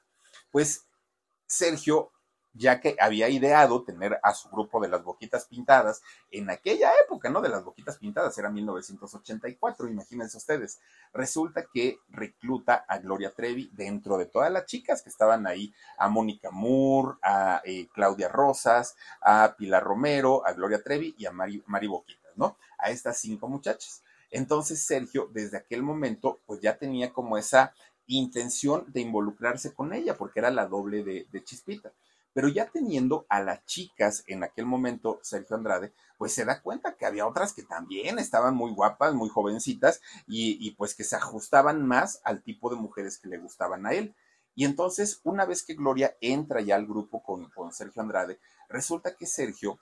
pues 0.51 0.85
Sergio 1.47 2.12
ya 2.55 2.81
que 2.81 2.97
había 3.01 3.29
ideado 3.29 3.83
tener 3.83 4.21
a 4.23 4.35
su 4.35 4.49
grupo 4.51 4.81
de 4.81 4.89
las 4.89 5.03
boquitas 5.03 5.47
pintadas 5.47 6.03
en 6.31 6.51
aquella 6.51 6.93
época, 7.05 7.31
¿no? 7.31 7.41
De 7.41 7.49
las 7.49 7.65
boquitas 7.65 7.99
pintadas, 7.99 8.37
era 8.37 8.51
1984, 8.51 9.89
imagínense 9.89 10.37
ustedes. 10.37 10.81
Resulta 11.15 11.65
que 11.73 11.99
recluta 12.11 12.85
a 12.87 12.99
Gloria 12.99 13.33
Trevi 13.33 13.71
dentro 13.73 14.19
de 14.19 14.27
todas 14.27 14.53
las 14.53 14.67
chicas 14.67 15.03
que 15.03 15.09
estaban 15.09 15.47
ahí, 15.47 15.73
a 15.97 16.09
Mónica 16.09 16.51
Moore, 16.51 17.19
a 17.23 17.63
eh, 17.65 17.89
Claudia 17.93 18.29
Rosas, 18.29 18.97
a 19.23 19.55
Pilar 19.57 19.83
Romero, 19.83 20.47
a 20.47 20.53
Gloria 20.53 20.83
Trevi 20.83 21.15
y 21.17 21.27
a 21.27 21.33
Mari, 21.33 21.87
Boquitas, 21.87 22.33
¿no? 22.37 22.59
A 22.79 22.91
estas 22.91 23.19
cinco 23.19 23.49
muchachas. 23.49 24.03
Entonces 24.31 24.83
Sergio, 24.83 25.29
desde 25.33 25.59
aquel 25.59 25.83
momento, 25.83 26.41
pues 26.47 26.61
ya 26.61 26.77
tenía 26.77 27.13
como 27.13 27.37
esa 27.39 27.75
intención 28.07 28.85
de 28.89 29.01
involucrarse 29.01 29.73
con 29.75 29.93
ella, 29.95 30.17
porque 30.17 30.41
era 30.41 30.51
la 30.51 30.67
doble 30.67 31.03
de 31.03 31.45
Chispita. 31.45 31.93
Pero 32.33 32.49
ya 32.49 32.71
teniendo 32.71 33.27
a 33.29 33.43
las 33.43 33.65
chicas 33.67 34.25
en 34.27 34.43
aquel 34.43 34.67
momento, 34.67 35.19
Sergio 35.23 35.57
Andrade, 35.57 35.93
pues 36.17 36.33
se 36.33 36.45
da 36.45 36.63
cuenta 36.63 36.97
que 36.97 37.05
había 37.05 37.27
otras 37.27 37.53
que 37.53 37.63
también 37.63 38.19
estaban 38.19 38.55
muy 38.55 38.73
guapas, 38.73 39.15
muy 39.15 39.29
jovencitas 39.29 40.01
y, 40.27 40.71
pues 40.73 40.95
que 40.95 41.05
se 41.05 41.17
ajustaban 41.17 41.87
más 41.87 42.21
al 42.25 42.43
tipo 42.43 42.71
de 42.71 42.77
mujeres 42.77 43.19
que 43.19 43.29
le 43.29 43.39
gustaban 43.39 43.87
a 43.87 43.93
él. 43.93 44.15
Y 44.55 44.65
entonces, 44.65 45.21
una 45.25 45.45
vez 45.47 45.63
que 45.65 45.75
Gloria 45.75 46.17
entra 46.21 46.61
ya 46.61 46.77
al 46.77 46.87
grupo 46.87 47.23
con, 47.23 47.51
con 47.51 47.73
Sergio 47.73 48.03
Andrade, 48.03 48.39
resulta 48.69 49.17
que 49.17 49.27
Sergio, 49.27 49.81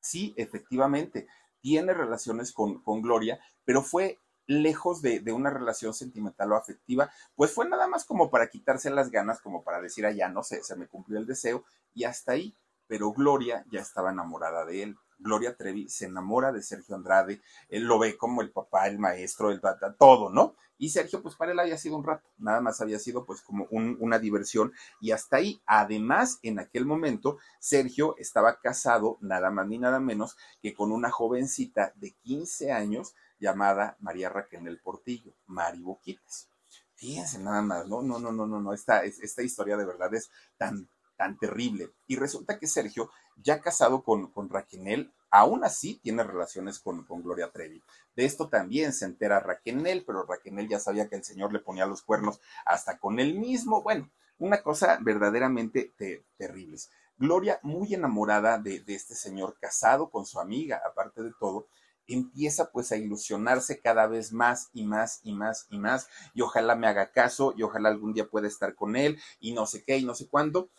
sí, 0.00 0.34
efectivamente, 0.36 1.26
tiene 1.60 1.94
relaciones 1.94 2.52
con, 2.52 2.82
con 2.82 3.02
Gloria, 3.02 3.40
pero 3.64 3.82
fue 3.82 4.18
lejos 4.50 5.00
de, 5.00 5.22
una 5.32 5.50
relación 5.50 5.94
sentimental 5.94 6.50
o 6.52 6.56
afectiva, 6.56 7.10
pues 7.36 7.52
fue 7.52 7.68
nada 7.68 7.86
más 7.86 8.04
como 8.04 8.30
para 8.30 8.48
quitarse 8.48 8.90
las 8.90 9.10
ganas, 9.10 9.40
como 9.40 9.62
para 9.62 9.80
decir, 9.80 10.04
allá 10.04 10.28
no 10.28 10.42
sé, 10.42 10.64
se 10.64 10.74
me 10.76 10.88
cumplió 10.88 11.18
el 11.18 11.26
deseo 11.26 11.64
y 11.94 12.04
hasta 12.04 12.32
ahí. 12.32 12.56
Pero 12.88 13.12
Gloria 13.12 13.64
ya 13.70 13.80
estaba 13.80 14.10
enamorada 14.10 14.64
de 14.64 14.82
él. 14.82 14.96
Gloria 15.20 15.54
Trevi 15.54 15.88
se 15.88 16.06
enamora 16.06 16.50
de 16.50 16.62
Sergio 16.62 16.96
Andrade, 16.96 17.40
él 17.68 17.84
lo 17.84 17.98
ve 17.98 18.16
como 18.16 18.40
el 18.42 18.50
papá, 18.50 18.88
el 18.88 18.98
maestro, 18.98 19.50
el 19.50 19.60
todo, 19.98 20.30
¿no? 20.30 20.56
Y 20.78 20.88
Sergio, 20.88 21.22
pues 21.22 21.36
para 21.36 21.52
él 21.52 21.60
había 21.60 21.76
sido 21.76 21.96
un 21.96 22.04
rato, 22.04 22.26
nada 22.38 22.62
más 22.62 22.80
había 22.80 22.98
sido 22.98 23.26
pues 23.26 23.42
como 23.42 23.66
una 23.70 24.18
diversión 24.18 24.72
y 24.98 25.10
hasta 25.10 25.36
ahí. 25.36 25.60
Además, 25.66 26.38
en 26.42 26.58
aquel 26.58 26.86
momento, 26.86 27.36
Sergio 27.58 28.16
estaba 28.16 28.58
casado 28.60 29.18
nada 29.20 29.50
más 29.50 29.68
ni 29.68 29.76
nada 29.76 30.00
menos 30.00 30.38
que 30.62 30.72
con 30.72 30.90
una 30.90 31.10
jovencita 31.10 31.92
de 31.96 32.12
15 32.22 32.72
años 32.72 33.14
llamada 33.40 33.96
María 33.98 34.28
Raquel 34.28 34.78
Portillo, 34.80 35.32
Mari 35.46 35.80
Boquitas. 35.80 36.48
Fíjense 36.94 37.38
nada 37.38 37.62
más, 37.62 37.88
¿no? 37.88 38.02
No, 38.02 38.18
no, 38.18 38.30
no, 38.30 38.46
no, 38.46 38.60
no, 38.60 38.72
esta, 38.74 39.04
esta 39.04 39.42
historia 39.42 39.76
de 39.76 39.86
verdad 39.86 40.14
es 40.14 40.30
tan, 40.58 40.88
tan 41.16 41.38
terrible. 41.38 41.90
Y 42.06 42.16
resulta 42.16 42.58
que 42.58 42.66
Sergio, 42.66 43.10
ya 43.36 43.60
casado 43.60 44.02
con, 44.02 44.30
con 44.30 44.50
Raquel, 44.50 45.10
aún 45.30 45.64
así 45.64 45.98
tiene 46.02 46.22
relaciones 46.22 46.78
con, 46.78 47.04
con, 47.04 47.22
Gloria 47.22 47.50
Trevi. 47.50 47.82
De 48.14 48.26
esto 48.26 48.48
también 48.48 48.92
se 48.92 49.06
entera 49.06 49.40
Raquel, 49.40 50.04
pero 50.06 50.26
Raquel 50.26 50.68
ya 50.68 50.78
sabía 50.78 51.08
que 51.08 51.16
el 51.16 51.24
señor 51.24 51.52
le 51.52 51.60
ponía 51.60 51.86
los 51.86 52.02
cuernos 52.02 52.40
hasta 52.66 52.98
con 52.98 53.18
él 53.18 53.38
mismo. 53.38 53.82
Bueno, 53.82 54.10
una 54.38 54.62
cosa 54.62 54.98
verdaderamente 55.00 55.92
terrible. 56.36 56.78
Gloria, 57.16 57.60
muy 57.62 57.94
enamorada 57.94 58.58
de, 58.58 58.80
de 58.80 58.94
este 58.94 59.14
señor 59.14 59.56
casado 59.60 60.10
con 60.10 60.24
su 60.24 60.40
amiga, 60.40 60.82
aparte 60.86 61.22
de 61.22 61.32
todo, 61.38 61.66
empieza 62.14 62.70
pues 62.70 62.92
a 62.92 62.96
ilusionarse 62.96 63.80
cada 63.80 64.06
vez 64.06 64.32
más 64.32 64.68
y 64.72 64.84
más 64.84 65.20
y 65.22 65.32
más 65.32 65.66
y 65.70 65.78
más 65.78 66.08
y 66.34 66.42
ojalá 66.42 66.76
me 66.76 66.86
haga 66.86 67.12
caso 67.12 67.54
y 67.56 67.62
ojalá 67.62 67.88
algún 67.88 68.12
día 68.12 68.28
pueda 68.28 68.48
estar 68.48 68.74
con 68.74 68.96
él 68.96 69.18
y 69.40 69.52
no 69.52 69.66
sé 69.66 69.84
qué 69.84 69.98
y 69.98 70.04
no 70.04 70.14
sé 70.14 70.28
cuándo 70.28 70.70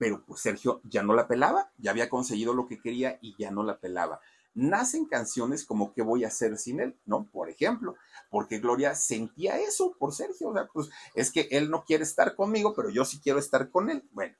pero 0.00 0.24
pues 0.24 0.40
Sergio 0.40 0.80
ya 0.84 1.02
no 1.02 1.12
la 1.12 1.28
pelaba, 1.28 1.70
ya 1.76 1.90
había 1.90 2.08
conseguido 2.08 2.54
lo 2.54 2.66
que 2.66 2.80
quería 2.80 3.18
y 3.20 3.36
ya 3.38 3.50
no 3.50 3.62
la 3.62 3.80
pelaba. 3.80 4.22
Nacen 4.54 5.04
canciones 5.04 5.66
como 5.66 5.92
¿Qué 5.92 6.00
voy 6.00 6.24
a 6.24 6.28
hacer 6.28 6.56
sin 6.56 6.80
él? 6.80 6.98
¿No? 7.04 7.28
Por 7.30 7.50
ejemplo, 7.50 7.96
porque 8.30 8.60
Gloria 8.60 8.94
sentía 8.94 9.58
eso 9.58 9.94
por 9.98 10.14
Sergio, 10.14 10.48
o 10.48 10.54
sea, 10.54 10.68
pues 10.72 10.88
es 11.14 11.30
que 11.30 11.48
él 11.50 11.68
no 11.70 11.84
quiere 11.84 12.04
estar 12.04 12.34
conmigo, 12.34 12.72
pero 12.74 12.88
yo 12.88 13.04
sí 13.04 13.20
quiero 13.22 13.38
estar 13.38 13.70
con 13.70 13.90
él. 13.90 14.08
Bueno, 14.12 14.34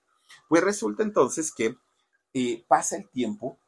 pues 0.49 0.65
resulta 0.65 1.03
entonces 1.03 1.53
que 1.55 1.77
eh, 2.33 2.65
pasa 2.67 2.97
el 2.97 3.11
tiempo 3.11 3.59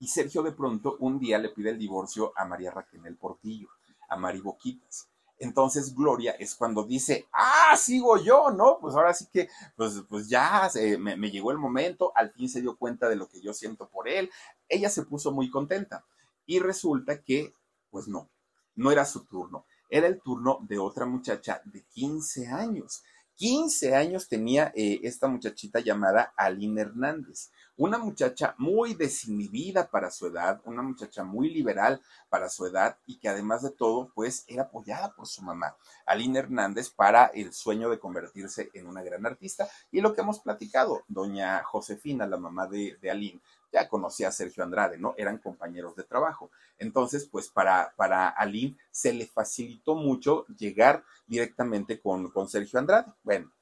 y 0.00 0.08
Sergio 0.08 0.42
de 0.42 0.52
pronto 0.52 0.96
un 0.98 1.18
día 1.18 1.38
le 1.38 1.50
pide 1.50 1.70
el 1.70 1.78
divorcio 1.78 2.32
a 2.34 2.44
María 2.46 2.70
Raquel 2.70 3.16
Portillo, 3.16 3.68
a 4.08 4.16
Mari 4.16 4.40
Boquitas. 4.40 5.08
Entonces 5.38 5.94
Gloria 5.94 6.32
es 6.32 6.54
cuando 6.54 6.84
dice, 6.84 7.28
ah, 7.32 7.76
sigo 7.76 8.18
yo, 8.18 8.50
¿no? 8.50 8.78
Pues 8.80 8.94
ahora 8.94 9.14
sí 9.14 9.26
que, 9.32 9.48
pues, 9.76 10.02
pues 10.08 10.28
ya 10.28 10.70
me, 10.98 11.16
me 11.16 11.30
llegó 11.30 11.50
el 11.50 11.58
momento, 11.58 12.12
al 12.14 12.32
fin 12.32 12.48
se 12.48 12.60
dio 12.60 12.76
cuenta 12.76 13.08
de 13.08 13.16
lo 13.16 13.28
que 13.28 13.40
yo 13.40 13.54
siento 13.54 13.88
por 13.88 14.08
él. 14.08 14.30
Ella 14.68 14.90
se 14.90 15.04
puso 15.04 15.32
muy 15.32 15.50
contenta 15.50 16.04
y 16.46 16.58
resulta 16.58 17.22
que, 17.22 17.54
pues 17.90 18.08
no, 18.08 18.28
no 18.74 18.90
era 18.90 19.04
su 19.04 19.24
turno, 19.24 19.66
era 19.90 20.06
el 20.06 20.20
turno 20.20 20.58
de 20.62 20.78
otra 20.78 21.04
muchacha 21.06 21.60
de 21.64 21.84
15 21.84 22.48
años. 22.48 23.02
15 23.40 23.96
años 23.96 24.28
tenía 24.28 24.70
eh, 24.76 25.00
esta 25.02 25.26
muchachita 25.26 25.80
llamada 25.80 26.34
Aline 26.36 26.82
Hernández, 26.82 27.50
una 27.74 27.96
muchacha 27.96 28.54
muy 28.58 28.92
desinhibida 28.92 29.88
para 29.88 30.10
su 30.10 30.26
edad, 30.26 30.60
una 30.66 30.82
muchacha 30.82 31.24
muy 31.24 31.48
liberal 31.48 32.02
para 32.28 32.50
su 32.50 32.66
edad 32.66 32.98
y 33.06 33.18
que 33.18 33.30
además 33.30 33.62
de 33.62 33.70
todo, 33.70 34.12
pues 34.14 34.44
era 34.46 34.64
apoyada 34.64 35.14
por 35.14 35.26
su 35.26 35.40
mamá, 35.40 35.74
Aline 36.04 36.40
Hernández, 36.40 36.90
para 36.90 37.28
el 37.28 37.54
sueño 37.54 37.88
de 37.88 37.98
convertirse 37.98 38.68
en 38.74 38.86
una 38.86 39.02
gran 39.02 39.24
artista. 39.24 39.70
Y 39.90 40.02
lo 40.02 40.12
que 40.12 40.20
hemos 40.20 40.40
platicado, 40.40 41.04
doña 41.08 41.62
Josefina, 41.62 42.26
la 42.26 42.36
mamá 42.36 42.66
de, 42.66 42.98
de 43.00 43.10
Aline, 43.10 43.40
ya 43.72 43.88
conocía 43.88 44.28
a 44.28 44.32
Sergio 44.32 44.64
Andrade, 44.64 44.98
¿no? 44.98 45.14
Eran 45.16 45.38
compañeros 45.38 45.96
de 45.96 46.04
trabajo. 46.04 46.50
Entonces, 46.78 47.26
pues 47.26 47.48
para, 47.48 47.92
para 47.96 48.28
Aline 48.28 48.76
se 48.90 49.12
le 49.12 49.26
facilitó 49.26 49.94
mucho 49.94 50.46
llegar 50.48 51.04
directamente 51.26 52.00
con, 52.00 52.30
con 52.30 52.48
Sergio 52.48 52.78
Andrade. 52.78 53.12
Bueno, 53.22 53.52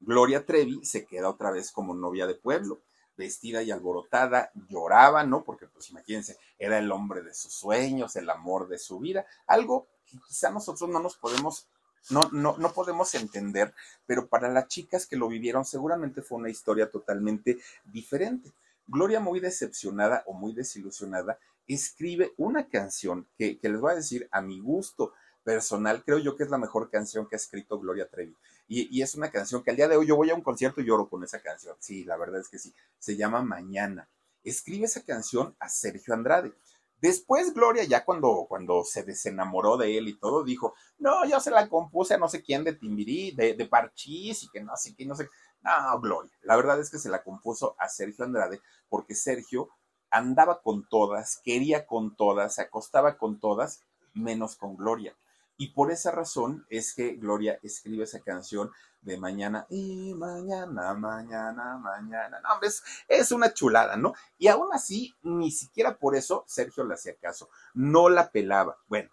Gloria 0.00 0.46
Trevi 0.46 0.84
se 0.84 1.04
queda 1.04 1.28
otra 1.28 1.50
vez 1.50 1.72
como 1.72 1.94
novia 1.94 2.26
de 2.26 2.34
pueblo, 2.34 2.80
vestida 3.16 3.62
y 3.62 3.70
alborotada, 3.70 4.50
lloraba, 4.68 5.24
¿no? 5.24 5.42
Porque, 5.44 5.66
pues 5.66 5.90
imagínense, 5.90 6.38
era 6.58 6.78
el 6.78 6.90
hombre 6.92 7.22
de 7.22 7.34
sus 7.34 7.52
sueños, 7.52 8.16
el 8.16 8.30
amor 8.30 8.68
de 8.68 8.78
su 8.78 9.00
vida, 9.00 9.26
algo 9.46 9.88
que 10.06 10.18
quizá 10.26 10.50
nosotros 10.50 10.88
no 10.88 11.00
nos 11.00 11.16
podemos 11.16 11.68
no, 12.10 12.22
no, 12.32 12.56
no 12.56 12.72
podemos 12.72 13.14
entender, 13.14 13.74
pero 14.06 14.28
para 14.28 14.48
las 14.48 14.68
chicas 14.68 15.06
que 15.06 15.16
lo 15.16 15.28
vivieron 15.28 15.64
seguramente 15.64 16.22
fue 16.22 16.38
una 16.38 16.48
historia 16.48 16.90
totalmente 16.90 17.58
diferente. 17.84 18.52
Gloria, 18.88 19.20
muy 19.20 19.38
decepcionada 19.38 20.24
o 20.26 20.32
muy 20.32 20.54
desilusionada, 20.54 21.38
escribe 21.66 22.32
una 22.38 22.68
canción 22.68 23.28
que, 23.36 23.58
les 23.62 23.80
voy 23.80 23.92
a 23.92 23.96
decir 23.96 24.28
a 24.32 24.40
mi 24.40 24.60
gusto 24.60 25.12
personal, 25.44 26.02
creo 26.04 26.18
yo 26.18 26.36
que 26.36 26.44
es 26.44 26.50
la 26.50 26.58
mejor 26.58 26.90
canción 26.90 27.28
que 27.28 27.36
ha 27.36 27.38
escrito 27.38 27.78
Gloria 27.78 28.08
Trevi. 28.08 28.34
Y, 28.66 29.00
es 29.02 29.14
una 29.14 29.30
canción 29.30 29.62
que 29.62 29.70
al 29.70 29.76
día 29.76 29.88
de 29.88 29.96
hoy 29.96 30.06
yo 30.06 30.16
voy 30.16 30.30
a 30.30 30.34
un 30.34 30.42
concierto 30.42 30.80
y 30.80 30.86
lloro 30.86 31.08
con 31.08 31.22
esa 31.22 31.40
canción. 31.40 31.76
Sí, 31.78 32.04
la 32.04 32.16
verdad 32.16 32.40
es 32.40 32.48
que 32.48 32.58
sí. 32.58 32.74
Se 32.98 33.16
llama 33.16 33.42
Mañana. 33.42 34.08
Escribe 34.42 34.86
esa 34.86 35.02
canción 35.02 35.54
a 35.58 35.68
Sergio 35.68 36.14
Andrade. 36.14 36.52
Después 37.00 37.54
Gloria, 37.54 37.84
ya 37.84 38.04
cuando, 38.04 38.46
cuando 38.48 38.84
se 38.84 39.04
desenamoró 39.04 39.76
de 39.76 39.96
él 39.96 40.08
y 40.08 40.18
todo, 40.18 40.42
dijo, 40.42 40.74
no, 40.98 41.24
yo 41.26 41.38
se 41.40 41.50
la 41.50 41.68
compuse 41.68 42.14
a 42.14 42.18
no 42.18 42.28
sé 42.28 42.42
quién 42.42 42.64
de 42.64 42.72
Timbirí, 42.72 43.30
de, 43.30 43.54
de 43.54 43.66
Parchís 43.66 44.42
y 44.42 44.48
que 44.48 44.60
no 44.60 44.76
sé 44.76 44.94
qué, 44.96 45.06
no 45.06 45.14
sé. 45.14 45.28
No, 45.62 46.00
Gloria. 46.00 46.32
La 46.42 46.56
verdad 46.56 46.80
es 46.80 46.90
que 46.90 46.98
se 46.98 47.08
la 47.08 47.22
compuso 47.22 47.74
a 47.78 47.88
Sergio 47.88 48.24
Andrade 48.24 48.60
porque 48.88 49.14
Sergio 49.14 49.68
andaba 50.10 50.62
con 50.62 50.88
todas, 50.88 51.40
quería 51.44 51.86
con 51.86 52.16
todas, 52.16 52.54
se 52.54 52.62
acostaba 52.62 53.18
con 53.18 53.38
todas, 53.38 53.84
menos 54.14 54.56
con 54.56 54.76
Gloria. 54.76 55.16
Y 55.56 55.72
por 55.72 55.90
esa 55.90 56.12
razón 56.12 56.64
es 56.70 56.94
que 56.94 57.16
Gloria 57.16 57.58
escribe 57.62 58.04
esa 58.04 58.20
canción 58.20 58.70
de 59.00 59.18
mañana 59.18 59.66
y 59.68 60.14
mañana, 60.14 60.94
mañana, 60.94 61.78
mañana. 61.78 62.40
No, 62.40 62.62
es, 62.62 62.82
es 63.08 63.32
una 63.32 63.52
chulada, 63.52 63.96
¿no? 63.96 64.14
Y 64.38 64.46
aún 64.46 64.68
así, 64.72 65.14
ni 65.22 65.50
siquiera 65.50 65.98
por 65.98 66.14
eso 66.14 66.44
Sergio 66.46 66.84
le 66.84 66.94
hacía 66.94 67.16
caso, 67.16 67.50
no 67.74 68.08
la 68.08 68.30
pelaba. 68.30 68.78
Bueno, 68.86 69.10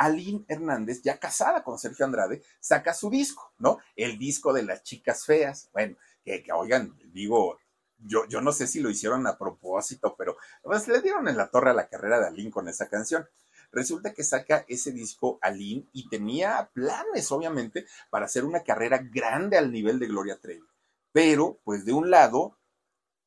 Aline 0.00 0.46
Hernández, 0.48 1.02
ya 1.02 1.18
casada 1.18 1.62
con 1.62 1.78
Sergio 1.78 2.06
Andrade, 2.06 2.42
saca 2.58 2.94
su 2.94 3.10
disco, 3.10 3.52
¿no? 3.58 3.80
El 3.94 4.18
disco 4.18 4.54
de 4.54 4.62
las 4.62 4.82
chicas 4.82 5.26
feas. 5.26 5.68
Bueno, 5.74 5.96
que, 6.24 6.42
oigan, 6.54 6.98
digo, 7.12 7.58
yo, 7.98 8.26
yo 8.26 8.40
no 8.40 8.50
sé 8.52 8.66
si 8.66 8.80
lo 8.80 8.88
hicieron 8.88 9.26
a 9.26 9.36
propósito, 9.36 10.14
pero 10.16 10.38
pues 10.62 10.88
le 10.88 11.02
dieron 11.02 11.28
en 11.28 11.36
la 11.36 11.50
torre 11.50 11.70
a 11.70 11.74
la 11.74 11.88
carrera 11.88 12.18
de 12.18 12.28
Aline 12.28 12.50
con 12.50 12.66
esa 12.66 12.88
canción. 12.88 13.28
Resulta 13.72 14.14
que 14.14 14.24
saca 14.24 14.64
ese 14.68 14.90
disco 14.90 15.38
Aline 15.42 15.86
y 15.92 16.08
tenía 16.08 16.70
planes, 16.72 17.30
obviamente, 17.30 17.84
para 18.08 18.24
hacer 18.24 18.46
una 18.46 18.64
carrera 18.64 19.02
grande 19.12 19.58
al 19.58 19.70
nivel 19.70 19.98
de 19.98 20.06
Gloria 20.06 20.40
Trevi. 20.40 20.64
Pero, 21.12 21.60
pues 21.62 21.84
de 21.84 21.92
un 21.92 22.10
lado, 22.10 22.56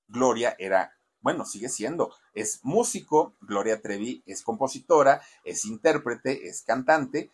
Gloria 0.07 0.55
era 0.57 0.97
bueno, 1.23 1.45
sigue 1.45 1.69
siendo, 1.69 2.13
es 2.33 2.59
músico, 2.63 3.33
Gloria 3.41 3.81
Trevi 3.81 4.21
es 4.25 4.43
compositora, 4.43 5.21
es 5.45 5.65
intérprete, 5.65 6.47
es 6.47 6.61
cantante 6.61 7.31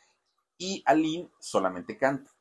y 0.58 0.84
Aline 0.86 1.30
solamente 1.40 1.98
canta. 1.98 2.32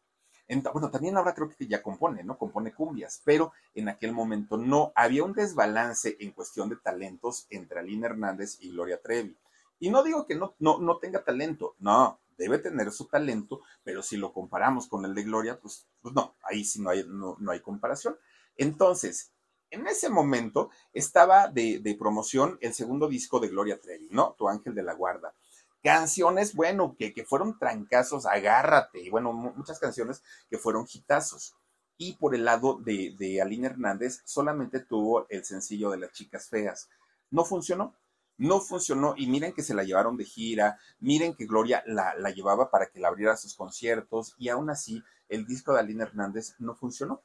bueno, 0.72 0.90
también 0.90 1.16
ahora 1.16 1.34
creo 1.34 1.48
que 1.48 1.66
ya 1.66 1.82
compone, 1.82 2.22
¿no? 2.22 2.36
Compone 2.36 2.74
cumbias, 2.74 3.22
pero 3.24 3.52
en 3.74 3.88
aquel 3.88 4.12
momento 4.12 4.58
no, 4.58 4.92
había 4.94 5.24
un 5.24 5.32
desbalance 5.32 6.16
en 6.20 6.32
cuestión 6.32 6.68
de 6.68 6.76
talentos 6.76 7.46
entre 7.48 7.80
Aline 7.80 8.06
Hernández 8.06 8.58
y 8.60 8.70
Gloria 8.70 9.00
Trevi. 9.00 9.34
Y 9.80 9.88
no 9.88 10.02
digo 10.02 10.26
que 10.26 10.34
no, 10.34 10.54
no, 10.58 10.78
no 10.78 10.98
tenga 10.98 11.24
talento, 11.24 11.76
no, 11.78 12.20
debe 12.36 12.58
tener 12.58 12.92
su 12.92 13.06
talento, 13.06 13.62
pero 13.84 14.02
si 14.02 14.18
lo 14.18 14.34
comparamos 14.34 14.86
con 14.86 15.04
el 15.06 15.14
de 15.14 15.22
Gloria, 15.22 15.58
pues, 15.58 15.86
pues 16.02 16.14
no, 16.14 16.34
ahí 16.42 16.64
sí 16.64 16.82
no 16.82 16.90
hay, 16.90 17.04
no, 17.06 17.36
no 17.38 17.52
hay 17.52 17.60
comparación. 17.60 18.18
Entonces, 18.56 19.32
en 19.70 19.86
ese 19.86 20.08
momento 20.08 20.70
estaba 20.92 21.48
de, 21.48 21.96
promoción 21.98 22.58
el 22.60 22.74
segundo 22.74 23.08
disco 23.08 23.40
de 23.40 23.48
Gloria 23.48 23.80
Trevi, 23.80 24.08
¿no? 24.10 24.34
Tu 24.38 24.48
Ángel 24.48 24.74
de 24.74 24.82
la 24.82 24.94
Guarda. 24.94 25.34
Canciones, 25.82 26.54
bueno, 26.54 26.96
que, 26.98 27.12
que 27.12 27.24
fueron 27.24 27.58
trancazos, 27.58 28.26
agárrate, 28.26 29.00
y 29.00 29.10
bueno, 29.10 29.32
muchas 29.32 29.78
canciones 29.78 30.22
que 30.50 30.58
fueron 30.58 30.86
hitazos. 30.92 31.54
Y 31.96 32.14
por 32.14 32.34
el 32.34 32.44
lado 32.44 32.78
de, 32.78 33.14
de 33.18 33.40
Aline 33.40 33.68
Hernández, 33.68 34.20
solamente 34.24 34.80
tuvo 34.80 35.26
el 35.28 35.44
sencillo 35.44 35.90
de 35.90 35.98
las 35.98 36.12
chicas 36.12 36.48
feas. 36.48 36.88
No 37.30 37.44
funcionó, 37.44 37.94
no 38.38 38.60
funcionó 38.60 39.14
y 39.16 39.26
miren 39.26 39.52
que 39.52 39.64
se 39.64 39.74
la 39.74 39.82
llevaron 39.82 40.16
de 40.16 40.24
gira, 40.24 40.78
miren 41.00 41.34
que 41.34 41.46
Gloria 41.46 41.82
la, 41.86 42.14
la, 42.14 42.30
llevaba 42.30 42.70
para 42.70 42.86
que 42.86 43.00
la 43.00 43.08
abriera 43.08 43.36
sus 43.36 43.54
conciertos 43.54 44.34
y 44.38 44.48
aún 44.48 44.70
así 44.70 45.02
el 45.28 45.44
disco 45.44 45.74
de 45.74 45.80
Aline 45.80 46.04
Hernández 46.04 46.54
no 46.58 46.74
funcionó. 46.74 47.22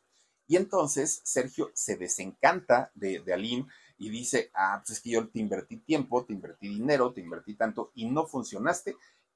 Y 0.48 0.58
entonces 0.58 1.22
Sergio 1.24 1.72
se 1.74 1.96
desencanta 1.98 2.92
de, 2.96 3.20
de 3.20 3.34
Aline 3.34 3.68
y 3.98 4.10
dice, 4.10 4.52
ah, 4.54 4.82
pues 4.84 4.98
es 4.98 5.04
que 5.04 5.12
yo 5.12 5.28
te 5.30 5.40
invertí 5.40 5.78
tiempo, 5.78 6.26
te 6.26 6.34
invertí 6.34 6.68
dinero, 6.68 7.14
te 7.14 7.22
invertí 7.22 7.56
tanto 7.56 7.92
y 7.96 8.06
no 8.10 8.26
funcionaste. 8.28 8.96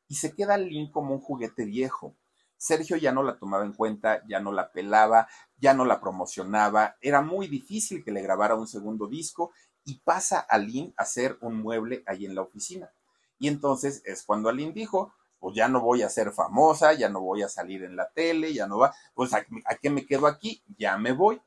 y 0.10 0.16
se 0.16 0.34
queda 0.34 0.58
Lynn 0.58 0.92
como 0.92 1.14
un 1.14 1.22
juguete 1.22 1.66
viejo. 1.66 2.16
Sergio 2.58 2.98
ya 2.98 3.12
no 3.12 3.24
la 3.24 3.38
tomaba 3.38 3.66
en 3.66 3.74
cuenta, 3.74 4.24
ya 4.28 4.40
no 4.40 4.52
la 4.52 4.72
pelaba, 4.72 5.28
ya 5.60 5.74
no 5.74 5.86
la 5.86 6.00
promocionaba, 6.02 6.98
era 7.02 7.22
muy 7.22 7.48
difícil 7.48 8.04
que 8.04 8.12
le 8.12 8.22
grabara 8.22 8.56
un 8.56 8.68
segundo 8.68 9.08
disco 9.08 9.52
y 9.86 10.00
pasa 10.00 10.40
a 10.40 10.58
Lynn 10.58 10.94
a 10.98 11.04
hacer 11.04 11.38
un 11.42 11.62
mueble 11.62 12.04
ahí 12.08 12.26
en 12.26 12.36
la 12.36 12.42
oficina. 12.42 12.92
Y 13.40 13.48
entonces 13.48 14.02
es 14.06 14.24
cuando 14.24 14.50
Aline 14.50 14.74
dijo, 14.74 15.14
pues 15.40 15.56
ya 15.56 15.68
no 15.68 15.82
voy 15.82 16.02
a 16.02 16.10
ser 16.10 16.32
famosa, 16.32 16.94
ya 16.94 17.10
no 17.10 17.22
voy 17.22 17.44
a 17.44 17.50
salir 17.50 17.84
en 17.84 17.96
la 17.96 18.10
tele, 18.10 18.54
ya 18.54 18.68
no 18.68 18.80
va, 18.80 18.94
pues 19.14 19.34
a, 19.34 19.46
qué 19.82 19.90
me 19.90 20.06
quedo 20.06 20.28
aquí, 20.28 20.64
ya 20.78 20.98
me 20.98 21.12
voy. 21.12 21.42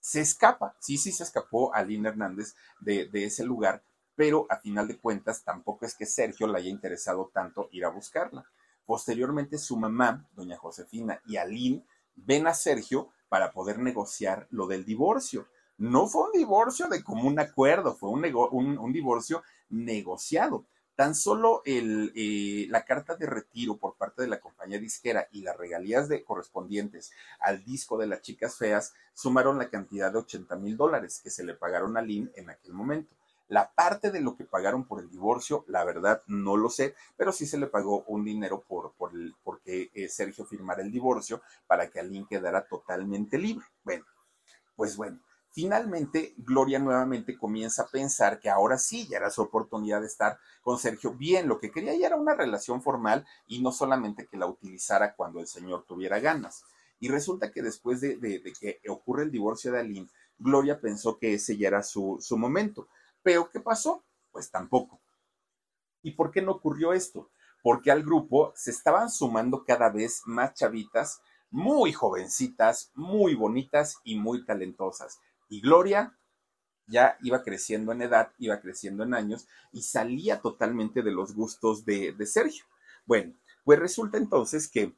Se 0.00 0.20
escapa, 0.20 0.76
sí, 0.78 0.96
sí 0.96 1.12
se 1.12 1.24
escapó 1.24 1.74
Aline 1.74 2.08
Hernández 2.08 2.54
de, 2.80 3.08
ese 3.12 3.44
lugar, 3.44 3.82
pero 4.14 4.46
a 4.48 4.56
final 4.56 4.88
de 4.88 4.98
cuentas 4.98 5.42
tampoco 5.44 5.84
es 5.84 5.94
que 5.94 6.06
Sergio 6.06 6.46
le 6.46 6.58
haya 6.58 6.70
interesado 6.70 7.30
tanto 7.32 7.68
ir 7.72 7.84
a 7.84 7.90
buscarla. 7.90 8.44
Posteriormente 8.86 9.58
su 9.58 9.76
mamá, 9.76 10.26
doña 10.32 10.56
Josefina 10.56 11.20
y 11.26 11.36
Aline, 11.36 11.84
ven 12.14 12.46
a 12.46 12.54
Sergio 12.54 13.10
para 13.28 13.52
poder 13.52 13.78
negociar 13.78 14.46
lo 14.50 14.66
del 14.66 14.84
divorcio. 14.84 15.48
No 15.76 16.06
fue 16.06 16.24
un 16.24 16.32
divorcio 16.32 16.88
de 16.88 17.04
común 17.04 17.38
acuerdo, 17.38 17.94
fue 17.94 18.08
un 18.10 18.92
divorcio 18.92 19.42
negociado. 19.68 20.64
Tan 20.98 21.14
solo 21.14 21.62
el, 21.64 22.12
eh, 22.16 22.66
la 22.70 22.84
carta 22.84 23.14
de 23.14 23.26
retiro 23.26 23.76
por 23.76 23.94
parte 23.94 24.22
de 24.22 24.26
la 24.26 24.40
compañía 24.40 24.80
disquera 24.80 25.28
y 25.30 25.42
las 25.42 25.56
regalías 25.56 26.08
de, 26.08 26.24
correspondientes 26.24 27.12
al 27.38 27.64
disco 27.64 27.98
de 27.98 28.08
las 28.08 28.20
chicas 28.20 28.56
feas 28.56 28.94
sumaron 29.14 29.58
la 29.58 29.70
cantidad 29.70 30.10
de 30.10 30.18
80 30.18 30.56
mil 30.56 30.76
dólares 30.76 31.20
que 31.22 31.30
se 31.30 31.44
le 31.44 31.54
pagaron 31.54 31.96
a 31.96 32.02
Lynn 32.02 32.32
en 32.34 32.50
aquel 32.50 32.72
momento. 32.72 33.14
La 33.46 33.70
parte 33.70 34.10
de 34.10 34.20
lo 34.20 34.34
que 34.36 34.42
pagaron 34.42 34.86
por 34.88 34.98
el 34.98 35.08
divorcio, 35.08 35.64
la 35.68 35.84
verdad 35.84 36.20
no 36.26 36.56
lo 36.56 36.68
sé, 36.68 36.96
pero 37.16 37.30
sí 37.30 37.46
se 37.46 37.58
le 37.58 37.68
pagó 37.68 38.02
un 38.08 38.24
dinero 38.24 38.64
por, 38.66 38.90
por 38.94 39.12
el, 39.12 39.36
porque 39.44 39.92
eh, 39.94 40.08
Sergio 40.08 40.46
firmara 40.46 40.82
el 40.82 40.90
divorcio 40.90 41.42
para 41.68 41.88
que 41.88 42.02
Lynn 42.02 42.26
quedara 42.26 42.66
totalmente 42.66 43.38
libre. 43.38 43.64
Bueno, 43.84 44.04
pues 44.74 44.96
bueno, 44.96 45.20
Finalmente, 45.60 46.34
Gloria 46.36 46.78
nuevamente 46.78 47.36
comienza 47.36 47.82
a 47.82 47.88
pensar 47.88 48.38
que 48.38 48.48
ahora 48.48 48.78
sí 48.78 49.08
ya 49.08 49.16
era 49.16 49.28
su 49.28 49.42
oportunidad 49.42 50.00
de 50.00 50.06
estar 50.06 50.38
con 50.62 50.78
Sergio. 50.78 51.14
Bien, 51.14 51.48
lo 51.48 51.58
que 51.58 51.72
quería 51.72 51.96
ya 51.96 52.06
era 52.06 52.14
una 52.14 52.36
relación 52.36 52.80
formal 52.80 53.26
y 53.48 53.60
no 53.60 53.72
solamente 53.72 54.28
que 54.28 54.36
la 54.36 54.46
utilizara 54.46 55.16
cuando 55.16 55.40
el 55.40 55.48
señor 55.48 55.84
tuviera 55.84 56.20
ganas. 56.20 56.62
Y 57.00 57.08
resulta 57.08 57.50
que 57.50 57.60
después 57.60 58.00
de, 58.00 58.20
que 58.60 58.78
ocurre 58.88 59.24
el 59.24 59.32
divorcio 59.32 59.72
de 59.72 59.80
Aline, 59.80 60.08
Gloria 60.38 60.80
pensó 60.80 61.18
que 61.18 61.34
ese 61.34 61.56
ya 61.56 61.66
era 61.66 61.82
su, 61.82 62.18
su 62.20 62.38
momento. 62.38 62.86
Pero, 63.24 63.50
¿qué 63.50 63.58
pasó? 63.58 64.04
Pues 64.30 64.52
tampoco. 64.52 65.00
¿Y 66.02 66.12
por 66.12 66.30
qué 66.30 66.40
no 66.40 66.52
ocurrió 66.52 66.92
esto? 66.92 67.30
Porque 67.64 67.90
al 67.90 68.04
grupo 68.04 68.52
se 68.54 68.70
estaban 68.70 69.10
sumando 69.10 69.64
cada 69.64 69.90
vez 69.90 70.22
más 70.24 70.54
chavitas 70.54 71.20
muy 71.50 71.92
jovencitas, 71.92 72.90
muy 72.94 73.34
bonitas 73.34 73.96
y 74.04 74.16
muy 74.16 74.44
talentosas. 74.44 75.18
Y 75.48 75.60
Gloria 75.60 76.18
ya 76.88 77.18
iba 77.22 77.42
creciendo 77.42 77.92
en 77.92 78.02
edad, 78.02 78.32
iba 78.38 78.60
creciendo 78.60 79.04
en 79.04 79.14
años 79.14 79.46
y 79.72 79.82
salía 79.82 80.40
totalmente 80.40 81.02
de 81.02 81.12
los 81.12 81.34
gustos 81.34 81.84
de, 81.84 82.14
Sergio. 82.26 82.64
Bueno, 83.06 83.34
pues 83.64 83.78
resulta 83.78 84.18
entonces 84.18 84.68
que 84.68 84.94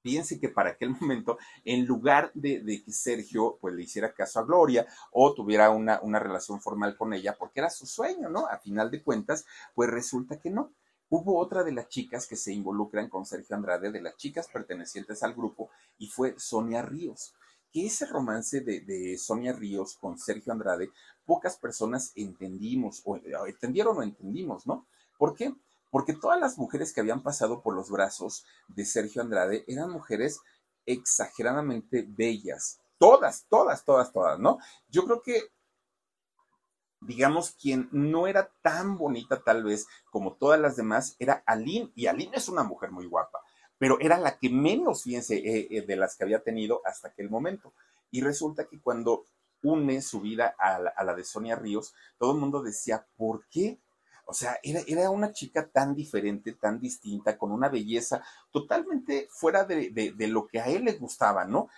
Fíjense 0.00 0.38
que 0.38 0.48
para 0.48 0.70
aquel 0.70 0.90
momento, 1.00 1.38
en 1.64 1.84
lugar 1.84 2.30
de, 2.32 2.82
que 2.84 2.92
Sergio 2.92 3.58
pues 3.60 3.74
le 3.74 3.82
hiciera 3.82 4.14
caso 4.14 4.38
a 4.38 4.44
Gloria 4.44 4.86
o 5.10 5.34
tuviera 5.34 5.70
una, 5.70 5.98
una, 6.02 6.20
relación 6.20 6.60
formal 6.60 6.96
con 6.96 7.12
ella, 7.12 7.36
porque 7.36 7.58
era 7.58 7.68
su 7.68 7.84
sueño, 7.84 8.28
¿no? 8.30 8.46
A 8.46 8.58
final 8.58 8.92
de 8.92 9.02
cuentas, 9.02 9.44
pues 9.74 9.90
resulta 9.90 10.38
que 10.38 10.50
no. 10.50 10.72
Hubo 11.10 11.38
otra 11.38 11.64
de 11.64 11.72
las 11.72 11.88
chicas 11.88 12.28
que 12.28 12.36
se 12.36 12.52
involucran 12.52 13.08
con 13.08 13.26
Sergio 13.26 13.56
Andrade, 13.56 13.90
de 13.90 14.00
las 14.00 14.16
chicas 14.16 14.46
pertenecientes 14.46 15.22
al 15.24 15.34
grupo, 15.34 15.68
y 15.98 16.06
fue 16.06 16.38
Sonia 16.38 16.80
Ríos 16.80 17.34
que 17.72 17.86
ese 17.86 18.06
romance 18.06 18.60
de, 18.60 19.18
Sonia 19.18 19.52
Ríos 19.52 19.96
con 19.96 20.18
Sergio 20.18 20.52
Andrade, 20.52 20.90
pocas 21.24 21.56
personas 21.56 22.12
entendimos, 22.14 23.02
o 23.04 23.16
entendieron 23.46 23.98
o 23.98 24.02
entendimos, 24.02 24.66
¿no? 24.66 24.86
¿Por 25.18 25.34
qué? 25.34 25.54
Porque 25.90 26.14
todas 26.14 26.40
las 26.40 26.58
mujeres 26.58 26.92
que 26.92 27.00
habían 27.00 27.22
pasado 27.22 27.62
por 27.62 27.74
los 27.74 27.90
brazos 27.90 28.44
de 28.68 28.84
Sergio 28.84 29.22
Andrade 29.22 29.64
eran 29.66 29.90
mujeres 29.90 30.40
exageradamente 30.86 32.06
bellas. 32.08 32.80
Todas, 32.98 33.46
todas, 33.48 33.84
todas, 33.84 34.12
todas, 34.12 34.38
¿no? 34.38 34.58
Yo 34.88 35.04
creo 35.04 35.22
que 35.22 35.50
digamos, 37.00 37.52
quien 37.52 37.88
no 37.92 38.26
era 38.26 38.50
tan 38.60 38.98
bonita 38.98 39.40
tal 39.44 39.62
vez 39.62 39.86
como 40.10 40.34
todas 40.34 40.60
las 40.60 40.74
demás 40.74 41.14
era 41.20 41.44
Aline, 41.46 41.92
y 41.94 42.06
Aline 42.06 42.36
es 42.36 42.48
una 42.48 42.64
mujer 42.64 42.90
muy 42.90 43.06
guapa 43.06 43.38
pero 43.78 43.98
era 44.00 44.18
la 44.18 44.38
que 44.38 44.50
menos, 44.50 45.04
fíjense, 45.04 45.36
eh, 45.36 45.68
eh, 45.70 45.82
de 45.82 45.96
las 45.96 46.16
que 46.16 46.24
había 46.24 46.42
tenido 46.42 46.82
hasta 46.84 47.08
aquel 47.08 47.30
momento. 47.30 47.72
Y 48.10 48.20
resulta 48.20 48.66
que 48.66 48.80
cuando 48.80 49.24
une 49.62 50.02
su 50.02 50.20
vida 50.20 50.54
a 50.58 50.78
la, 50.78 51.14
de 51.14 51.24
Sonia 51.24 51.56
Ríos, 51.56 51.94
todo 52.18 52.32
el 52.32 52.38
mundo 52.38 52.62
decía, 52.62 53.06
¿por 53.16 53.46
qué? 53.48 53.78
O 54.24 54.34
sea, 54.34 54.58
era, 54.62 54.80
era, 54.86 55.10
una 55.10 55.32
chica 55.32 55.68
tan 55.68 55.94
diferente, 55.94 56.52
tan 56.52 56.80
distinta, 56.80 57.38
con 57.38 57.50
una 57.50 57.68
belleza 57.68 58.22
totalmente 58.50 59.28
fuera 59.30 59.64
de, 59.64 60.14
lo 60.28 60.46
que 60.46 60.60
a 60.60 60.66
él 60.66 60.84
le 60.84 60.92
gustaba, 60.94 61.44
¿no? 61.44 61.68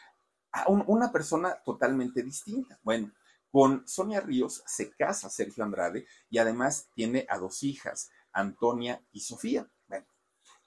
una 0.66 1.12
persona 1.12 1.62
totalmente 1.64 2.24
distinta. 2.24 2.76
Bueno, 2.82 3.12
con 3.52 3.86
Sonia 3.86 4.20
Ríos 4.20 4.64
se 4.66 4.90
casa 4.90 5.30
Sergio 5.30 5.62
Andrade 5.62 6.06
y 6.28 6.38
además 6.38 6.88
tiene 6.92 7.24
a 7.28 7.38
dos 7.38 7.62
hijas, 7.62 8.10
Antonia 8.32 9.00
y 9.12 9.20
Sofía 9.20 9.68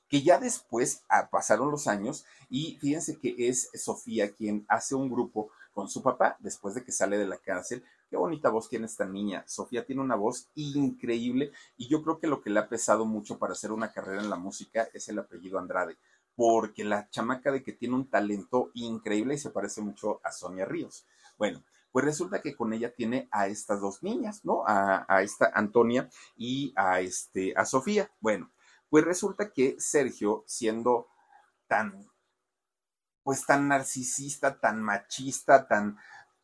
que 0.09 0.21
ya 0.21 0.39
después 0.39 1.03
ah, 1.09 1.29
pasaron 1.31 1.71
los 1.71 1.87
años 1.87 2.25
y 2.49 2.77
fíjense 2.79 3.17
que 3.17 3.35
es 3.37 3.69
Sofía 3.73 4.31
quien 4.31 4.65
hace 4.67 4.95
un 4.95 5.09
grupo 5.09 5.49
con 5.73 5.89
su 5.89 6.01
papá 6.03 6.37
después 6.39 6.75
de 6.75 6.83
que 6.83 6.91
sale 6.91 7.17
de 7.17 7.27
la 7.27 7.37
cárcel. 7.37 7.83
Qué 8.09 8.17
bonita 8.17 8.49
voz 8.49 8.69
tiene 8.69 8.85
esta 8.85 9.05
niña. 9.05 9.43
Sofía 9.47 9.85
tiene 9.85 10.01
una 10.01 10.15
voz 10.15 10.47
increíble 10.55 11.51
y 11.77 11.87
yo 11.87 12.03
creo 12.03 12.19
que 12.19 12.27
lo 12.27 12.41
que 12.41 12.51
le 12.51 12.59
ha 12.59 12.69
pesado 12.69 13.05
mucho 13.05 13.39
para 13.39 13.53
hacer 13.53 13.71
una 13.71 13.91
carrera 13.91 14.21
en 14.21 14.29
la 14.29 14.35
música 14.35 14.87
es 14.93 15.09
el 15.09 15.17
apellido 15.17 15.57
Andrade, 15.57 15.97
porque 16.35 16.83
la 16.83 17.09
chamaca 17.09 17.51
de 17.51 17.63
que 17.63 17.73
tiene 17.73 17.95
un 17.95 18.07
talento 18.07 18.69
increíble 18.75 19.33
y 19.33 19.39
se 19.39 19.49
parece 19.49 19.81
mucho 19.81 20.21
a 20.23 20.31
Sonia 20.31 20.65
Ríos. 20.65 21.05
Bueno, 21.39 21.63
pues 21.91 22.05
resulta 22.05 22.41
que 22.41 22.55
con 22.55 22.73
ella 22.73 22.91
tiene 22.91 23.27
a 23.31 23.47
estas 23.47 23.81
dos 23.81 24.01
niñas, 24.03 24.43
¿no? 24.43 24.63
A, 24.65 25.05
a 25.07 25.21
esta 25.21 25.51
Antonia 25.53 26.09
y 26.35 26.73
a, 26.75 27.01
este, 27.01 27.53
a 27.55 27.65
Sofía. 27.65 28.09
Bueno, 28.19 28.49
pues 28.93 29.05
resulta 29.05 29.51
que 29.51 29.75
Sergio, 29.79 30.43
siendo 30.45 31.07
tan, 31.65 32.11
pues 33.23 33.43
tan 33.43 33.67
narcisista, 33.67 34.59
tan 34.59 34.83
machista, 34.83 35.67
tan, 35.67 35.97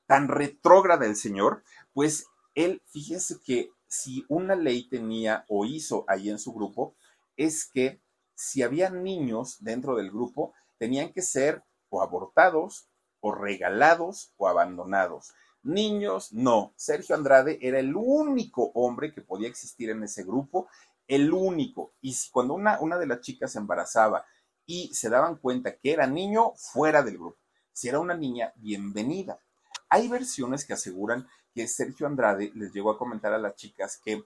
tan 0.07 0.27
retrógrada 0.27 1.05
el 1.05 1.15
señor, 1.15 1.63
pues 1.93 2.25
él, 2.55 2.81
fíjese 2.87 3.39
que 3.45 3.69
si 3.87 4.25
una 4.29 4.55
ley 4.55 4.89
tenía 4.89 5.45
o 5.47 5.63
hizo 5.63 6.05
ahí 6.07 6.31
en 6.31 6.39
su 6.39 6.51
grupo, 6.51 6.95
es 7.37 7.69
que 7.71 8.01
si 8.33 8.63
había 8.63 8.89
niños 8.89 9.57
dentro 9.59 9.95
del 9.95 10.09
grupo, 10.09 10.55
tenían 10.79 11.13
que 11.13 11.21
ser 11.21 11.63
o 11.89 12.01
abortados, 12.01 12.89
o 13.19 13.31
regalados, 13.31 14.33
o 14.37 14.47
abandonados. 14.47 15.35
Niños, 15.61 16.33
no. 16.33 16.73
Sergio 16.77 17.13
Andrade 17.13 17.59
era 17.61 17.77
el 17.77 17.95
único 17.95 18.71
hombre 18.73 19.13
que 19.13 19.21
podía 19.21 19.49
existir 19.49 19.91
en 19.91 20.01
ese 20.01 20.23
grupo 20.23 20.67
el 21.09 21.33
único. 21.33 21.91
Y 21.99 22.13
si 22.13 22.29
cuando 22.31 22.53
una, 22.53 22.79
una 22.79 22.97
de 22.97 23.07
las 23.07 23.19
chicas 23.19 23.51
se 23.51 23.59
embarazaba 23.59 24.25
y 24.65 24.93
se 24.93 25.09
daban 25.09 25.35
cuenta 25.35 25.75
que 25.75 25.91
era 25.91 26.07
niño, 26.07 26.53
fuera 26.55 27.01
del 27.01 27.17
grupo. 27.17 27.39
Si 27.73 27.89
era 27.89 27.99
una 27.99 28.15
niña, 28.15 28.53
bienvenida. 28.55 29.41
Hay 29.89 30.07
versiones 30.07 30.65
que 30.65 30.73
aseguran 30.73 31.27
que 31.53 31.67
Sergio 31.67 32.05
Andrade 32.05 32.51
les 32.53 32.71
llegó 32.71 32.91
a 32.91 32.97
comentar 32.97 33.33
a 33.33 33.39
las 33.39 33.55
chicas 33.55 33.99
que 34.03 34.23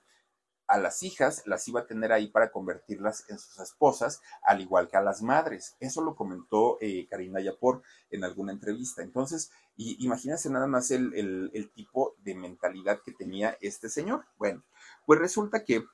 a 0.67 0.77
las 0.77 1.03
hijas 1.03 1.43
las 1.45 1.67
iba 1.67 1.81
a 1.81 1.87
tener 1.87 2.11
ahí 2.11 2.27
para 2.27 2.51
convertirlas 2.51 3.29
en 3.29 3.37
sus 3.37 3.59
esposas, 3.59 4.21
al 4.43 4.59
igual 4.59 4.89
que 4.89 4.97
a 4.97 5.01
las 5.01 5.21
madres. 5.21 5.75
Eso 5.79 6.01
lo 6.01 6.15
comentó 6.15 6.77
eh, 6.81 7.07
Karina 7.09 7.39
Yapor 7.39 7.81
en 8.09 8.25
alguna 8.25 8.51
entrevista. 8.51 9.01
Entonces, 9.01 9.51
imagínense 9.77 10.49
nada 10.49 10.67
más 10.67 10.91
el, 10.91 11.13
el 11.53 11.71
tipo 11.71 12.15
de 12.19 12.35
mentalidad 12.35 12.99
que 13.05 13.13
tenía 13.13 13.57
este 13.61 13.87
señor. 13.87 14.25
Bueno, 14.37 14.63
pues 15.05 15.19
resulta 15.19 15.63
que 15.63 15.85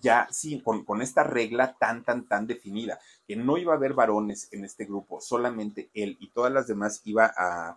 ya 0.00 0.26
sí, 0.30 0.62
con, 0.62 1.02
esta 1.02 1.24
regla 1.24 1.76
tan, 1.78 2.04
tan, 2.04 2.26
tan 2.26 2.46
definida, 2.46 2.98
que 3.26 3.36
no 3.36 3.58
iba 3.58 3.72
a 3.72 3.76
haber 3.76 3.94
varones 3.94 4.48
en 4.52 4.64
este 4.64 4.84
grupo, 4.84 5.20
solamente 5.20 5.90
él 5.94 6.16
y 6.20 6.30
todas 6.30 6.52
las 6.52 6.66
demás 6.66 7.00
iba 7.04 7.32
a, 7.36 7.76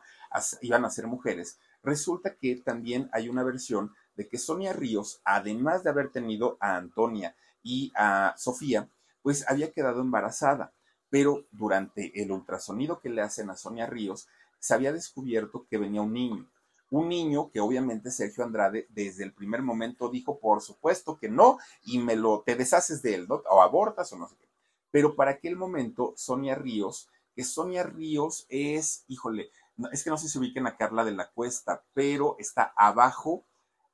iban 0.62 0.86
a 0.86 0.90
ser 0.90 1.08
mujeres, 1.08 1.60
resulta 1.84 2.36
que 2.36 2.56
también 2.58 3.10
hay 3.14 3.30
una 3.30 3.44
versión 3.44 3.94
de 4.16 4.28
que 4.28 4.38
Sonia 4.38 4.74
Ríos, 4.74 5.22
además 5.24 5.84
de 5.84 5.90
haber 5.90 6.12
tenido 6.12 6.58
a 6.60 6.76
Antonia 6.76 7.36
y 7.62 7.92
a 7.96 8.34
Sofía, 8.38 8.90
pues 9.22 9.48
había 9.48 9.72
quedado 9.72 10.02
embarazada, 10.02 10.74
pero 11.10 11.46
durante 11.52 12.22
el 12.22 12.32
ultrasonido 12.32 13.00
que 13.00 13.10
le 13.10 13.22
hacen 13.22 13.50
a 13.50 13.56
Sonia 13.56 13.86
Ríos, 13.86 14.28
se 14.60 14.74
había 14.74 14.92
descubierto 14.92 15.66
que 15.70 15.78
venía 15.78 16.02
un 16.02 16.14
niño. 16.14 16.50
Un 16.90 17.10
niño 17.10 17.50
que 17.52 17.60
obviamente 17.60 18.12
Sergio 18.12 18.44
Andrade 18.44 18.88
desde 18.90 19.24
el 19.24 19.34
primer 19.34 19.62
momento 19.62 20.10
dijo, 20.10 20.40
por 20.40 20.62
supuesto 20.62 21.18
que 21.18 21.30
no, 21.30 21.58
y 21.84 22.00
me 22.00 22.16
lo, 22.16 22.42
te 22.46 22.56
deshaces 22.56 23.02
de 23.02 23.16
él, 23.16 23.28
¿no? 23.28 23.44
O 23.50 23.62
abortas 23.62 24.12
o 24.14 24.18
no 24.18 24.28
sé 24.28 24.36
qué. 24.40 24.48
Pero 24.92 25.16
para 25.16 25.32
aquel 25.32 25.58
momento, 25.58 26.14
Sonia 26.16 26.56
Ríos, 26.56 27.10
que 27.36 27.44
Sonia 27.44 27.84
Ríos 27.84 28.46
es, 28.50 29.04
híjole, 29.08 29.52
es 29.92 30.04
que 30.04 30.10
no 30.10 30.18
sé 30.18 30.28
si 30.28 30.40
ubiquen 30.40 30.66
a 30.66 30.76
Carla 30.76 31.06
de 31.06 31.12
la 31.12 31.30
Cuesta, 31.30 31.84
pero 31.94 32.36
está 32.40 32.74
abajo, 32.76 33.44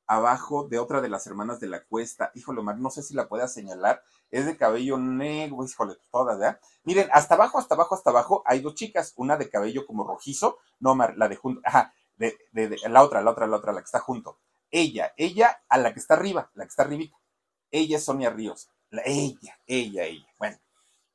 abajo 0.07 0.67
de 0.67 0.79
otra 0.79 1.01
de 1.01 1.09
las 1.09 1.27
hermanas 1.27 1.59
de 1.59 1.67
la 1.67 1.83
Cuesta. 1.83 2.31
Híjole, 2.35 2.61
Omar, 2.61 2.77
no 2.77 2.89
sé 2.89 3.03
si 3.03 3.13
la 3.13 3.27
pueda 3.27 3.47
señalar. 3.47 4.01
Es 4.31 4.45
de 4.45 4.55
cabello 4.55 4.97
negro, 4.97 5.65
híjole, 5.65 5.95
todas, 6.11 6.39
¿verdad? 6.39 6.59
Miren, 6.83 7.09
hasta 7.11 7.35
abajo, 7.35 7.57
hasta 7.57 7.75
abajo, 7.75 7.95
hasta 7.95 8.11
abajo 8.11 8.43
hay 8.45 8.61
dos 8.61 8.75
chicas, 8.75 9.13
una 9.17 9.35
de 9.35 9.49
cabello 9.49 9.85
como 9.85 10.05
rojizo, 10.05 10.57
no, 10.79 10.91
Omar, 10.91 11.17
la 11.17 11.27
de 11.27 11.35
junto, 11.35 11.61
ajá, 11.65 11.93
la 12.89 13.03
otra, 13.03 13.21
la 13.21 13.31
otra, 13.31 13.47
la 13.47 13.57
otra, 13.57 13.73
la 13.73 13.81
que 13.81 13.85
está 13.85 13.99
junto. 13.99 14.39
Ella, 14.71 15.13
ella 15.17 15.63
a 15.69 15.77
la 15.77 15.93
que 15.93 15.99
está 15.99 16.15
arriba, 16.15 16.49
la 16.53 16.65
que 16.65 16.69
está 16.69 16.83
arribita. 16.83 17.17
Ella 17.71 17.97
es 17.97 18.03
Sonia 18.03 18.29
Ríos. 18.29 18.69
ella, 19.05 19.59
ella, 19.67 20.05
ella. 20.05 20.27
Bueno, 20.37 20.57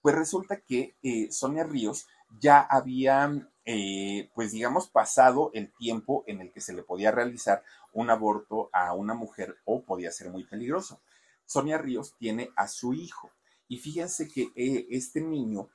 pues 0.01 0.15
resulta 0.15 0.61
que 0.61 0.97
eh, 1.03 1.31
Sonia 1.31 1.65
Ríos 1.65 2.07
ya 2.41 2.61
había, 2.61 3.31
eh, 3.65 4.31
pues 4.35 4.53
digamos, 4.53 4.89
pasado 4.89 5.51
el 5.55 5.73
tiempo 5.73 6.25
en 6.27 6.41
el 6.41 6.53
que 6.53 6.61
se 6.61 6.73
le 6.73 6.83
podía 6.83 7.11
realizar 7.11 7.63
un 7.93 8.11
aborto 8.11 8.71
a 8.73 8.93
una 8.95 9.15
mujer 9.15 9.57
o 9.65 9.83
podía 9.83 10.13
ser 10.13 10.31
muy 10.31 10.45
peligroso. 10.45 11.01
Sonia 11.47 11.79
Ríos 11.79 12.15
tiene 12.19 12.51
a 12.57 12.69
su 12.69 12.93
hijo 12.93 13.31
y 13.69 13.79
fíjense 13.79 14.29
que 14.29 14.51
eh, 14.55 14.87
este 14.91 15.21
niño, 15.21 15.69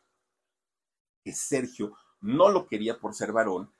que 1.23 1.33
Sergio, 1.33 1.95
no 2.21 2.49
lo 2.49 2.67
quería 2.67 2.99
por 2.99 3.13
ser 3.13 3.31
varón, 3.31 3.71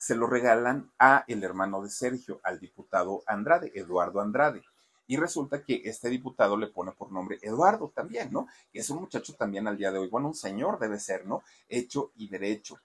se 0.00 0.14
lo 0.14 0.26
regalan 0.26 0.90
a 0.98 1.24
el 1.28 1.44
hermano 1.44 1.82
de 1.82 1.90
Sergio, 1.90 2.40
al 2.42 2.58
diputado 2.58 3.22
Andrade, 3.26 3.70
Eduardo 3.74 4.22
Andrade. 4.22 4.62
Y 5.06 5.18
resulta 5.18 5.62
que 5.62 5.82
este 5.84 6.08
diputado 6.08 6.56
le 6.56 6.68
pone 6.68 6.92
por 6.92 7.12
nombre 7.12 7.38
Eduardo 7.42 7.92
también, 7.94 8.32
¿no? 8.32 8.46
Que 8.72 8.78
es 8.78 8.88
un 8.88 9.00
muchacho 9.00 9.34
también 9.34 9.68
al 9.68 9.76
día 9.76 9.92
de 9.92 9.98
hoy, 9.98 10.08
bueno, 10.08 10.28
un 10.28 10.34
señor 10.34 10.78
debe 10.78 10.98
ser, 10.98 11.26
¿no? 11.26 11.42
Hecho 11.68 12.12
y 12.16 12.28
derecho. 12.28 12.80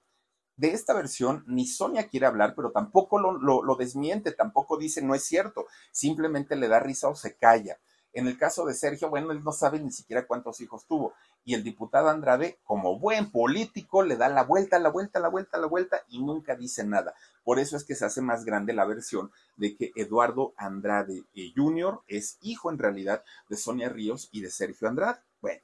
De 0.58 0.74
esta 0.74 0.94
versión 0.94 1.46
ni 1.48 1.66
Sonia 1.66 2.10
quiere 2.10 2.26
hablar, 2.26 2.54
pero 2.54 2.72
tampoco 2.72 3.18
lo, 3.18 3.64
lo 3.64 3.76
desmiente, 3.78 4.34
tampoco 4.34 4.76
dice 4.76 5.02
no 5.02 5.16
es 5.16 5.24
cierto, 5.24 5.68
simplemente 5.92 6.58
le 6.58 6.68
da 6.68 6.82
risa 6.82 7.08
o 7.08 7.16
se 7.16 7.38
calla. 7.38 7.80
En 8.12 8.28
el 8.28 8.38
caso 8.38 8.66
de 8.66 8.74
Sergio, 8.74 9.10
bueno, 9.10 9.32
él 9.32 9.42
no 9.42 9.54
sabe 9.54 9.80
ni 9.80 9.92
siquiera 9.92 10.28
cuántos 10.28 10.60
hijos 10.60 10.86
tuvo. 10.86 11.14
Y 11.46 11.54
el 11.54 11.64
diputado 11.64 12.10
Andrade, 12.10 12.60
como 12.66 13.00
buen 13.00 13.32
político, 13.32 14.04
le 14.04 14.18
da 14.18 14.28
la 14.30 14.44
vuelta, 14.44 14.80
la 14.80 14.90
vuelta, 14.90 15.20
la 15.20 15.30
vuelta, 15.30 15.58
la 15.58 15.68
vuelta 15.68 16.02
y 16.10 16.22
nunca 16.22 16.56
dice 16.56 16.84
nada. 16.84 17.14
Por 17.44 17.60
eso 17.60 17.78
es 17.78 17.84
que 17.84 17.96
se 17.96 18.04
hace 18.04 18.22
más 18.22 18.44
grande 18.46 18.74
la 18.74 18.86
versión 18.86 19.32
de 19.56 19.78
que 19.78 19.92
Eduardo 19.96 20.54
Andrade 20.58 21.24
eh, 21.36 21.54
Jr. 21.56 22.02
es 22.08 22.40
hijo 22.42 22.72
en 22.72 22.80
realidad 22.80 23.24
de 23.48 23.58
Sonia 23.58 23.90
Ríos 23.90 24.28
y 24.32 24.42
de 24.42 24.50
Sergio 24.50 24.88
Andrade. 24.88 25.20
Bueno, 25.40 25.62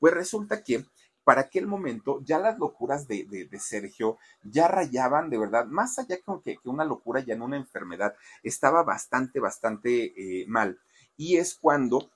pues 0.00 0.14
resulta 0.14 0.62
que 0.62 0.86
para 1.24 1.42
aquel 1.42 1.66
momento 1.66 2.22
ya 2.24 2.38
las 2.38 2.58
locuras 2.58 3.06
de, 3.06 3.48
Sergio 3.60 4.16
ya 4.42 4.66
rayaban 4.66 5.28
de 5.28 5.36
verdad, 5.36 5.66
más 5.66 5.98
allá 5.98 6.16
que, 6.16 6.58
que, 6.58 6.68
una 6.70 6.86
locura, 6.86 7.20
ya 7.20 7.34
en 7.34 7.42
una 7.42 7.58
enfermedad, 7.58 8.14
estaba 8.42 8.82
bastante, 8.82 9.38
bastante 9.38 10.14
eh, 10.16 10.46
mal 10.48 10.80
y 11.18 11.36
es 11.36 11.54
cuando 11.54 12.08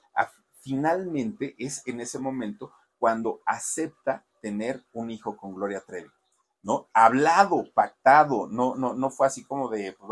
finalmente 0.63 1.55
es 1.59 1.83
en 1.87 2.01
ese 2.01 2.19
momento 2.19 2.73
cuando 3.03 3.43
acepta 3.47 4.25
tener 4.41 4.85
un 4.93 5.11
hijo 5.11 5.37
con 5.37 5.57
Gloria 5.57 5.83
Trevi. 5.85 6.09
¿no? 6.63 6.89
Hablado, 6.93 7.65
pactado, 7.75 8.47
no, 8.47 8.77
no, 8.77 8.95
no 8.95 9.11
fue 9.11 9.27
así 9.27 9.43
como 9.43 9.69
de, 9.69 9.97
pues 9.99 10.09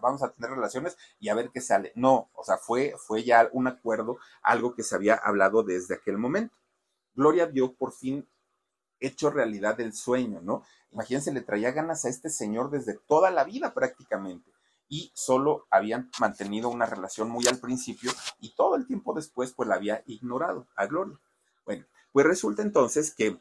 vamos 0.00 0.24
a 0.24 0.32
tener 0.32 0.50
relaciones 0.50 0.98
y 1.20 1.28
a 1.28 1.36
ver 1.36 1.50
qué 1.50 1.60
sale. 1.60 1.92
No, 1.94 2.30
o 2.34 2.42
sea, 2.42 2.56
fue, 2.56 2.96
fue 2.98 3.22
ya 3.22 3.48
un 3.52 3.68
acuerdo, 3.68 4.18
algo 4.42 4.74
que 4.74 4.82
se 4.82 4.96
había 4.96 5.14
hablado 5.14 5.62
desde 5.62 5.94
aquel 5.94 6.18
momento. 6.18 6.52
Gloria 7.14 7.46
vio 7.46 7.74
por 7.74 7.92
fin 7.92 8.28
hecho 8.98 9.30
realidad 9.30 9.80
el 9.80 9.92
sueño, 9.92 10.40
¿no? 10.42 10.64
Imagínense, 10.90 11.32
le 11.32 11.42
traía 11.42 11.70
ganas 11.70 12.04
a 12.04 12.08
este 12.08 12.28
señor 12.28 12.70
desde 12.70 12.94
toda 13.06 13.30
la 13.30 13.44
vida 13.44 13.72
prácticamente 13.72 14.50
y 14.88 15.12
solo 15.14 15.68
habían 15.70 16.10
mantenido 16.18 16.70
una 16.70 16.86
relación 16.86 17.30
muy 17.30 17.46
al 17.46 17.60
principio 17.60 18.10
y 18.40 18.52
todo 18.56 18.74
el 18.74 18.88
tiempo 18.88 19.14
después 19.14 19.52
pues 19.52 19.68
la 19.68 19.76
había 19.76 20.02
ignorado 20.06 20.66
a 20.74 20.86
Gloria. 20.86 21.20
Pues 22.12 22.26
resulta 22.26 22.62
entonces 22.62 23.14
que 23.14 23.38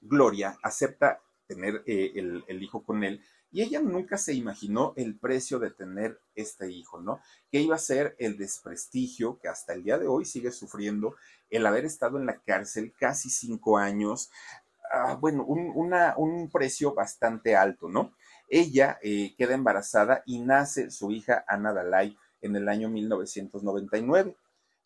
Gloria 0.00 0.58
acepta 0.62 1.20
tener 1.46 1.82
eh, 1.86 2.12
el, 2.14 2.62
hijo 2.62 2.84
con 2.84 3.02
él 3.02 3.22
y 3.50 3.62
ella 3.62 3.80
nunca 3.80 4.16
se 4.16 4.34
imaginó 4.34 4.92
el 4.96 5.18
precio 5.18 5.58
de 5.58 5.70
tener 5.70 6.20
este 6.34 6.70
hijo, 6.70 7.00
¿no? 7.00 7.20
Que 7.50 7.60
iba 7.60 7.74
a 7.74 7.80
ser 7.80 8.14
el 8.18 8.38
desprestigio 8.38 9.38
que 9.40 9.48
hasta 9.48 9.72
el 9.72 9.82
día 9.82 9.98
de 9.98 10.06
hoy 10.06 10.24
sigue 10.24 10.52
sufriendo, 10.52 11.16
el 11.48 11.66
haber 11.66 11.84
estado 11.84 12.18
en 12.18 12.26
la 12.26 12.38
cárcel 12.38 12.92
casi 12.96 13.28
cinco 13.28 13.78
años, 13.78 14.30
ah, 14.92 15.16
bueno, 15.20 15.44
un, 15.44 15.72
un 16.16 16.50
precio 16.50 16.94
bastante 16.94 17.56
alto, 17.56 17.88
¿no? 17.88 18.12
Ella 18.48 18.98
eh, 19.02 19.34
queda 19.36 19.54
embarazada 19.54 20.22
y 20.26 20.40
nace 20.40 20.90
su 20.90 21.10
hija 21.12 21.44
Ana 21.48 21.72
Dalai 21.72 22.16
en 22.42 22.56
el 22.56 22.68
año 22.68 22.88
1999. 22.88 24.36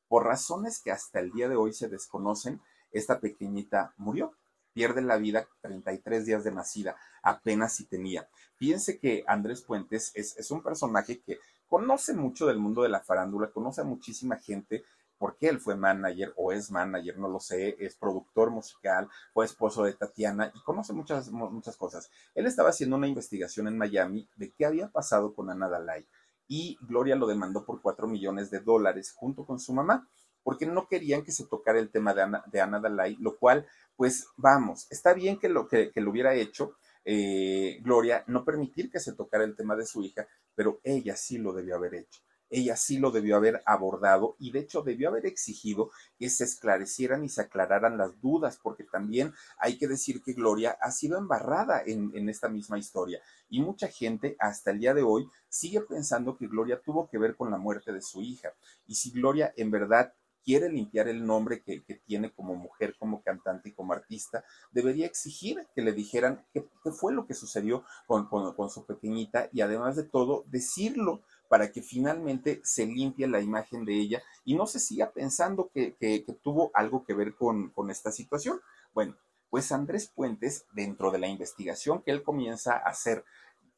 Por 0.06 0.24
razones 0.24 0.80
que 0.82 0.92
hasta 0.92 1.20
el 1.20 1.32
día 1.32 1.48
de 1.48 1.56
hoy 1.56 1.72
se 1.72 1.88
desconocen, 1.88 2.60
esta 2.94 3.20
pequeñita 3.20 3.92
murió, 3.98 4.34
pierde 4.72 5.02
la 5.02 5.16
vida 5.16 5.48
33 5.62 6.26
días 6.26 6.44
de 6.44 6.52
nacida, 6.52 6.96
apenas 7.22 7.74
si 7.74 7.84
tenía. 7.84 8.28
Fíjense 8.56 8.98
que 8.98 9.24
Andrés 9.26 9.62
Puentes 9.62 10.12
es, 10.14 10.50
un 10.50 10.62
personaje 10.62 11.20
que 11.20 11.38
conoce 11.68 12.14
mucho 12.14 12.46
del 12.46 12.58
mundo 12.58 12.82
de 12.82 12.88
la 12.88 13.00
farándula, 13.00 13.50
conoce 13.50 13.80
a 13.80 13.84
muchísima 13.84 14.36
gente 14.36 14.84
porque 15.18 15.48
él 15.48 15.60
fue 15.60 15.76
manager 15.76 16.34
o 16.36 16.52
es 16.52 16.70
manager, 16.70 17.18
no 17.18 17.28
lo 17.28 17.40
sé, 17.40 17.76
es 17.78 17.94
productor 17.94 18.50
musical, 18.50 19.08
fue 19.32 19.44
esposo 19.44 19.84
de 19.84 19.94
Tatiana 19.94 20.52
y 20.54 20.60
conoce 20.62 20.92
muchas, 20.92 21.30
muchas 21.30 21.76
cosas. 21.76 22.10
Él 22.34 22.46
estaba 22.46 22.70
haciendo 22.70 22.96
una 22.96 23.08
investigación 23.08 23.68
en 23.68 23.78
Miami 23.78 24.28
de 24.36 24.50
qué 24.50 24.66
había 24.66 24.88
pasado 24.88 25.34
con 25.34 25.50
Ana 25.50 25.68
Dalai 25.68 26.06
y 26.46 26.76
Gloria 26.82 27.16
lo 27.16 27.26
demandó 27.26 27.64
por 27.64 27.80
cuatro 27.80 28.06
millones 28.06 28.50
de 28.50 28.60
dólares 28.60 29.12
junto 29.12 29.46
con 29.46 29.58
su 29.58 29.72
mamá 29.72 30.08
porque 30.44 30.66
no 30.66 30.86
querían 30.86 31.24
que 31.24 31.32
se 31.32 31.46
tocara 31.46 31.80
el 31.80 31.90
tema 31.90 32.14
de 32.14 32.22
Ana, 32.22 32.44
de 32.46 32.60
Ana 32.60 32.78
Dalai, 32.78 33.16
lo 33.16 33.36
cual, 33.36 33.66
pues 33.96 34.28
vamos, 34.36 34.86
está 34.90 35.12
bien 35.12 35.40
que 35.40 35.48
lo, 35.48 35.66
que, 35.66 35.90
lo 35.96 36.10
hubiera 36.10 36.34
hecho, 36.34 36.76
eh, 37.04 37.80
Gloria, 37.82 38.22
no 38.28 38.44
permitir 38.44 38.90
que 38.90 39.00
se 39.00 39.14
tocara 39.14 39.42
el 39.42 39.56
tema 39.56 39.74
de 39.74 39.86
su 39.86 40.02
hija, 40.02 40.28
pero 40.54 40.80
ella 40.84 41.16
sí 41.16 41.38
lo 41.38 41.52
debió 41.52 41.74
haber 41.74 41.94
hecho 41.96 42.20
ella 42.54 42.76
sí 42.76 42.98
lo 42.98 43.10
debió 43.10 43.36
haber 43.36 43.62
abordado 43.66 44.36
y 44.38 44.52
de 44.52 44.60
hecho 44.60 44.82
debió 44.82 45.08
haber 45.08 45.26
exigido 45.26 45.90
que 46.18 46.30
se 46.30 46.44
esclarecieran 46.44 47.24
y 47.24 47.28
se 47.28 47.40
aclararan 47.42 47.98
las 47.98 48.20
dudas, 48.20 48.58
porque 48.62 48.84
también 48.84 49.34
hay 49.58 49.76
que 49.76 49.88
decir 49.88 50.22
que 50.22 50.34
Gloria 50.34 50.76
ha 50.80 50.90
sido 50.90 51.18
embarrada 51.18 51.82
en, 51.84 52.12
en 52.14 52.28
esta 52.28 52.48
misma 52.48 52.78
historia 52.78 53.20
y 53.48 53.60
mucha 53.60 53.88
gente 53.88 54.36
hasta 54.38 54.70
el 54.70 54.78
día 54.78 54.94
de 54.94 55.02
hoy 55.02 55.28
sigue 55.48 55.80
pensando 55.80 56.36
que 56.36 56.46
Gloria 56.46 56.80
tuvo 56.80 57.08
que 57.08 57.18
ver 57.18 57.36
con 57.36 57.50
la 57.50 57.58
muerte 57.58 57.92
de 57.92 58.00
su 58.00 58.22
hija. 58.22 58.52
Y 58.86 58.94
si 58.94 59.10
Gloria 59.10 59.52
en 59.56 59.70
verdad 59.70 60.12
quiere 60.44 60.68
limpiar 60.68 61.08
el 61.08 61.26
nombre 61.26 61.62
que, 61.62 61.80
tiene 62.06 62.30
como 62.32 62.54
mujer, 62.54 62.94
como 62.98 63.22
cantante 63.22 63.70
y 63.70 63.72
como 63.72 63.94
artista, 63.94 64.44
debería 64.70 65.06
exigir 65.06 65.66
que 65.74 65.82
le 65.82 65.92
dijeran 65.92 66.44
qué, 66.52 66.68
fue 66.92 67.12
lo 67.12 67.26
que 67.26 67.34
sucedió 67.34 67.84
con, 68.06 68.28
su 68.70 68.84
pequeñita 68.84 69.48
y 69.52 69.62
además 69.62 69.96
de 69.96 70.04
todo 70.04 70.44
decirlo 70.48 71.22
para 71.48 71.72
que 71.72 71.82
finalmente 71.82 72.60
se 72.62 72.86
limpie 72.86 73.26
la 73.26 73.40
imagen 73.40 73.84
de 73.84 73.94
ella 73.94 74.22
y 74.44 74.54
no 74.54 74.66
se 74.66 74.78
siga 74.78 75.10
pensando 75.12 75.70
que, 75.72 75.96
tuvo 76.42 76.70
algo 76.74 77.04
que 77.04 77.14
ver 77.14 77.34
con, 77.34 77.72
esta 77.90 78.12
situación. 78.12 78.60
Bueno, 78.92 79.16
pues 79.50 79.72
Andrés 79.72 80.12
Puentes, 80.14 80.66
dentro 80.72 81.10
de 81.10 81.18
la 81.18 81.28
investigación 81.28 82.02
que 82.02 82.10
él 82.10 82.22
comienza 82.22 82.74
a 82.74 82.90
hacer, 82.90 83.24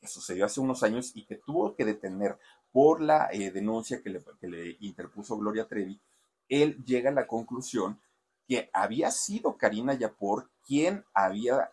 que 0.01 0.09
sucedió 0.09 0.47
hace 0.47 0.61
unos 0.61 0.83
años 0.83 1.12
y 1.14 1.27
que 1.27 1.37
tuvo 1.37 1.75
que 1.77 1.85
detener 1.85 2.39
por 2.73 3.01
la 3.01 3.29
eh, 3.33 3.51
denuncia 3.51 4.03
que 4.03 4.11
le 4.11 4.77
interpuso 4.81 5.39
Gloria 5.39 5.67
Trevi, 5.67 6.01
él 6.49 6.84
llega 6.84 7.11
a 7.11 7.14
la 7.14 7.26
conclusión 7.26 8.01
que 8.47 8.70
había 8.72 9.11
sido 9.11 9.57
Karina 9.57 9.94
Yapor 9.94 10.51
quien 10.66 11.05
había 11.14 11.70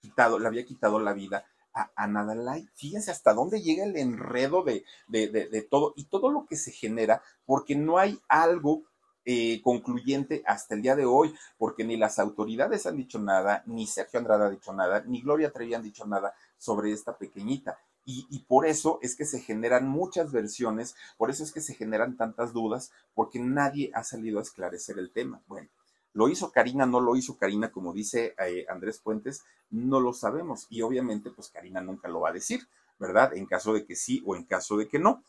quitado, 0.00 0.38
le 0.38 0.46
había 0.46 0.64
quitado 0.64 0.98
la 1.00 1.12
vida 1.12 1.46
a, 1.74 1.90
a 1.96 2.56
Fíjense 2.74 3.10
hasta 3.10 3.32
dónde 3.32 3.62
llega 3.62 3.84
el 3.84 3.96
enredo 3.96 4.62
de, 4.62 4.84
de, 5.08 5.62
todo 5.70 5.94
y 5.96 6.04
todo 6.04 6.30
lo 6.30 6.46
que 6.46 6.56
se 6.56 6.70
genera, 6.70 7.22
porque 7.46 7.76
no 7.76 7.98
hay 7.98 8.20
algo 8.28 8.82
eh, 9.24 9.62
concluyente 9.62 10.42
hasta 10.46 10.74
el 10.74 10.82
día 10.82 10.96
de 10.96 11.06
hoy, 11.06 11.34
porque 11.56 11.84
ni 11.84 11.96
las 11.96 12.18
autoridades 12.18 12.86
han 12.86 12.96
dicho 12.96 13.18
nada, 13.18 13.62
ni 13.66 13.86
Sergio 13.86 14.18
Andrade 14.18 14.44
ha 14.44 14.50
dicho 14.50 14.72
nada, 14.72 15.02
ni 15.06 15.22
Gloria 15.22 15.52
Trevi 15.52 15.74
han 15.74 15.82
dicho 15.82 16.04
nada 16.06 16.34
sobre 16.58 16.92
esta 16.92 17.16
pequeñita. 17.16 17.78
Y, 18.04 18.40
por 18.48 18.66
eso 18.66 18.98
es 19.00 19.14
que 19.14 19.24
se 19.24 19.40
generan 19.40 19.88
muchas 19.88 20.32
versiones, 20.32 20.96
por 21.16 21.30
eso 21.30 21.44
es 21.44 21.52
que 21.52 21.60
se 21.60 21.74
generan 21.74 22.16
tantas 22.16 22.52
dudas, 22.52 22.90
porque 23.14 23.38
nadie 23.38 23.92
ha 23.94 24.02
salido 24.02 24.40
a 24.40 24.42
esclarecer 24.42 24.98
el 24.98 25.12
tema. 25.12 25.42
Bueno, 25.46 25.68
¿Lo 26.14 26.28
hizo 26.28 26.52
Karina? 26.52 26.84
¿No 26.84 27.00
lo 27.00 27.16
hizo 27.16 27.38
Karina? 27.38 27.72
Como 27.72 27.94
dice 27.94 28.34
eh, 28.38 28.66
Andrés 28.68 28.98
Puentes, 28.98 29.44
no 29.70 29.98
lo 29.98 30.12
sabemos. 30.12 30.66
Y 30.68 30.82
obviamente, 30.82 31.30
pues 31.30 31.48
Karina 31.48 31.80
nunca 31.80 32.06
lo 32.06 32.20
va 32.20 32.28
a 32.28 32.34
decir, 32.34 32.68
¿verdad? 32.98 33.34
En 33.34 33.46
caso 33.46 33.72
de 33.72 33.86
que 33.86 33.96
sí 33.96 34.22
o 34.26 34.36
en 34.36 34.44
caso 34.44 34.76
de 34.76 34.88
que 34.88 34.98
no. 34.98 35.24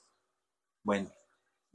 Bueno, 0.84 1.09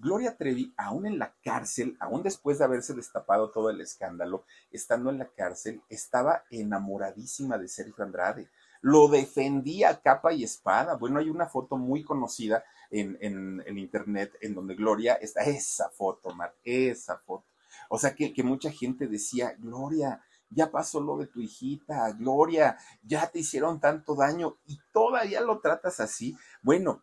Gloria 0.01 0.37
Trevi, 0.37 0.73
aún 0.77 1.07
en 1.07 1.19
la 1.19 1.35
cárcel, 1.43 1.97
aún 1.99 2.23
después 2.23 2.59
de 2.59 2.65
haberse 2.65 2.95
destapado 2.95 3.51
todo 3.51 3.69
el 3.71 3.81
escándalo, 3.81 4.45
estando 4.71 5.11
en 5.11 5.19
la 5.19 5.27
cárcel, 5.27 5.83
estaba 5.89 6.45
enamoradísima 6.51 7.59
de 7.59 7.67
Sergio 7.67 8.05
Andrade. 8.05 8.49
Lo 8.81 9.09
defendía 9.09 10.01
capa 10.01 10.33
y 10.33 10.45
espada. 10.45 10.97
Bueno, 10.97 11.19
hay 11.19 11.31
una 11.31 11.47
foto 11.47 11.77
muy 11.77 12.05
conocida 12.05 12.65
en, 12.91 13.19
en, 13.21 13.79
internet 13.79 14.33
en 14.41 14.55
donde 14.55 14.75
Gloria 14.75 15.15
está, 15.15 15.43
esa 15.43 15.91
foto, 15.91 16.35
Mar, 16.35 16.55
esa 16.65 17.19
foto. 17.19 17.47
O 17.89 17.99
sea 17.99 18.15
que, 18.15 18.33
que 18.33 18.43
mucha 18.43 18.71
gente 18.71 19.07
decía, 19.07 19.55
Gloria, 19.59 20.23
ya 20.51 20.71
pasó 20.71 21.01
lo 21.01 21.17
de 21.17 21.27
tu 21.27 21.41
hijita, 21.41 22.11
Gloria, 22.13 22.79
ya 23.03 23.27
te 23.31 23.41
hicieron 23.41 23.81
tanto 23.81 24.15
daño 24.15 24.59
y 24.67 24.79
todavía 24.93 25.41
lo 25.41 25.61
tratas 25.61 26.01
así. 26.01 26.37
Bueno, 26.63 27.03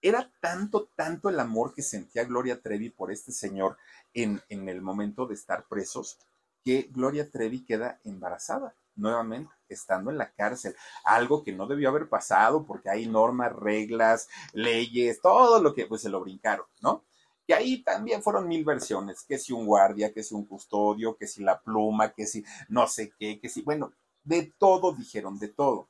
era 0.00 0.30
tanto, 0.40 0.90
tanto 0.94 1.28
el 1.28 1.40
amor 1.40 1.74
que 1.74 1.82
sentía 1.82 2.24
Gloria 2.24 2.60
Trevi 2.60 2.90
por 2.90 3.10
este 3.10 3.32
señor 3.32 3.78
en, 4.12 4.42
en 4.48 4.68
el 4.68 4.82
momento 4.82 5.26
de 5.26 5.34
estar 5.34 5.66
presos, 5.66 6.18
que 6.62 6.88
Gloria 6.92 7.30
Trevi 7.30 7.64
queda 7.64 8.00
embarazada 8.04 8.74
nuevamente 8.96 9.50
estando 9.74 10.10
en 10.10 10.18
la 10.18 10.32
cárcel, 10.32 10.74
algo 11.04 11.42
que 11.42 11.52
no 11.52 11.66
debió 11.66 11.88
haber 11.88 12.08
pasado 12.08 12.64
porque 12.66 12.90
hay 12.90 13.06
normas, 13.06 13.52
reglas, 13.52 14.28
leyes, 14.52 15.20
todo 15.20 15.62
lo 15.62 15.74
que 15.74 15.86
pues 15.86 16.02
se 16.02 16.08
lo 16.08 16.20
brincaron, 16.20 16.66
¿no? 16.80 17.04
Que 17.46 17.54
ahí 17.54 17.82
también 17.82 18.22
fueron 18.22 18.48
mil 18.48 18.64
versiones, 18.64 19.22
que 19.22 19.38
si 19.38 19.52
un 19.52 19.66
guardia, 19.66 20.12
que 20.12 20.22
si 20.22 20.34
un 20.34 20.46
custodio, 20.46 21.16
que 21.16 21.26
si 21.26 21.42
la 21.42 21.60
pluma, 21.60 22.12
que 22.12 22.26
si 22.26 22.42
no 22.68 22.86
sé 22.86 23.12
qué, 23.18 23.38
que 23.38 23.50
si, 23.50 23.62
bueno, 23.62 23.92
de 24.22 24.54
todo 24.58 24.92
dijeron, 24.94 25.38
de 25.38 25.48
todo 25.48 25.88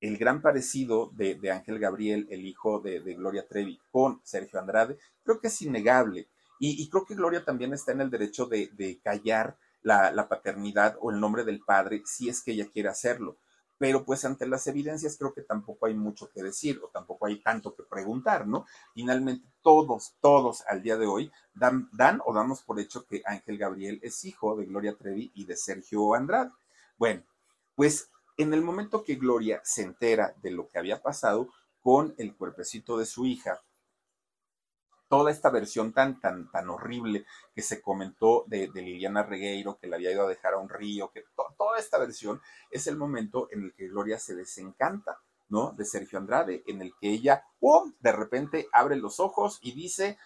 el 0.00 0.16
gran 0.16 0.42
parecido 0.42 1.10
de, 1.14 1.38
Ángel 1.50 1.78
Gabriel, 1.78 2.26
el 2.30 2.46
hijo 2.46 2.80
de, 2.80 3.00
Gloria 3.00 3.46
Trevi, 3.46 3.80
con 3.90 4.20
Sergio 4.24 4.60
Andrade, 4.60 4.98
creo 5.24 5.40
que 5.40 5.48
es 5.48 5.62
innegable. 5.62 6.28
Y, 6.60 6.88
creo 6.88 7.04
que 7.04 7.14
Gloria 7.14 7.44
también 7.44 7.72
está 7.72 7.92
en 7.92 8.00
el 8.00 8.10
derecho 8.10 8.46
de, 8.46 9.00
callar 9.02 9.56
la, 9.88 10.28
paternidad 10.28 10.96
o 11.00 11.10
el 11.10 11.20
nombre 11.20 11.44
del 11.44 11.60
padre 11.60 12.02
si 12.04 12.28
es 12.28 12.42
que 12.42 12.52
ella 12.52 12.68
quiere 12.70 12.88
hacerlo. 12.88 13.36
Pero 13.78 14.04
pues 14.04 14.24
ante 14.24 14.46
las 14.46 14.66
evidencias 14.66 15.16
creo 15.16 15.32
que 15.32 15.42
tampoco 15.42 15.86
hay 15.86 15.94
mucho 15.94 16.30
que 16.30 16.42
decir 16.42 16.80
o 16.82 16.88
tampoco 16.88 17.26
hay 17.26 17.40
tanto 17.40 17.74
que 17.76 17.84
preguntar, 17.84 18.46
¿no? 18.46 18.66
Finalmente 18.92 19.46
todos, 19.62 20.14
todos 20.20 20.64
al 20.66 20.82
día 20.82 20.96
de 20.96 21.06
hoy 21.06 21.30
dan, 21.54 21.88
dan 21.92 22.20
o 22.24 22.34
damos 22.34 22.62
por 22.62 22.80
hecho 22.80 23.06
que 23.06 23.22
Ángel 23.24 23.56
Gabriel 23.56 24.00
es 24.02 24.24
hijo 24.24 24.56
de 24.56 24.66
Gloria 24.66 24.96
Trevi 24.96 25.30
y 25.34 25.44
de 25.44 25.56
Sergio 25.56 26.14
Andrade. 26.14 26.50
Bueno, 26.96 27.22
pues 27.76 28.10
en 28.36 28.52
el 28.52 28.62
momento 28.62 29.04
que 29.04 29.14
Gloria 29.14 29.60
se 29.64 29.82
entera 29.82 30.34
de 30.42 30.50
lo 30.50 30.68
que 30.68 30.78
había 30.78 31.00
pasado 31.00 31.48
con 31.80 32.14
el 32.18 32.34
cuerpecito 32.36 32.98
de 32.98 33.06
su 33.06 33.26
hija, 33.26 33.62
toda 35.08 35.30
esta 35.30 35.50
versión 35.50 35.92
tan, 35.92 36.20
tan, 36.20 36.50
tan 36.50 36.68
horrible 36.70 37.24
que 37.54 37.62
se 37.62 37.80
comentó 37.80 38.44
de, 38.46 38.70
Liliana 38.74 39.22
Regueiro, 39.22 39.78
que 39.78 39.86
la 39.86 39.96
había 39.96 40.12
ido 40.12 40.24
a 40.24 40.28
dejar 40.28 40.54
a 40.54 40.58
un 40.58 40.68
río, 40.68 41.10
que 41.10 41.24
toda 41.56 41.78
esta 41.78 41.98
versión 41.98 42.40
es 42.70 42.86
el 42.86 42.96
momento 42.96 43.48
en 43.50 43.64
el 43.64 43.74
que 43.74 43.88
Gloria 43.88 44.18
se 44.18 44.34
desencanta, 44.34 45.18
¿no? 45.48 45.72
De 45.72 45.84
Sergio 45.84 46.18
Andrade, 46.18 46.62
en 46.66 46.82
el 46.82 46.92
que 47.00 47.10
ella, 47.10 47.44
¡pum!, 47.58 47.94
de 48.00 48.12
repente 48.12 48.68
abre 48.72 48.96
los 48.96 49.18
ojos 49.18 49.58
y 49.62 49.72
dice, 49.72 50.18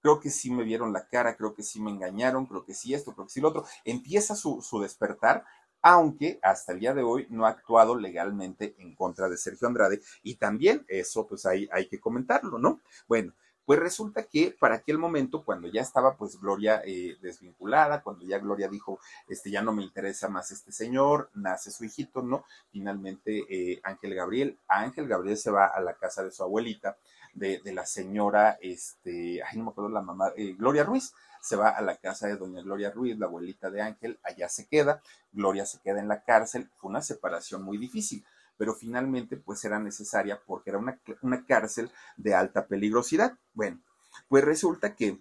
creo 0.00 0.20
que 0.20 0.30
sí 0.30 0.50
me 0.50 0.64
vieron 0.64 0.92
la 0.92 1.06
cara, 1.06 1.36
creo 1.36 1.54
que 1.54 1.62
sí 1.62 1.80
me 1.80 1.90
engañaron, 1.90 2.46
creo 2.46 2.64
que 2.64 2.74
sí 2.74 2.94
esto, 2.94 3.14
creo 3.14 3.26
que 3.26 3.32
sí 3.32 3.40
lo 3.40 3.48
otro. 3.48 3.66
Empieza 3.84 4.34
su, 4.34 4.62
su 4.62 4.80
despertar 4.80 5.44
aunque 5.86 6.38
hasta 6.42 6.72
el 6.72 6.80
día 6.80 6.94
de 6.94 7.02
hoy 7.02 7.26
no 7.28 7.44
ha 7.44 7.50
actuado 7.50 7.94
legalmente 7.94 8.74
en 8.78 8.94
contra 8.94 9.28
de 9.28 9.36
Sergio 9.36 9.68
Andrade 9.68 10.00
y 10.22 10.36
también 10.36 10.82
eso 10.88 11.26
pues 11.26 11.44
hay, 11.44 11.68
hay 11.70 11.88
que 11.88 12.00
comentarlo, 12.00 12.58
¿no? 12.58 12.80
Bueno, 13.06 13.34
pues 13.64 13.78
resulta 13.78 14.24
que 14.24 14.54
para 14.58 14.76
aquel 14.76 14.98
momento, 14.98 15.44
cuando 15.44 15.68
ya 15.68 15.80
estaba 15.80 16.16
pues 16.16 16.38
Gloria 16.40 16.82
eh, 16.84 17.16
desvinculada, 17.20 18.02
cuando 18.02 18.24
ya 18.24 18.38
Gloria 18.38 18.68
dijo, 18.68 18.98
este 19.28 19.50
ya 19.50 19.62
no 19.62 19.72
me 19.72 19.82
interesa 19.82 20.28
más 20.28 20.50
este 20.50 20.72
señor, 20.72 21.30
nace 21.34 21.70
su 21.70 21.84
hijito, 21.84 22.22
¿no? 22.22 22.44
Finalmente 22.70 23.44
eh, 23.48 23.80
Ángel 23.82 24.14
Gabriel, 24.14 24.58
Ángel 24.68 25.08
Gabriel 25.08 25.36
se 25.36 25.50
va 25.50 25.66
a 25.66 25.80
la 25.80 25.94
casa 25.94 26.22
de 26.22 26.30
su 26.30 26.42
abuelita, 26.42 26.96
de, 27.32 27.58
de 27.60 27.72
la 27.72 27.86
señora, 27.86 28.58
este, 28.60 29.42
ay 29.42 29.58
no 29.58 29.64
me 29.64 29.70
acuerdo 29.70 29.90
la 29.90 30.02
mamá, 30.02 30.32
eh, 30.36 30.54
Gloria 30.56 30.84
Ruiz, 30.84 31.12
se 31.40 31.56
va 31.56 31.68
a 31.68 31.82
la 31.82 31.96
casa 31.96 32.26
de 32.26 32.36
doña 32.36 32.62
Gloria 32.62 32.90
Ruiz, 32.90 33.18
la 33.18 33.26
abuelita 33.26 33.70
de 33.70 33.82
Ángel, 33.82 34.18
allá 34.22 34.48
se 34.48 34.66
queda, 34.66 35.02
Gloria 35.32 35.66
se 35.66 35.78
queda 35.80 36.00
en 36.00 36.08
la 36.08 36.22
cárcel, 36.22 36.70
fue 36.76 36.90
una 36.90 37.02
separación 37.02 37.62
muy 37.62 37.76
difícil, 37.76 38.24
pero 38.56 38.74
finalmente 38.74 39.36
pues 39.36 39.64
era 39.64 39.78
necesaria 39.78 40.40
porque 40.46 40.70
era 40.70 40.78
una, 40.78 41.44
cárcel 41.46 41.90
de 42.16 42.34
alta 42.34 42.66
peligrosidad. 42.66 43.38
Bueno, 43.52 43.80
pues 44.28 44.44
resulta 44.44 44.94
que, 44.94 45.20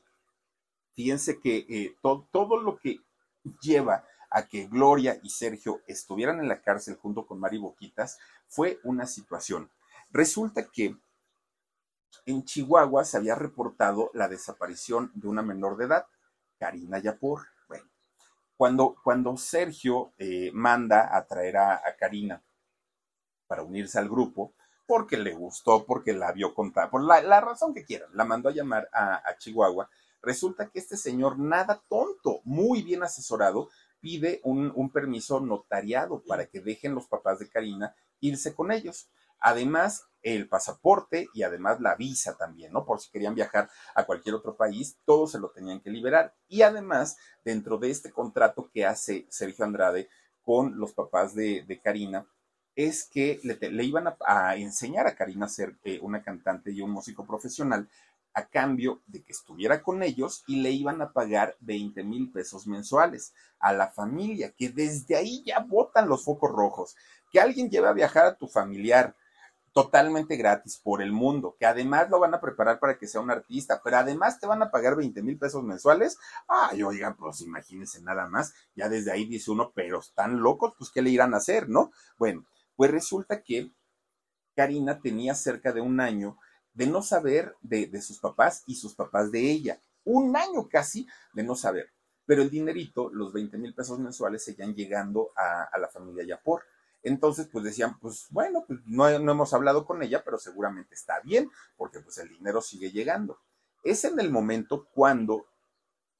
fíjense 0.94 1.40
que 1.40 1.66
eh, 1.70 1.98
todo 2.02 2.60
lo 2.60 2.78
que 2.78 3.00
lleva 3.62 4.06
a 4.30 4.48
que 4.48 4.68
Gloria 4.68 5.20
y 5.22 5.30
Sergio 5.30 5.82
estuvieran 5.88 6.40
en 6.40 6.48
la 6.48 6.62
cárcel 6.62 6.96
junto 6.96 7.28
con 7.28 7.40
Mari 7.40 7.60
Boquitas 7.60 8.18
fue 8.48 8.80
una 8.84 9.06
situación. 9.06 9.70
Resulta 10.12 10.70
que 10.70 10.98
en 12.26 12.44
Chihuahua 12.44 13.06
se 13.06 13.18
había 13.18 13.36
reportado 13.36 14.10
la 14.14 14.28
desaparición 14.28 15.12
de 15.14 15.28
una 15.28 15.42
menor 15.42 15.78
de 15.78 15.86
edad, 15.86 16.08
Karina 16.58 17.00
Yapur. 17.00 17.48
Bueno, 17.68 17.86
cuando, 18.56 18.96
cuando 19.04 19.36
Sergio 19.38 20.14
eh, 20.18 20.52
manda 20.54 21.16
a 21.16 21.26
traer 21.26 21.58
a, 21.58 21.82
Karina 21.98 22.42
para 23.54 23.62
unirse 23.62 24.00
al 24.00 24.10
grupo, 24.10 24.52
porque 24.88 25.16
le 25.16 25.36
gustó, 25.36 25.86
porque 25.86 26.12
la 26.12 26.32
vio 26.32 26.56
contar, 26.56 26.90
por 26.90 27.04
la, 27.04 27.40
razón 27.40 27.72
que 27.72 27.86
quieran, 27.86 28.10
la 28.16 28.26
mandó 28.26 28.50
a 28.50 28.52
llamar 28.52 28.90
a, 28.92 29.22
Chihuahua, 29.38 29.92
resulta 30.24 30.70
que 30.70 30.80
este 30.80 30.98
señor, 30.98 31.38
nada 31.38 31.84
tonto, 31.88 32.42
muy 32.46 32.82
bien 32.82 33.04
asesorado, 33.04 33.70
pide 34.02 34.42
un, 34.44 34.74
un, 34.74 34.90
permiso 34.90 35.40
notariado 35.40 36.24
para 36.28 36.48
que 36.48 36.62
dejen 36.62 36.96
los 36.96 37.06
papás 37.06 37.38
de 37.38 37.48
Karina 37.48 37.96
irse 38.22 38.56
con 38.56 38.72
ellos. 38.72 39.08
Además, 39.40 40.08
el 40.24 40.50
pasaporte 40.50 41.28
y 41.36 41.44
además 41.44 41.80
la 41.80 41.94
visa 41.94 42.36
también, 42.36 42.74
¿no? 42.74 42.86
Por 42.86 43.00
si 43.00 43.12
querían 43.12 43.36
viajar 43.36 43.70
a 43.94 44.04
cualquier 44.04 44.34
otro 44.34 44.56
país, 44.56 44.98
todo 45.06 45.28
se 45.28 45.38
lo 45.38 45.52
tenían 45.52 45.80
que 45.80 45.92
liberar. 45.92 46.34
Y 46.48 46.64
además, 46.64 47.18
dentro 47.46 47.78
de 47.78 47.92
este 47.92 48.12
contrato 48.12 48.72
que 48.74 48.88
hace 48.88 49.28
Sergio 49.30 49.64
Andrade 49.64 50.10
con 50.44 50.78
los 50.78 50.94
papás 50.94 51.34
de, 51.34 51.80
Karina, 51.84 52.26
es 52.76 53.06
que 53.06 53.40
le, 53.44 53.84
iban 53.84 54.06
a, 54.08 54.56
enseñar 54.56 55.08
a 55.08 55.16
Karina 55.16 55.46
a 55.46 55.50
ser 55.50 55.78
eh, 55.84 56.00
una 56.02 56.24
cantante 56.24 56.72
y 56.72 56.82
un 56.82 56.92
músico 56.92 57.26
profesional 57.26 57.88
a 58.34 58.48
cambio 58.48 59.02
de 59.06 59.24
que 59.24 59.32
estuviera 59.32 59.84
con 59.84 60.02
ellos 60.02 60.44
y 60.48 60.62
le 60.62 60.72
iban 60.72 61.02
a 61.02 61.14
pagar 61.14 61.56
20 61.60 62.04
mil 62.04 62.32
pesos 62.32 62.66
mensuales 62.66 63.34
a 63.60 63.74
la 63.74 63.88
familia, 63.88 64.52
que 64.58 64.70
desde 64.70 65.16
ahí 65.16 65.44
ya 65.46 65.60
botan 65.60 66.10
los 66.10 66.24
focos 66.24 66.52
rojos. 66.52 66.96
Que 67.32 67.40
alguien 67.40 67.70
lleve 67.70 67.88
a 67.88 67.94
viajar 67.94 68.26
a 68.26 68.36
tu 68.36 68.48
familiar 68.48 69.16
totalmente 69.72 70.36
gratis 70.36 70.78
por 70.78 71.02
el 71.02 71.12
mundo, 71.12 71.56
que 71.60 71.66
además 71.66 72.10
lo 72.10 72.20
van 72.20 72.34
a 72.34 72.40
preparar 72.40 72.80
para 72.80 72.98
que 72.98 73.08
sea 73.08 73.22
un 73.22 73.32
artista, 73.32 73.82
pero 73.84 73.98
además 73.98 74.40
te 74.40 74.46
van 74.46 74.62
a 74.62 74.70
pagar 74.70 74.96
20 74.96 75.22
mil 75.24 75.38
pesos 75.38 75.64
mensuales. 75.64 76.18
Ay, 76.48 76.84
oigan, 76.84 77.16
pues 77.16 77.42
imagínense 77.42 78.02
nada 78.02 78.28
más, 78.28 78.54
ya 78.76 78.88
desde 78.88 79.12
ahí 79.12 79.26
dice 79.26 79.50
uno, 79.50 79.72
pero 79.74 80.00
están 80.00 80.42
locos, 80.42 80.74
pues 80.78 80.92
¿qué 80.92 81.02
le 81.02 81.10
irán 81.10 81.34
a 81.34 81.38
hacer, 81.38 81.70
no? 81.70 81.92
Bueno, 82.18 82.46
pues 82.76 82.92
resulta 82.92 83.42
que 83.42 83.72
Karina 84.56 85.00
tenía 85.02 85.36
cerca 85.36 85.72
de 85.72 85.82
un 85.82 86.00
año 86.00 86.38
de 86.74 86.88
no 86.88 87.02
saber 87.02 87.56
de, 87.62 88.02
sus 88.02 88.20
papás 88.20 88.64
y 88.66 88.76
sus 88.76 88.96
papás 88.96 89.32
de 89.32 89.52
ella. 89.52 89.80
Un 90.04 90.36
año 90.36 90.68
casi 90.70 91.08
de 91.34 91.44
no 91.44 91.56
saber. 91.56 91.90
Pero 92.26 92.42
el 92.42 92.50
dinerito, 92.50 93.10
los 93.12 93.34
20 93.34 93.58
mil 93.58 93.74
pesos 93.74 94.00
mensuales, 94.00 94.44
seguían 94.44 94.74
llegando 94.74 95.32
a, 95.36 95.64
a 95.64 95.78
la 95.78 95.90
familia 95.90 96.24
Yapor. 96.24 96.64
Entonces, 97.04 97.50
pues 97.52 97.66
decían, 97.66 98.00
pues 98.00 98.28
bueno, 98.30 98.64
pues 98.66 98.80
no, 98.86 99.08
hemos 99.08 99.54
hablado 99.54 99.86
con 99.86 100.02
ella, 100.02 100.24
pero 100.24 100.38
seguramente 100.38 100.96
está 100.96 101.20
bien, 101.20 101.52
porque 101.76 102.00
pues 102.00 102.18
el 102.18 102.30
dinero 102.30 102.62
sigue 102.62 102.92
llegando. 102.92 103.40
Es 103.84 104.06
en 104.06 104.20
el 104.20 104.32
momento 104.32 104.88
cuando 104.94 105.46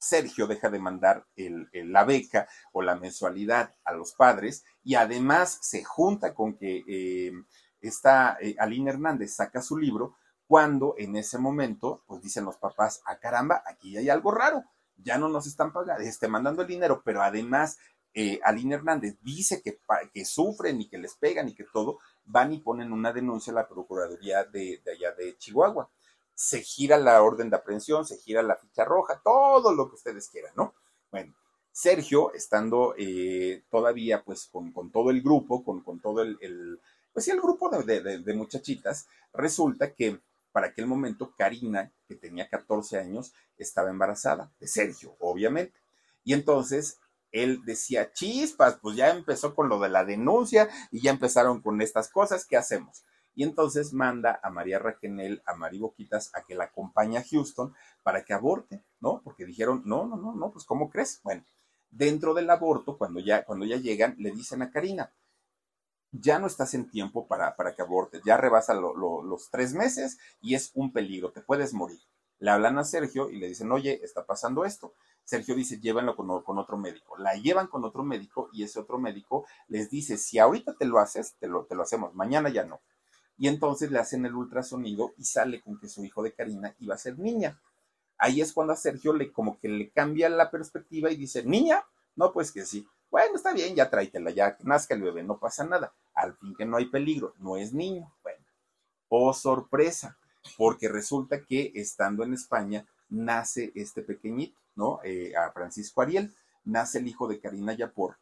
Sergio 0.04 0.48
deja 0.48 0.70
de 0.70 0.80
mandar 0.80 1.26
la 1.36 2.04
beca 2.04 2.48
o 2.72 2.82
la 2.82 2.96
mensualidad 2.96 3.76
a 3.84 3.94
los 3.94 4.14
padres 4.14 4.64
y 4.84 4.96
además 4.96 5.58
se 5.62 5.84
junta 5.84 6.34
con 6.34 6.58
que 6.58 6.84
eh, 6.88 7.32
esta 7.82 8.38
eh, 8.42 8.56
Aline 8.60 8.92
Hernández 8.92 9.36
saca 9.36 9.62
su 9.62 9.78
libro 9.78 10.16
cuando 10.48 10.96
en 10.98 11.16
ese 11.16 11.38
momento 11.38 12.04
pues 12.06 12.22
dicen 12.22 12.46
los 12.46 12.58
papás, 12.58 13.02
ah 13.06 13.18
caramba, 13.20 13.64
aquí 13.66 13.98
hay 13.98 14.10
algo 14.10 14.32
raro, 14.32 14.64
ya 14.98 15.18
no 15.18 15.30
nos 15.30 15.48
están 15.48 15.72
pagando, 15.72 16.04
este, 16.04 16.28
mandando 16.28 16.62
el 16.62 16.68
dinero, 16.68 17.02
pero 17.04 17.22
además 17.22 17.78
eh, 18.14 18.40
Aline 18.44 18.76
Hernández 18.76 19.18
dice 19.22 19.62
que, 19.64 19.80
que, 20.14 20.26
sufren 20.26 20.80
y 20.80 20.88
que 20.88 21.00
les 21.00 21.16
pegan 21.16 21.50
y 21.50 21.56
que 21.56 21.66
todo, 21.72 22.00
van 22.26 22.54
y 22.54 22.60
ponen 22.60 22.94
una 22.94 23.12
denuncia 23.12 23.52
a 23.52 23.56
la 23.56 23.68
Procuraduría 23.68 24.44
de, 24.44 24.82
allá 24.86 25.14
de 25.14 25.36
Chihuahua. 25.38 25.90
Se 26.36 26.62
gira 26.62 26.98
la 26.98 27.22
orden 27.22 27.50
de 27.50 27.58
aprehensión, 27.58 28.06
se 28.06 28.18
gira 28.18 28.42
la 28.42 28.56
ficha 28.56 28.86
roja, 28.86 29.22
todo 29.24 29.74
lo 29.74 29.90
que 29.90 29.96
ustedes 29.96 30.30
quieran, 30.30 30.54
¿no? 30.56 30.74
Bueno, 31.12 31.34
Sergio, 31.74 32.32
estando 32.34 32.94
eh, 32.98 33.64
todavía 33.72 34.24
pues 34.24 34.48
con, 34.52 34.92
todo 34.92 35.10
el 35.10 35.24
grupo, 35.24 35.64
con, 35.64 36.00
todo 36.00 36.22
el, 36.22 36.80
pues 37.12 37.26
sí, 37.26 37.32
el 37.32 37.42
grupo 37.42 37.70
de, 37.70 38.34
muchachitas, 38.36 39.08
resulta 39.34 39.92
que 39.92 40.20
para 40.52 40.68
aquel 40.68 40.86
momento 40.86 41.34
Karina, 41.36 41.92
que 42.08 42.16
tenía 42.16 42.48
14 42.48 43.00
años, 43.00 43.34
estaba 43.58 43.90
embarazada 43.90 44.52
de 44.60 44.68
Sergio, 44.68 45.16
obviamente. 45.20 45.80
Y 46.24 46.34
entonces 46.34 47.00
él 47.32 47.62
decía, 47.66 48.14
chispas, 48.14 48.78
pues 48.80 48.96
ya 48.96 49.10
empezó 49.10 49.56
con 49.56 49.68
lo 49.68 49.80
de 49.80 49.90
la 49.90 50.06
denuncia 50.06 50.70
y 50.92 51.02
ya 51.02 51.10
empezaron 51.10 51.60
con 51.60 51.82
estas 51.82 52.08
cosas, 52.08 52.46
¿qué 52.46 52.56
hacemos? 52.56 53.04
Y 53.36 53.44
entonces 53.44 53.94
manda 53.94 54.40
a 54.44 54.50
María 54.50 54.80
Raquenel, 54.80 55.42
a 55.46 55.56
Mari 55.56 55.80
Boquitas, 55.80 56.30
a 56.36 56.44
que 56.44 56.56
la 56.56 56.66
acompañe 56.66 57.18
a 57.18 57.24
Houston 57.24 57.74
para 58.04 58.24
que 58.24 58.34
aborte, 58.34 58.84
¿no? 59.00 59.22
Porque 59.24 59.46
dijeron, 59.46 59.82
no, 59.86 60.06
no, 60.06 60.18
no, 60.18 60.34
no, 60.36 60.52
pues 60.52 60.66
¿cómo 60.66 60.90
crees? 60.90 61.22
Bueno, 61.24 61.44
dentro 61.90 62.34
del 62.34 62.50
aborto, 62.50 62.98
cuando 62.98 63.20
ya, 63.20 63.44
cuando 63.46 63.66
ya 63.66 63.78
llegan, 63.78 64.16
le 64.18 64.32
dicen 64.32 64.62
a 64.62 64.72
Karina, 64.72 65.12
ya 66.12 66.38
no 66.40 66.48
estás 66.48 66.74
en 66.76 66.90
tiempo 66.90 67.28
para, 67.28 67.56
para 67.56 67.76
que 67.76 67.82
abortes, 67.82 68.22
ya 68.24 68.38
rebasa 68.38 68.76
los 68.76 69.50
tres 69.50 69.74
meses 69.74 70.20
y 70.42 70.54
es 70.56 70.72
un 70.76 70.94
peligro, 70.94 71.32
te 71.32 71.42
puedes 71.42 71.74
morir. 71.74 72.00
Le 72.40 72.52
hablan 72.52 72.78
a 72.78 72.84
Sergio 72.84 73.30
y 73.30 73.38
le 73.38 73.48
dicen, 73.48 73.72
oye, 73.72 74.02
está 74.04 74.26
pasando 74.26 74.66
esto. 74.66 74.94
Sergio 75.24 75.56
dice, 75.56 75.80
llévanlo 75.80 76.16
con, 76.16 76.44
con, 76.44 76.58
otro 76.58 76.78
médico. 76.78 77.18
La 77.18 77.36
llevan 77.36 77.68
con 77.68 77.86
otro 77.86 78.04
médico 78.04 78.50
y 78.52 78.64
ese 78.64 78.80
otro 78.80 79.00
médico 79.00 79.46
les 79.70 79.90
dice, 79.90 80.18
si 80.18 80.40
ahorita 80.40 80.74
te 80.74 80.86
lo 80.86 81.00
haces, 81.00 81.38
lo, 81.42 81.66
te 81.66 81.76
lo 81.76 81.84
hacemos, 81.84 82.14
mañana 82.14 82.50
ya 82.50 82.66
no. 82.66 82.82
Y 83.38 83.48
entonces 83.48 83.92
le 83.92 84.00
hacen 84.00 84.26
el 84.26 84.36
ultrasonido 84.36 85.14
y 85.18 85.26
sale 85.26 85.62
con 85.62 85.80
que 85.80 85.88
su 85.88 86.04
hijo 86.06 86.24
de 86.24 86.34
Karina 86.34 86.76
iba 86.80 86.96
a 86.96 87.00
ser 87.00 87.18
niña. 87.18 87.60
Ahí 88.18 88.42
es 88.42 88.54
cuando 88.54 88.74
a 88.74 88.78
Sergio 88.78 89.14
le 89.14 89.32
como 89.32 89.60
que 89.60 89.68
le 89.68 89.90
cambia 89.90 90.30
la 90.30 90.52
perspectiva 90.52 91.12
y 91.12 91.16
dice, 91.16 91.44
niña, 91.44 91.84
no, 92.16 92.32
pues 92.32 92.52
que 92.52 92.66
sí. 92.66 92.88
Bueno, 93.10 93.36
está 93.36 93.54
bien, 93.54 93.76
ya 93.76 93.90
tráetela, 93.90 94.32
ya 94.32 94.58
nazca 94.64 94.96
el 94.96 95.02
bebé, 95.02 95.24
no 95.24 95.38
pasa 95.40 95.64
nada. 95.66 95.94
Al 96.14 96.36
fin 96.38 96.56
que 96.56 96.66
no 96.66 96.78
hay 96.78 96.86
peligro, 96.86 97.34
no 97.40 97.58
es 97.58 97.74
niño. 97.74 98.12
Bueno, 98.24 98.44
oh 99.10 99.34
sorpresa, 99.34 100.18
porque 100.58 100.88
resulta 100.90 101.44
que 101.44 101.72
estando 101.76 102.24
en 102.24 102.34
España 102.34 102.86
nace 103.10 103.72
este 103.76 104.02
pequeñito, 104.02 104.60
¿no? 104.76 105.00
Eh, 105.04 105.36
a 105.36 105.52
Francisco 105.52 106.02
Ariel, 106.02 106.34
nace 106.64 107.00
el 107.00 107.08
hijo 107.08 107.28
de 107.28 107.40
Karina 107.40 107.74
Yapor. 107.74 108.18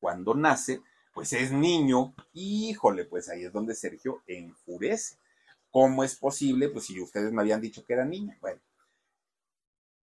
Cuando 0.00 0.34
nace, 0.34 0.82
pues 1.12 1.32
es 1.32 1.52
niño, 1.52 2.14
híjole, 2.32 3.04
pues 3.04 3.28
ahí 3.28 3.44
es 3.44 3.52
donde 3.52 3.74
Sergio 3.74 4.22
enfurece. 4.26 5.16
¿Cómo 5.70 6.04
es 6.04 6.16
posible? 6.16 6.68
Pues 6.68 6.86
si 6.86 7.00
ustedes 7.00 7.32
me 7.32 7.42
habían 7.42 7.60
dicho 7.60 7.84
que 7.84 7.94
era 7.94 8.04
niño, 8.04 8.36
bueno, 8.40 8.60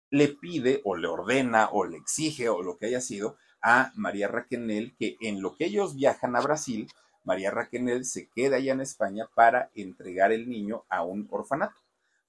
le 0.09 0.29
pide 0.29 0.81
o 0.85 0.95
le 0.95 1.07
ordena 1.07 1.69
o 1.71 1.85
le 1.85 1.97
exige 1.97 2.49
o 2.49 2.61
lo 2.61 2.77
que 2.77 2.87
haya 2.87 3.01
sido 3.01 3.37
a 3.61 3.91
María 3.95 4.27
Raquenel 4.27 4.95
que 4.97 5.17
en 5.21 5.41
lo 5.41 5.55
que 5.55 5.65
ellos 5.65 5.95
viajan 5.95 6.35
a 6.35 6.41
Brasil, 6.41 6.87
María 7.23 7.51
Raquenel 7.51 8.05
se 8.05 8.29
queda 8.29 8.57
allá 8.57 8.73
en 8.73 8.81
España 8.81 9.27
para 9.35 9.69
entregar 9.75 10.31
el 10.31 10.47
niño 10.49 10.85
a 10.89 11.03
un 11.03 11.27
orfanato. 11.29 11.75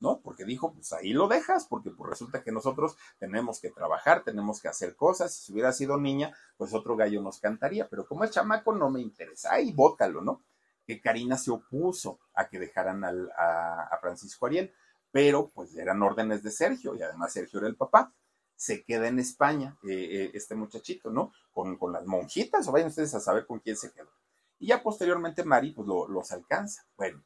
¿No? 0.00 0.20
Porque 0.20 0.44
dijo, 0.44 0.72
pues 0.72 0.92
ahí 0.92 1.12
lo 1.12 1.28
dejas, 1.28 1.66
porque 1.66 1.90
pues 1.90 2.10
resulta 2.10 2.42
que 2.42 2.52
nosotros 2.52 2.96
tenemos 3.18 3.60
que 3.60 3.70
trabajar, 3.70 4.22
tenemos 4.22 4.60
que 4.60 4.68
hacer 4.68 4.96
cosas, 4.96 5.34
si 5.34 5.52
hubiera 5.52 5.72
sido 5.72 5.98
niña, 5.98 6.34
pues 6.56 6.74
otro 6.74 6.96
gallo 6.96 7.20
nos 7.22 7.40
cantaría, 7.40 7.88
pero 7.88 8.06
como 8.06 8.24
es 8.24 8.30
chamaco 8.30 8.72
no 8.74 8.90
me 8.90 9.00
interesa, 9.00 9.52
ahí 9.52 9.72
bótalo, 9.72 10.20
¿no? 10.20 10.42
Que 10.86 11.00
Karina 11.00 11.36
se 11.36 11.50
opuso 11.50 12.18
a 12.34 12.48
que 12.48 12.58
dejaran 12.58 13.04
a, 13.04 13.98
Francisco 14.00 14.46
Ariel, 14.46 14.72
pero 15.10 15.48
pues 15.48 15.74
eran 15.76 16.02
órdenes 16.02 16.42
de 16.42 16.50
Sergio 16.50 16.94
y 16.94 17.02
además 17.02 17.32
Sergio 17.32 17.58
era 17.58 17.68
el 17.68 17.76
papá. 17.76 18.12
Se 18.56 18.82
queda 18.82 19.06
en 19.06 19.18
España 19.20 19.76
eh, 19.84 19.92
eh, 19.92 20.30
este 20.34 20.54
muchachito, 20.54 21.10
¿no? 21.10 21.32
Con, 21.52 21.76
con, 21.76 21.92
las 21.92 22.06
monjitas, 22.06 22.66
o 22.66 22.72
vayan 22.72 22.88
ustedes 22.88 23.14
a 23.14 23.20
saber 23.20 23.46
con 23.46 23.60
quién 23.60 23.76
se 23.76 23.92
quedó. 23.92 24.10
Y 24.58 24.68
ya 24.68 24.82
posteriormente 24.82 25.44
Mari 25.44 25.72
pues 25.72 25.86
los 25.86 26.32
alcanza. 26.32 26.84
Bueno, 26.96 27.22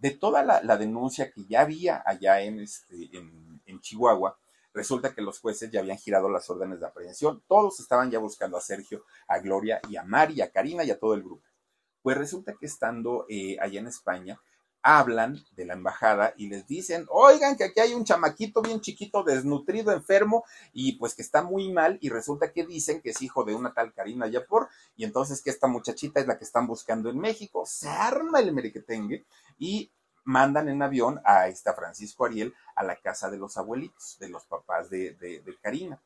de 0.00 0.10
toda 0.12 0.42
la, 0.42 0.76
denuncia 0.76 1.30
que 1.30 1.44
ya 1.44 1.60
había 1.60 2.02
allá 2.06 2.40
en, 2.40 2.60
este, 2.60 3.10
en, 3.12 3.80
Chihuahua, 3.80 4.38
resulta 4.74 5.14
que 5.14 5.22
los 5.22 5.40
jueces 5.40 5.70
ya 5.70 5.80
habían 5.80 5.98
girado 5.98 6.28
las 6.28 6.48
órdenes 6.50 6.80
de 6.80 6.86
aprehensión. 6.86 7.42
Todos 7.46 7.80
estaban 7.80 8.10
ya 8.10 8.18
buscando 8.18 8.56
a 8.56 8.60
Sergio, 8.60 9.04
a 9.28 9.38
Gloria 9.38 9.80
y 9.88 9.96
a 9.96 10.02
Mari, 10.02 10.42
a 10.42 10.50
Karina 10.50 10.84
y 10.84 10.90
a 10.90 10.98
todo 10.98 11.14
el 11.14 11.22
grupo. 11.22 11.42
Pues 12.02 12.16
resulta 12.16 12.54
que 12.58 12.66
estando 12.66 13.26
eh, 13.28 13.56
allá 13.60 13.80
en 13.80 13.86
España, 13.86 14.40
hablan 14.82 15.38
de 15.56 15.66
la 15.66 15.74
embajada 15.74 16.32
y 16.36 16.48
les 16.48 16.66
dicen, 16.66 17.06
oigan 17.10 17.56
que 17.56 17.64
aquí 17.64 17.80
hay 17.80 17.92
un 17.92 18.04
chamaquito 18.04 18.62
bien 18.62 18.80
chiquito, 18.80 19.22
desnutrido, 19.22 19.92
enfermo, 19.92 20.44
y 20.72 20.92
pues 20.92 21.14
que 21.14 21.22
está 21.22 21.42
muy 21.42 21.70
mal, 21.72 21.98
y 22.00 22.08
resulta 22.08 22.52
que 22.52 22.64
dicen 22.64 23.00
que 23.00 23.10
es 23.10 23.20
hijo 23.22 23.44
de 23.44 23.54
una 23.54 23.74
tal 23.74 23.92
Karina 23.92 24.26
Yapor, 24.26 24.68
y 24.96 25.04
entonces 25.04 25.42
que 25.42 25.50
esta 25.50 25.66
muchachita 25.66 26.20
es 26.20 26.26
la 26.26 26.38
que 26.38 26.44
están 26.44 26.66
buscando 26.66 27.10
en 27.10 27.18
México, 27.18 27.64
se 27.66 27.88
arma 27.88 28.40
el 28.40 28.52
merequetengue, 28.52 29.26
y 29.60 29.92
mandan 30.24 30.68
en 30.68 30.82
avión 30.82 31.20
a 31.24 31.46
esta 31.46 31.74
Francisco 31.74 32.24
Ariel 32.24 32.52
a 32.74 32.82
la 32.82 32.96
casa 32.96 33.30
de 33.30 33.38
los 33.38 33.56
abuelitos, 33.56 34.16
de 34.18 34.28
los 34.28 34.44
papás 34.46 34.90
de, 34.90 35.14
de, 35.14 35.58
Karina. 35.62 36.00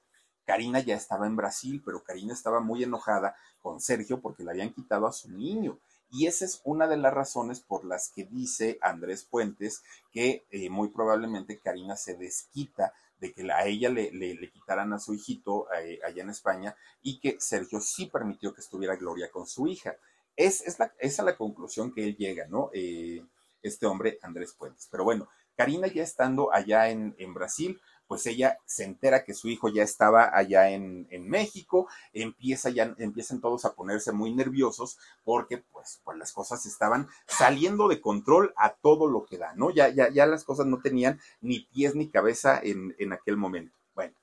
Karina 0.44 0.80
ya 0.80 0.96
estaba 0.96 1.26
en 1.26 1.36
Brasil, 1.36 1.80
pero 1.82 2.04
Karina 2.04 2.34
estaba 2.34 2.60
muy 2.60 2.82
enojada 2.82 3.34
con 3.62 3.80
Sergio 3.80 4.20
porque 4.20 4.44
le 4.44 4.50
habían 4.50 4.74
quitado 4.74 5.06
a 5.06 5.12
su 5.12 5.30
niño 5.30 5.78
y 6.10 6.26
esa 6.26 6.44
es 6.44 6.60
una 6.64 6.86
de 6.86 6.96
las 6.96 7.12
razones 7.14 7.60
por 7.60 7.84
las 7.84 8.10
que 8.10 8.24
dice 8.24 8.78
Andrés 8.82 9.24
Puentes 9.24 9.82
que 10.12 10.44
eh, 10.50 10.70
muy 10.70 10.88
probablemente 10.88 11.58
Karina 11.58 11.96
se 11.96 12.14
desquita 12.14 12.92
de 13.18 13.32
que 13.32 13.50
a 13.50 13.64
ella 13.66 13.88
le, 13.88 14.12
le, 14.12 14.50
quitaran 14.50 14.92
a 14.92 14.98
su 14.98 15.14
hijito 15.14 15.66
eh, 15.72 15.98
allá 16.04 16.22
en 16.22 16.30
España 16.30 16.76
y 17.02 17.18
que 17.20 17.36
Sergio 17.40 17.80
sí 17.80 18.06
permitió 18.06 18.54
que 18.54 18.60
estuviera 18.60 18.96
Gloria 18.96 19.30
con 19.30 19.46
su 19.46 19.66
hija. 19.66 19.96
Es, 20.36 20.60
es 20.62 20.78
la, 20.78 20.92
esa 20.98 21.22
es 21.22 21.26
la 21.26 21.36
conclusión 21.36 21.92
que 21.92 22.04
él 22.04 22.16
llega, 22.16 22.46
¿no? 22.48 22.70
Eh, 22.74 23.24
este 23.64 23.86
hombre, 23.86 24.18
Andrés 24.22 24.54
Puentes. 24.56 24.86
Pero 24.90 25.02
bueno, 25.02 25.28
Karina 25.56 25.88
ya 25.88 26.02
estando 26.02 26.52
allá 26.52 26.90
en, 26.90 27.16
en 27.18 27.34
Brasil, 27.34 27.80
pues 28.06 28.26
ella 28.26 28.58
se 28.66 28.84
entera 28.84 29.24
que 29.24 29.34
su 29.34 29.48
hijo 29.48 29.68
ya 29.68 29.82
estaba 29.82 30.36
allá 30.36 30.70
en, 30.70 31.06
México, 31.28 31.88
empieza 32.12 32.70
ya, 32.70 32.94
empiezan 32.98 33.40
todos 33.40 33.64
a 33.64 33.74
ponerse 33.74 34.12
muy 34.12 34.34
nerviosos 34.34 34.98
porque 35.24 35.58
pues, 35.58 36.00
pues 36.04 36.18
las 36.18 36.32
cosas 36.32 36.66
estaban 36.66 37.08
saliendo 37.26 37.88
de 37.88 38.00
control 38.00 38.52
a 38.56 38.74
todo 38.74 39.08
lo 39.08 39.24
que 39.24 39.38
da, 39.38 39.54
¿no? 39.54 39.70
Ya, 39.70 39.88
ya, 39.88 40.10
ya 40.10 40.26
las 40.26 40.44
cosas 40.44 40.66
no 40.66 40.80
tenían 40.80 41.20
ni 41.40 41.60
pies 41.60 41.94
ni 41.94 42.08
cabeza 42.08 42.60
en, 42.62 42.94
en 42.98 43.12
aquel 43.12 43.36
momento. 43.36 43.76
Bueno, 43.94 44.14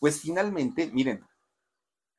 pues 0.00 0.20
finalmente, 0.20 0.90
miren, 0.92 1.24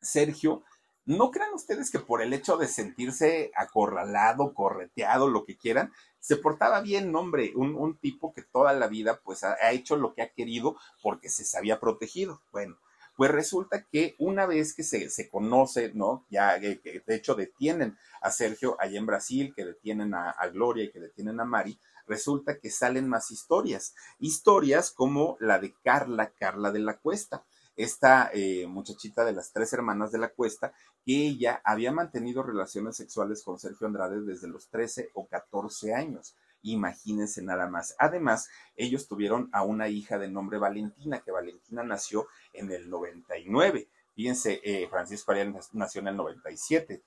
Sergio 0.01 0.63
no 1.07 1.31
crean 1.31 1.53
ustedes 1.53 1.89
que 1.89 1.99
por 1.99 2.21
el 2.21 2.33
hecho 2.33 2.57
de 2.57 2.67
sentirse 2.67 3.49
acorralado, 3.55 4.53
correteado, 4.53 5.29
lo 5.29 5.45
que 5.45 5.57
quieran, 5.57 5.93
se 6.19 6.35
portaba 6.35 6.81
bien, 6.81 7.15
hombre, 7.15 7.53
un, 7.55 7.97
tipo 7.97 8.33
que 8.33 8.41
toda 8.41 8.73
la 8.73 8.87
vida 8.87 9.21
pues 9.23 9.45
ha, 9.45 9.71
hecho 9.71 9.95
lo 9.95 10.13
que 10.13 10.21
ha 10.21 10.33
querido 10.33 10.75
porque 11.01 11.29
se 11.29 11.45
sabía 11.45 11.79
protegido. 11.79 12.41
Bueno, 12.51 12.77
pues 13.15 13.31
resulta 13.31 13.83
que 13.83 14.15
una 14.19 14.45
vez 14.45 14.73
que 14.73 14.83
se, 14.83 15.09
se 15.09 15.29
conoce, 15.29 15.93
¿no? 15.93 16.25
Ya 16.29 16.57
eh, 16.57 16.81
que 16.83 17.01
de 17.05 17.15
hecho 17.15 17.35
detienen 17.35 17.97
a 18.19 18.29
Sergio 18.29 18.75
allá 18.77 18.99
en 18.99 19.05
Brasil, 19.05 19.53
que 19.55 19.63
detienen 19.63 20.13
a, 20.13 20.31
a 20.31 20.47
Gloria 20.49 20.83
y 20.83 20.91
que 20.91 20.99
detienen 20.99 21.39
a 21.39 21.45
Mari, 21.45 21.79
resulta 22.05 22.59
que 22.59 22.69
salen 22.69 23.07
más 23.07 23.31
historias. 23.31 23.95
Historias 24.19 24.91
como 24.91 25.37
la 25.39 25.57
de 25.57 25.73
Carla, 25.81 26.33
Carla 26.37 26.71
de 26.71 26.79
la 26.79 26.97
Cuesta 26.97 27.45
esta 27.77 28.31
eh, 28.33 28.65
muchachita 28.67 29.23
de 29.23 29.33
las 29.33 29.53
tres 29.53 29.71
hermanas 29.71 30.11
de 30.11 30.17
la 30.17 30.29
cuesta, 30.29 30.73
que 31.05 31.27
ella 31.27 31.61
había 31.63 31.91
mantenido 31.91 32.43
relaciones 32.43 32.97
sexuales 32.97 33.43
con 33.43 33.59
Sergio 33.59 33.87
Andrade 33.87 34.21
desde 34.21 34.47
los 34.47 34.67
13 34.69 35.11
o 35.13 35.27
14 35.27 35.93
años. 35.93 36.35
Imagínense 36.63 37.43
nada 37.43 37.69
más. 37.69 37.95
Además, 37.99 38.49
ellos 38.75 39.07
tuvieron 39.07 39.49
a 39.53 39.63
una 39.63 39.87
hija 39.87 40.17
de 40.17 40.27
nombre 40.27 40.57
Valentina, 40.57 41.21
que 41.21 41.31
Valentina 41.31 41.83
nació 41.83 42.27
en 42.51 42.71
el 42.71 42.89
99. 42.89 43.87
Fíjense, 44.15 44.59
eh, 44.63 44.87
Francisco 44.89 45.31
Ariel 45.31 45.53
nació 45.73 46.01
en 46.01 46.07
el 46.07 46.17
97. 46.17 47.03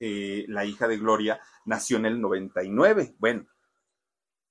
Eh, 0.00 0.44
la 0.46 0.64
hija 0.64 0.86
de 0.86 0.96
Gloria 0.96 1.40
nació 1.64 1.96
en 1.96 2.06
el 2.06 2.20
99. 2.20 3.16
Bueno, 3.18 3.46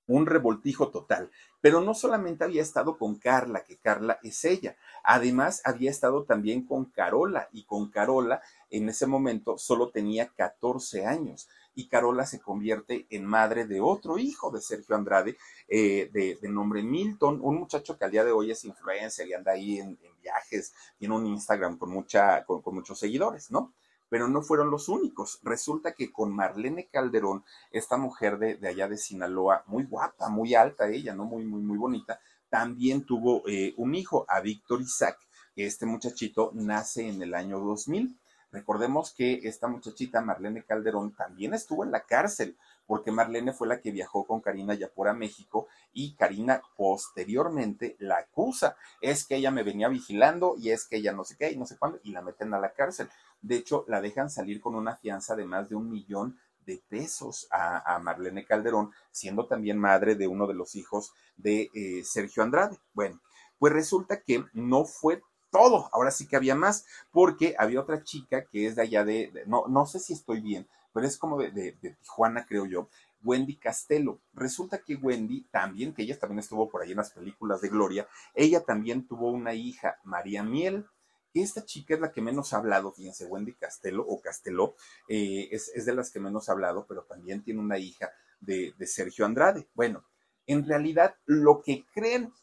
un 0.07 0.25
revoltijo 0.25 0.89
total. 0.89 1.29
Pero 1.61 1.81
no 1.81 1.93
solamente 1.93 2.43
había 2.43 2.61
estado 2.61 2.97
con 2.97 3.15
Carla, 3.15 3.63
que 3.63 3.77
Carla 3.77 4.19
es 4.23 4.45
ella, 4.45 4.75
además 5.03 5.61
había 5.65 5.91
estado 5.91 6.23
también 6.23 6.65
con 6.65 6.85
Carola 6.85 7.49
y 7.51 7.63
con 7.63 7.89
Carola 7.89 8.41
en 8.69 8.89
ese 8.89 9.07
momento 9.07 9.57
solo 9.57 9.89
tenía 9.89 10.27
14 10.29 11.05
años 11.05 11.47
y 11.73 11.87
Carola 11.87 12.25
se 12.25 12.39
convierte 12.39 13.05
en 13.09 13.25
madre 13.25 13.65
de 13.65 13.79
otro 13.79 14.17
hijo 14.17 14.49
de 14.51 14.61
Sergio 14.61 14.95
Andrade 14.95 15.37
eh, 15.67 16.09
de, 16.11 16.49
nombre 16.49 16.81
Milton, 16.81 17.39
un 17.41 17.59
muchacho 17.59 17.97
que 17.97 18.05
al 18.05 18.11
día 18.11 18.23
de 18.23 18.31
hoy 18.31 18.51
es 18.51 18.65
influencer 18.65 19.27
y 19.27 19.33
anda 19.33 19.51
ahí 19.51 19.79
en, 19.79 19.97
viajes, 20.21 20.73
tiene 20.97 21.15
un 21.15 21.25
Instagram 21.27 21.77
con, 21.77 21.89
mucha, 21.91 22.43
con 22.45 22.61
muchos 22.73 22.99
seguidores, 22.99 23.51
¿no? 23.51 23.71
Pero 24.09 24.27
no 24.27 24.41
fueron 24.41 24.71
los 24.71 24.89
únicos. 24.89 25.39
Resulta 25.43 25.93
que 25.93 26.11
con 26.11 26.33
Marlene 26.33 26.87
Calderón, 26.87 27.43
esta 27.71 27.97
mujer 27.97 28.37
de, 28.37 28.67
allá 28.67 28.87
de 28.87 28.97
Sinaloa, 28.97 29.63
muy 29.67 29.83
guapa, 29.83 30.29
muy 30.29 30.55
alta 30.55 30.89
ella, 30.89 31.13
¿no? 31.13 31.25
Muy, 31.25 31.43
muy, 31.43 31.61
muy 31.61 31.77
bonita, 31.77 32.19
también 32.49 33.05
tuvo 33.05 33.43
eh, 33.47 33.73
un 33.77 33.95
hijo, 33.95 34.25
a 34.29 34.39
Víctor 34.39 34.81
Isaac, 34.81 35.17
este 35.55 35.85
muchachito 35.85 36.51
nace 36.53 37.07
en 37.07 37.21
el 37.21 37.33
año 37.33 37.59
2000. 37.59 38.15
Recordemos 38.51 39.13
que 39.13 39.41
esta 39.43 39.67
muchachita, 39.67 40.21
Marlene 40.21 40.63
Calderón, 40.63 41.13
también 41.13 41.53
estuvo 41.53 41.83
en 41.83 41.91
la 41.91 42.01
cárcel, 42.01 42.55
porque 42.85 43.11
Marlene 43.11 43.51
fue 43.51 43.67
la 43.67 43.81
que 43.81 43.91
viajó 43.91 44.25
con 44.25 44.39
Karina 44.39 44.73
Yapor 44.73 45.09
a 45.09 45.13
México 45.13 45.67
y 45.93 46.13
Karina 46.13 46.61
posteriormente 46.77 47.97
la 47.99 48.19
acusa. 48.19 48.77
Es 49.01 49.25
que 49.25 49.35
ella 49.35 49.51
me 49.51 49.63
venía 49.63 49.89
vigilando 49.89 50.55
y 50.57 50.69
es 50.69 50.85
que 50.85 50.97
ella 50.97 51.11
no 51.11 51.25
sé 51.25 51.35
qué 51.37 51.51
y 51.51 51.57
no 51.57 51.65
sé 51.65 51.77
cuándo, 51.77 51.99
y 52.03 52.11
la 52.11 52.21
meten 52.21 52.53
a 52.53 52.59
la 52.59 52.71
cárcel. 52.71 53.09
De 53.41 53.55
hecho, 53.55 53.85
la 53.87 54.01
dejan 54.01 54.29
salir 54.29 54.59
con 54.61 54.75
una 54.75 54.95
fianza 54.95 55.35
de 55.35 55.45
más 55.45 55.69
de 55.69 55.75
un 55.75 55.89
millón 55.89 56.37
de 56.65 56.83
pesos 56.89 57.47
a, 57.49 57.97
Marlene 57.99 58.45
Calderón, 58.45 58.91
siendo 59.11 59.47
también 59.47 59.79
madre 59.79 60.15
de 60.15 60.27
uno 60.27 60.47
de 60.47 60.53
los 60.53 60.75
hijos 60.75 61.13
de 61.37 61.69
eh, 61.73 62.03
Sergio 62.03 62.43
Andrade. 62.43 62.77
Bueno, 62.93 63.21
pues 63.57 63.71
resulta 63.71 64.21
que 64.21 64.43
no 64.53 64.83
fue 64.83 65.21
todo, 65.49 65.89
ahora 65.93 66.11
sí 66.11 66.27
que 66.27 66.35
había 66.35 66.55
más, 66.55 66.85
porque 67.11 67.55
había 67.57 67.79
otra 67.79 68.03
chica 68.03 68.45
que 68.45 68.67
es 68.67 68.75
de 68.75 68.81
allá 68.81 69.05
de, 69.05 69.31
no, 69.47 69.65
no 69.67 69.85
sé 69.85 69.99
si 69.99 70.13
estoy 70.13 70.41
bien, 70.41 70.67
pero 70.93 71.07
es 71.07 71.17
como 71.17 71.37
de, 71.37 71.51
de, 71.51 71.95
Tijuana, 72.01 72.45
creo 72.45 72.65
yo, 72.65 72.89
Wendy 73.23 73.57
Castelo. 73.57 74.19
Resulta 74.33 74.79
que 74.83 74.95
Wendy 74.95 75.43
también, 75.51 75.93
que 75.93 76.03
ella 76.03 76.17
también 76.19 76.39
estuvo 76.39 76.69
por 76.69 76.81
ahí 76.81 76.91
en 76.91 76.97
las 76.97 77.11
películas 77.11 77.61
de 77.61 77.69
Gloria, 77.69 78.07
ella 78.33 78.63
también 78.63 79.07
tuvo 79.07 79.31
una 79.31 79.53
hija, 79.53 79.97
María 80.03 80.43
Miel. 80.43 80.85
Esta 81.33 81.65
chica 81.65 81.93
es 81.93 81.99
la 81.99 82.11
que 82.11 82.21
menos 82.21 82.53
ha 82.53 82.57
hablado, 82.57 82.91
fíjense, 82.91 83.25
Wendy 83.25 83.53
Castelo 83.53 84.03
o 84.07 84.21
Castelo, 84.21 84.75
eh, 85.07 85.49
es, 85.51 85.85
de 85.85 85.93
las 85.93 86.11
que 86.11 86.19
menos 86.19 86.49
ha 86.49 86.53
hablado, 86.53 86.85
pero 86.87 87.03
también 87.03 87.43
tiene 87.43 87.59
una 87.59 87.77
hija 87.77 88.11
de, 88.39 88.73
de 88.77 88.87
Sergio 88.87 89.25
Andrade. 89.25 89.67
Bueno, 89.73 90.03
en 90.47 90.65
realidad 90.65 91.15
lo 91.25 91.61
que 91.61 91.85
creen 91.93 92.33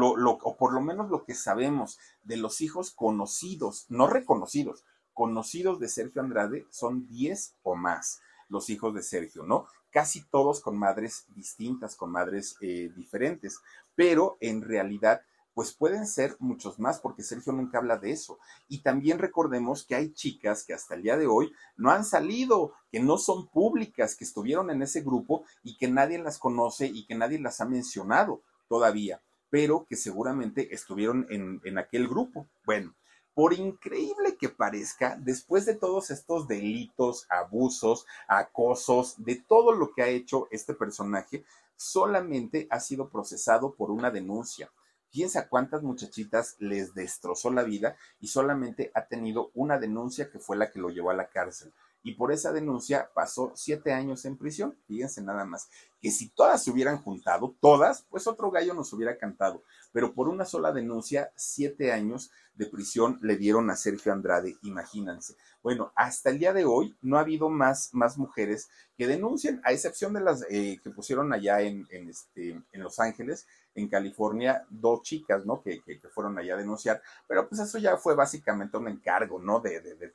o 0.00 0.56
por 0.56 0.72
lo 0.72 0.80
menos 0.80 1.10
lo 1.10 1.24
que 1.24 1.34
sabemos 1.34 1.98
de 2.22 2.36
los 2.36 2.60
hijos 2.60 2.92
conocidos, 2.92 3.86
no 3.88 4.06
reconocidos, 4.06 4.84
conocidos 5.12 5.78
de 5.80 5.88
Sergio 5.88 6.22
Andrade 6.22 6.66
son 6.70 7.06
10 7.06 7.56
o 7.62 7.74
más 7.74 8.20
los 8.48 8.70
hijos 8.70 8.94
de 8.94 9.02
Sergio, 9.02 9.44
¿no? 9.44 9.66
Casi 9.90 10.24
todos 10.24 10.60
con 10.60 10.78
madres 10.78 11.26
distintas, 11.34 11.96
con 11.96 12.10
madres 12.10 12.56
eh, 12.60 12.90
diferentes, 12.96 13.60
pero 13.94 14.38
en 14.40 14.62
realidad 14.62 15.22
pues 15.54 15.72
pueden 15.72 16.06
ser 16.06 16.36
muchos 16.38 16.78
más 16.78 17.00
porque 17.00 17.22
Sergio 17.22 17.52
nunca 17.52 17.78
habla 17.78 17.98
de 17.98 18.12
eso. 18.12 18.38
Y 18.68 18.82
también 18.82 19.18
recordemos 19.18 19.84
que 19.84 19.94
hay 19.94 20.12
chicas 20.12 20.64
que 20.64 20.74
hasta 20.74 20.94
el 20.94 21.02
día 21.02 21.16
de 21.16 21.26
hoy 21.26 21.52
no 21.76 21.90
han 21.90 22.04
salido, 22.04 22.72
que 22.90 23.00
no 23.00 23.18
son 23.18 23.48
públicas, 23.48 24.16
que 24.16 24.24
estuvieron 24.24 24.70
en 24.70 24.82
ese 24.82 25.02
grupo 25.02 25.44
y 25.62 25.76
que 25.76 25.88
nadie 25.88 26.18
las 26.18 26.38
conoce 26.38 26.86
y 26.86 27.06
que 27.06 27.14
nadie 27.14 27.38
las 27.38 27.60
ha 27.60 27.64
mencionado 27.64 28.42
todavía 28.68 29.20
pero 29.52 29.84
que 29.86 29.96
seguramente 29.96 30.74
estuvieron 30.74 31.26
en, 31.28 31.76
aquel 31.76 32.08
grupo. 32.08 32.48
Bueno, 32.64 32.94
por 33.34 33.52
increíble 33.52 34.38
que 34.38 34.48
parezca, 34.48 35.18
después 35.20 35.66
de 35.66 35.74
todos 35.74 36.10
estos 36.10 36.48
delitos, 36.48 37.26
abusos, 37.28 38.06
acosos, 38.28 39.22
de 39.22 39.44
todo 39.46 39.72
lo 39.72 39.92
que 39.92 40.00
ha 40.00 40.08
hecho 40.08 40.48
este 40.50 40.72
personaje, 40.72 41.44
solamente 41.76 42.66
ha 42.70 42.80
sido 42.80 43.10
procesado 43.10 43.74
por 43.74 43.90
una 43.90 44.10
denuncia. 44.10 44.72
Fíjense 45.12 45.38
a 45.38 45.48
cuántas 45.48 45.82
muchachitas 45.82 46.56
les 46.58 46.94
destrozó 46.94 47.50
la 47.50 47.62
vida 47.62 47.96
y 48.18 48.28
solamente 48.28 48.90
ha 48.94 49.06
tenido 49.06 49.50
una 49.54 49.78
denuncia 49.78 50.30
que 50.30 50.38
fue 50.38 50.56
la 50.56 50.70
que 50.70 50.80
lo 50.80 50.88
llevó 50.88 51.10
a 51.10 51.14
la 51.14 51.28
cárcel 51.28 51.72
y 52.02 52.14
por 52.14 52.32
esa 52.32 52.52
denuncia 52.52 53.10
pasó 53.14 53.52
siete 53.54 53.92
años 53.92 54.24
en 54.24 54.36
prisión. 54.36 54.76
Fíjense 54.86 55.22
nada 55.22 55.44
más, 55.44 55.68
que 56.00 56.10
si 56.10 56.28
todas 56.28 56.62
se 56.62 56.70
hubieran 56.70 56.98
juntado, 56.98 57.54
todas, 57.60 58.06
pues 58.10 58.26
otro 58.26 58.50
gallo 58.50 58.74
nos 58.74 58.92
hubiera 58.92 59.16
cantado, 59.16 59.62
pero 59.92 60.12
por 60.14 60.28
una 60.28 60.44
sola 60.44 60.72
denuncia, 60.72 61.32
siete 61.36 61.92
años 61.92 62.30
de 62.54 62.66
prisión 62.66 63.18
le 63.22 63.36
dieron 63.36 63.70
a 63.70 63.76
Sergio 63.76 64.12
Andrade, 64.12 64.56
imagínense. 64.62 65.36
Bueno, 65.62 65.92
hasta 65.94 66.30
el 66.30 66.38
día 66.38 66.52
de 66.52 66.64
hoy 66.64 66.96
no 67.00 67.16
ha 67.16 67.20
habido 67.20 67.48
más, 67.48 67.94
más 67.94 68.18
mujeres 68.18 68.68
que 68.96 69.06
denuncien, 69.06 69.60
a 69.64 69.72
excepción 69.72 70.12
de 70.12 70.20
las 70.20 70.44
eh, 70.50 70.80
que 70.82 70.90
pusieron 70.90 71.32
allá 71.32 71.60
en, 71.60 71.86
en, 71.90 72.08
este, 72.08 72.60
en 72.72 72.82
Los 72.82 72.98
Ángeles, 72.98 73.46
en 73.74 73.88
California, 73.88 74.64
dos 74.68 75.02
chicas, 75.02 75.46
¿no? 75.46 75.62
Que, 75.62 75.80
que, 75.82 76.00
fueron 76.08 76.38
allá 76.38 76.54
a 76.54 76.58
denunciar, 76.58 77.02
pero 77.26 77.48
pues 77.48 77.60
eso 77.60 77.78
ya 77.78 77.96
fue 77.96 78.14
básicamente 78.14 78.76
un 78.76 78.88
encargo, 78.88 79.38
¿no? 79.38 79.60
De, 79.60 79.80
de, 79.80 79.94
de 79.96 80.12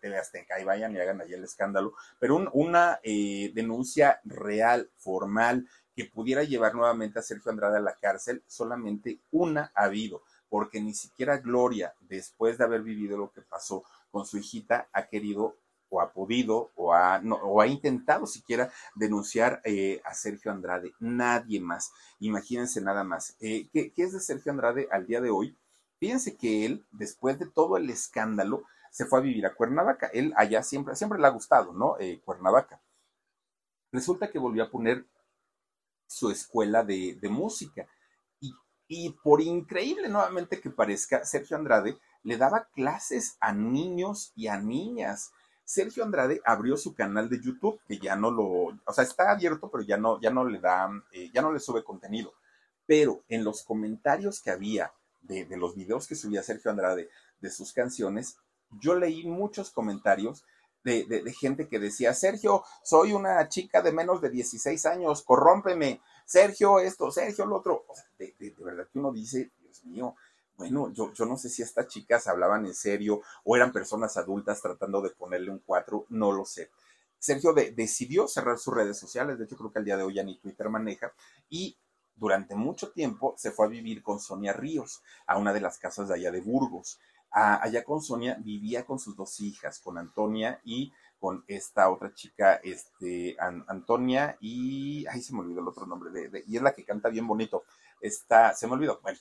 y 0.60 0.64
vayan 0.64 0.96
y 0.96 1.00
hagan 1.00 1.22
allá 1.22 1.36
el 1.36 1.44
escándalo, 1.44 1.94
pero 2.20 2.38
una 2.54 3.00
eh, 3.04 3.52
denuncia 3.54 4.20
real, 4.24 4.90
formal, 4.98 5.68
que 5.96 6.06
pudiera 6.06 6.44
llevar 6.44 6.76
nuevamente 6.76 7.18
a 7.18 7.24
Sergio 7.24 7.52
Andrade 7.52 7.78
a 7.78 7.82
la 7.82 7.96
cárcel, 7.96 8.44
solamente 8.46 9.20
una 9.32 9.72
ha 9.74 9.86
habido, 9.86 10.22
porque 10.48 10.80
ni 10.80 10.94
siquiera 10.94 11.38
Gloria, 11.38 11.96
después 12.02 12.58
de 12.58 12.66
haber 12.66 12.84
vivido 12.84 13.18
lo 13.18 13.32
que 13.32 13.42
pasó 13.42 13.84
con 14.12 14.26
su 14.26 14.38
hijita, 14.38 14.88
ha 14.94 15.08
querido 15.08 15.56
o 15.90 16.02
ha 16.02 16.12
podido 16.12 16.72
o 16.76 16.94
ha, 16.94 17.22
o 17.44 17.62
ha 17.62 17.68
intentado 17.68 18.28
siquiera 18.28 18.72
denunciar 18.96 19.62
eh, 19.64 20.02
a 20.06 20.14
Sergio 20.14 20.52
Andrade. 20.52 20.94
Nadie 21.00 21.60
más. 21.60 21.92
Imagínense 22.20 22.82
nada 22.82 23.04
más. 23.04 23.36
Eh, 23.40 23.68
¿qué, 23.72 23.92
es 23.96 24.14
de 24.14 24.20
Sergio 24.20 24.52
Andrade 24.52 24.88
al 24.92 25.06
día 25.06 25.22
de 25.22 25.30
hoy? 25.30 25.58
Fíjense 26.00 26.36
que 26.36 26.66
él, 26.66 26.86
después 26.92 27.40
de 27.40 27.48
todo 27.48 27.78
el 27.78 27.90
escándalo, 27.90 28.64
se 28.92 29.06
fue 29.06 29.20
a 29.20 29.24
vivir 29.24 29.46
a 29.46 29.54
Cuernavaca. 29.54 30.08
Él 30.08 30.34
allá 30.38 30.64
siempre, 30.64 30.96
siempre 30.96 31.20
le 31.20 31.28
ha 31.28 31.32
gustado, 31.32 31.74
¿no? 31.74 31.98
Eh, 32.00 32.22
Cuernavaca. 32.24 32.82
Resulta 33.92 34.30
que 34.30 34.40
volvió 34.40 34.64
a 34.64 34.70
poner 34.72 35.06
su 36.08 36.30
escuela 36.30 36.84
de, 36.84 37.18
de 37.20 37.30
música. 37.30 37.88
Y, 38.40 38.54
y 38.88 39.12
por 39.24 39.42
increíble 39.42 40.10
nuevamente 40.10 40.62
que 40.62 40.70
parezca, 40.70 41.26
Sergio 41.26 41.58
Andrade 41.58 41.98
le 42.24 42.38
daba 42.38 42.68
clases 42.74 43.38
a 43.40 43.54
niños 43.54 44.32
y 44.36 44.48
a 44.48 44.60
niñas. 44.60 45.32
Sergio 45.68 46.06
Andrade 46.06 46.42
abrió 46.46 46.78
su 46.78 46.96
canal 46.96 47.28
de 47.28 47.42
YouTube, 47.42 47.82
que 47.86 48.00
ya 48.00 48.16
no 48.16 48.32
lo, 48.32 48.46
o 48.86 48.94
sea, 48.94 49.04
está 49.04 49.32
abierto, 49.32 49.70
pero 49.70 49.84
ya 49.84 49.98
no, 49.98 50.18
ya 50.22 50.30
no 50.30 50.46
le 50.46 50.60
da, 50.60 50.90
eh, 51.12 51.30
ya 51.34 51.42
no 51.42 51.52
le 51.52 51.60
sube 51.60 51.84
contenido. 51.84 52.34
Pero 52.86 53.26
en 53.28 53.44
los 53.44 53.64
comentarios 53.64 54.40
que 54.40 54.50
había 54.50 54.94
de, 55.24 55.46
los 55.58 55.76
videos 55.76 56.08
que 56.08 56.16
subía 56.16 56.42
Sergio 56.42 56.72
Andrade 56.72 57.10
de 57.42 57.52
sus 57.52 57.74
canciones, 57.74 58.38
yo 58.80 58.96
leí 58.96 59.26
muchos 59.26 59.70
comentarios 59.70 60.46
de, 60.86 61.36
gente 61.38 61.68
que 61.68 61.80
decía, 61.80 62.14
Sergio, 62.14 62.64
soy 62.82 63.12
una 63.12 63.50
chica 63.50 63.82
de 63.82 63.92
menos 63.92 64.22
de 64.22 64.30
16 64.30 64.86
años, 64.86 65.22
corrómpeme, 65.22 66.00
Sergio 66.26 66.80
esto, 66.80 67.12
Sergio 67.12 67.46
lo 67.46 67.58
otro. 67.58 67.84
De, 68.18 68.34
de, 68.40 68.56
verdad 68.58 68.88
que 68.90 69.00
uno 69.00 69.12
dice, 69.12 69.52
Dios 69.60 69.84
mío, 69.84 70.16
bueno, 70.58 70.92
yo, 70.92 71.14
yo 71.14 71.26
no 71.26 71.38
sé 71.38 71.50
si 71.50 71.62
estas 71.62 71.88
chicas 71.88 72.28
hablaban 72.28 72.66
en 72.66 72.74
serio 72.74 73.22
o 73.44 73.56
eran 73.56 73.72
personas 73.72 74.18
adultas 74.18 74.62
tratando 74.62 75.02
de 75.02 75.12
ponerle 75.12 75.52
un 75.52 75.60
cuatro, 75.60 76.06
no 76.10 76.32
lo 76.32 76.46
sé. 76.46 76.72
Sergio 77.20 77.54
decidió 77.54 78.28
cerrar 78.28 78.58
sus 78.58 78.74
redes 78.74 78.98
sociales, 78.98 79.38
de 79.38 79.46
hecho 79.46 79.58
creo 79.58 79.72
que 79.72 79.80
al 79.80 79.86
día 79.86 79.98
de 79.98 80.04
hoy 80.04 80.16
ya 80.16 80.24
ni 80.24 80.38
Twitter 80.38 80.70
maneja, 80.70 81.12
y 81.50 81.78
durante 82.16 82.56
mucho 82.56 82.92
tiempo 82.92 83.36
se 83.38 83.52
fue 83.52 83.66
a 83.66 83.70
vivir 83.70 84.02
con 84.02 84.20
Sonia 84.20 84.54
Ríos, 84.54 85.04
a 85.26 85.38
una 85.38 85.54
de 85.54 85.62
las 85.62 85.78
casas 85.78 86.08
de 86.08 86.16
allá 86.16 86.32
de 86.32 86.42
Burgos. 86.42 87.00
allá 87.30 87.84
con 87.84 88.02
Sonia 88.02 88.38
vivía 88.40 88.86
con 88.86 89.00
sus 89.00 89.16
dos 89.16 89.40
hijas, 89.42 89.80
con 89.80 89.98
Antonia 89.98 90.60
y 90.64 90.94
con 91.20 91.44
esta 91.48 91.90
otra 91.90 92.14
chica, 92.14 92.56
este, 92.64 93.36
Antonia 93.40 94.38
y, 94.40 95.06
ay, 95.08 95.22
se 95.22 95.34
me 95.34 95.40
olvidó 95.40 95.62
el 95.62 95.68
otro 95.68 95.86
nombre, 95.86 96.12
de, 96.12 96.44
y 96.48 96.56
es 96.56 96.62
la 96.62 96.74
que 96.74 96.86
canta 96.86 97.10
bien 97.10 97.28
bonito, 97.28 97.64
está, 98.02 98.54
se 98.54 98.68
me 98.68 98.74
olvidó, 98.74 99.00
bueno, 99.02 99.20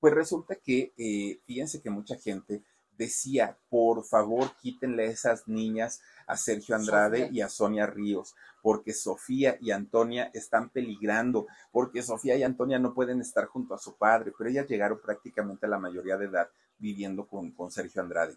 pues 0.00 0.14
resulta 0.14 0.56
que, 0.56 0.92
eh, 0.96 1.40
fíjense 1.46 1.80
que 1.80 1.90
mucha 1.90 2.16
gente 2.16 2.62
decía, 2.96 3.58
por 3.68 4.04
favor, 4.04 4.50
quítenle 4.60 5.04
a 5.04 5.10
esas 5.10 5.46
niñas 5.48 6.00
a 6.26 6.36
Sergio 6.36 6.74
Andrade 6.74 7.28
y 7.32 7.40
a 7.40 7.48
Sonia 7.48 7.86
Ríos, 7.86 8.34
porque 8.62 8.92
Sofía 8.92 9.58
y 9.60 9.70
Antonia 9.70 10.30
están 10.34 10.70
peligrando, 10.70 11.46
porque 11.70 12.02
Sofía 12.02 12.36
y 12.36 12.42
Antonia 12.42 12.78
no 12.78 12.94
pueden 12.94 13.20
estar 13.20 13.46
junto 13.46 13.74
a 13.74 13.78
su 13.78 13.96
padre, 13.96 14.32
pero 14.36 14.50
ellas 14.50 14.66
llegaron 14.66 15.00
prácticamente 15.00 15.66
a 15.66 15.68
la 15.68 15.78
mayoría 15.78 16.16
de 16.16 16.26
edad 16.26 16.48
viviendo 16.78 17.26
con, 17.26 17.52
con 17.52 17.70
Sergio 17.70 18.02
Andrade. 18.02 18.36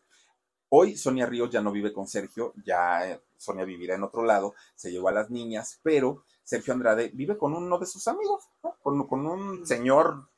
Hoy 0.72 0.96
Sonia 0.96 1.26
Ríos 1.26 1.50
ya 1.50 1.62
no 1.62 1.72
vive 1.72 1.92
con 1.92 2.08
Sergio, 2.08 2.54
ya 2.64 3.10
eh, 3.10 3.20
Sonia 3.38 3.66
vivirá 3.66 3.96
en 3.96 4.04
otro 4.04 4.24
lado, 4.24 4.54
se 4.76 4.92
llevó 4.92 5.10
a 5.10 5.14
las 5.14 5.32
niñas, 5.32 5.80
pero 5.82 6.24
Sergio 6.44 6.74
Andrade 6.74 7.10
vive 7.14 7.38
con 7.38 7.56
uno 7.56 7.80
de 7.80 7.88
sus 7.88 8.08
amigos, 8.08 8.44
con, 8.84 9.08
con, 9.08 9.26
un 9.26 9.66
señor 9.66 10.30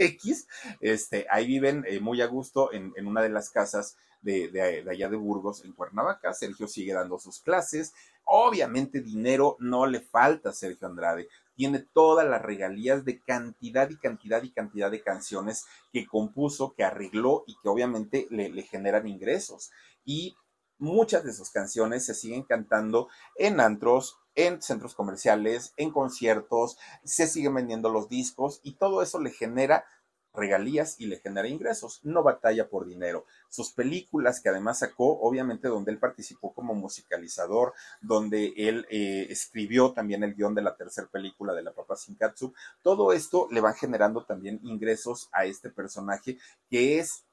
X, 0.00 0.48
este, 0.80 1.26
ahí 1.30 1.46
viven 1.46 1.84
eh, 1.86 2.00
muy 2.00 2.20
a 2.22 2.26
gusto 2.26 2.72
en, 2.72 2.92
una 3.06 3.22
de 3.22 3.28
las 3.28 3.50
casas 3.50 3.96
de, 4.22 4.84
allá 4.90 5.08
de 5.08 5.16
Burgos, 5.16 5.64
en 5.64 5.72
Cuernavaca. 5.72 6.32
Sergio 6.32 6.66
sigue 6.66 6.92
dando 6.92 7.18
sus 7.18 7.40
clases. 7.40 7.92
Obviamente 8.24 9.00
dinero 9.00 9.56
no 9.60 9.86
le 9.86 10.00
falta 10.00 10.50
a 10.50 10.54
Sergio 10.54 10.86
Andrade. 10.86 11.28
Tiene 11.54 11.80
todas 11.92 12.26
las 12.26 12.40
regalías 12.40 13.04
de 13.04 13.20
cantidad 13.20 13.90
y 13.90 13.96
cantidad 13.96 14.42
y 14.42 14.50
cantidad 14.50 14.90
de 14.90 15.02
canciones 15.02 15.66
que 15.92 16.06
compuso, 16.06 16.74
que 16.74 16.84
arregló 16.84 17.44
y 17.46 17.56
que 17.62 17.68
obviamente 17.68 18.26
le 18.30 18.62
generan 18.62 19.06
ingresos. 19.06 19.70
Y 20.04 20.36
muchas 20.80 21.24
de 21.24 21.32
sus 21.32 21.50
canciones 21.50 22.04
se 22.04 22.14
siguen 22.14 22.42
cantando 22.42 23.08
en 23.36 23.60
antros, 23.60 24.18
en 24.34 24.62
centros 24.62 24.94
comerciales, 24.94 25.72
en 25.76 25.90
conciertos, 25.90 26.78
se 27.04 27.26
siguen 27.26 27.54
vendiendo 27.54 27.90
los 27.90 28.08
discos 28.08 28.60
y 28.62 28.74
todo 28.74 29.02
eso 29.02 29.20
le 29.20 29.30
genera 29.30 29.84
regalías 30.32 31.00
y 31.00 31.06
le 31.06 31.18
genera 31.18 31.48
ingresos, 31.48 32.00
no 32.02 32.22
batalla 32.22 32.68
por 32.68 32.86
dinero. 32.86 33.26
Sus 33.48 33.72
películas 33.72 34.40
que 34.40 34.48
además 34.48 34.78
sacó, 34.80 35.18
obviamente 35.20 35.68
donde 35.68 35.90
él 35.90 35.98
participó 35.98 36.54
como 36.54 36.74
musicalizador, 36.74 37.74
donde 38.00 38.52
él 38.56 38.86
eh, 38.90 39.26
escribió 39.30 39.92
también 39.92 40.22
el 40.22 40.34
guion 40.34 40.54
de 40.54 40.62
la 40.62 40.76
tercera 40.76 41.08
película 41.08 41.52
de 41.54 41.62
la 41.62 41.72
Papa 41.72 41.96
Katsu, 42.18 42.54
todo 42.82 43.12
esto 43.12 43.48
le 43.50 43.60
va 43.60 43.72
generando 43.72 44.24
también 44.24 44.60
ingresos 44.62 45.28
a 45.32 45.44
este 45.44 45.70
personaje 45.70 46.38
que 46.68 46.98
es, 46.98 47.24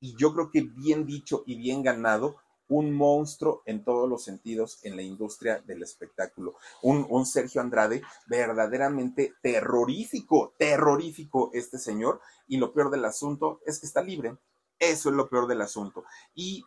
y 0.00 0.14
yo 0.16 0.34
creo 0.34 0.50
que 0.50 0.62
bien 0.62 1.06
dicho 1.06 1.42
y 1.46 1.56
bien 1.56 1.82
ganado, 1.82 2.36
un 2.68 2.92
monstruo 2.92 3.62
en 3.64 3.84
todos 3.84 4.08
los 4.08 4.24
sentidos 4.24 4.78
en 4.82 4.96
la 4.96 5.02
industria 5.02 5.62
del 5.66 5.82
espectáculo. 5.82 6.56
Un, 6.82 7.26
Sergio 7.26 7.60
Andrade 7.60 8.02
verdaderamente 8.26 9.34
terrorífico, 9.42 10.54
terrorífico 10.58 11.50
este 11.52 11.78
señor. 11.78 12.20
Y 12.48 12.58
lo 12.58 12.72
peor 12.72 12.90
del 12.90 13.04
asunto 13.04 13.60
es 13.66 13.78
que 13.78 13.86
está 13.86 14.02
libre. 14.02 14.36
Eso 14.78 15.10
es 15.10 15.14
lo 15.14 15.28
peor 15.28 15.46
del 15.46 15.62
asunto. 15.62 16.04
Y 16.34 16.64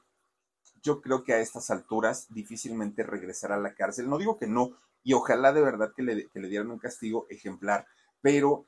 yo 0.82 1.02
creo 1.02 1.24
que 1.24 1.34
a 1.34 1.40
estas 1.40 1.70
alturas 1.70 2.28
difícilmente 2.30 3.04
regresará 3.04 3.56
a 3.56 3.60
la 3.60 3.76
cárcel. 3.76 4.10
No 4.10 4.18
digo 4.18 4.38
que 4.38 4.48
no, 4.48 4.78
y 5.04 5.14
ojalá 5.14 5.52
de 5.54 5.62
verdad 5.62 5.94
que 5.96 6.04
le, 6.04 6.28
que 6.30 6.40
le 6.40 6.48
dieran 6.48 6.72
un 6.72 6.80
castigo 6.80 7.28
ejemplar, 7.30 7.86
pero 8.22 8.66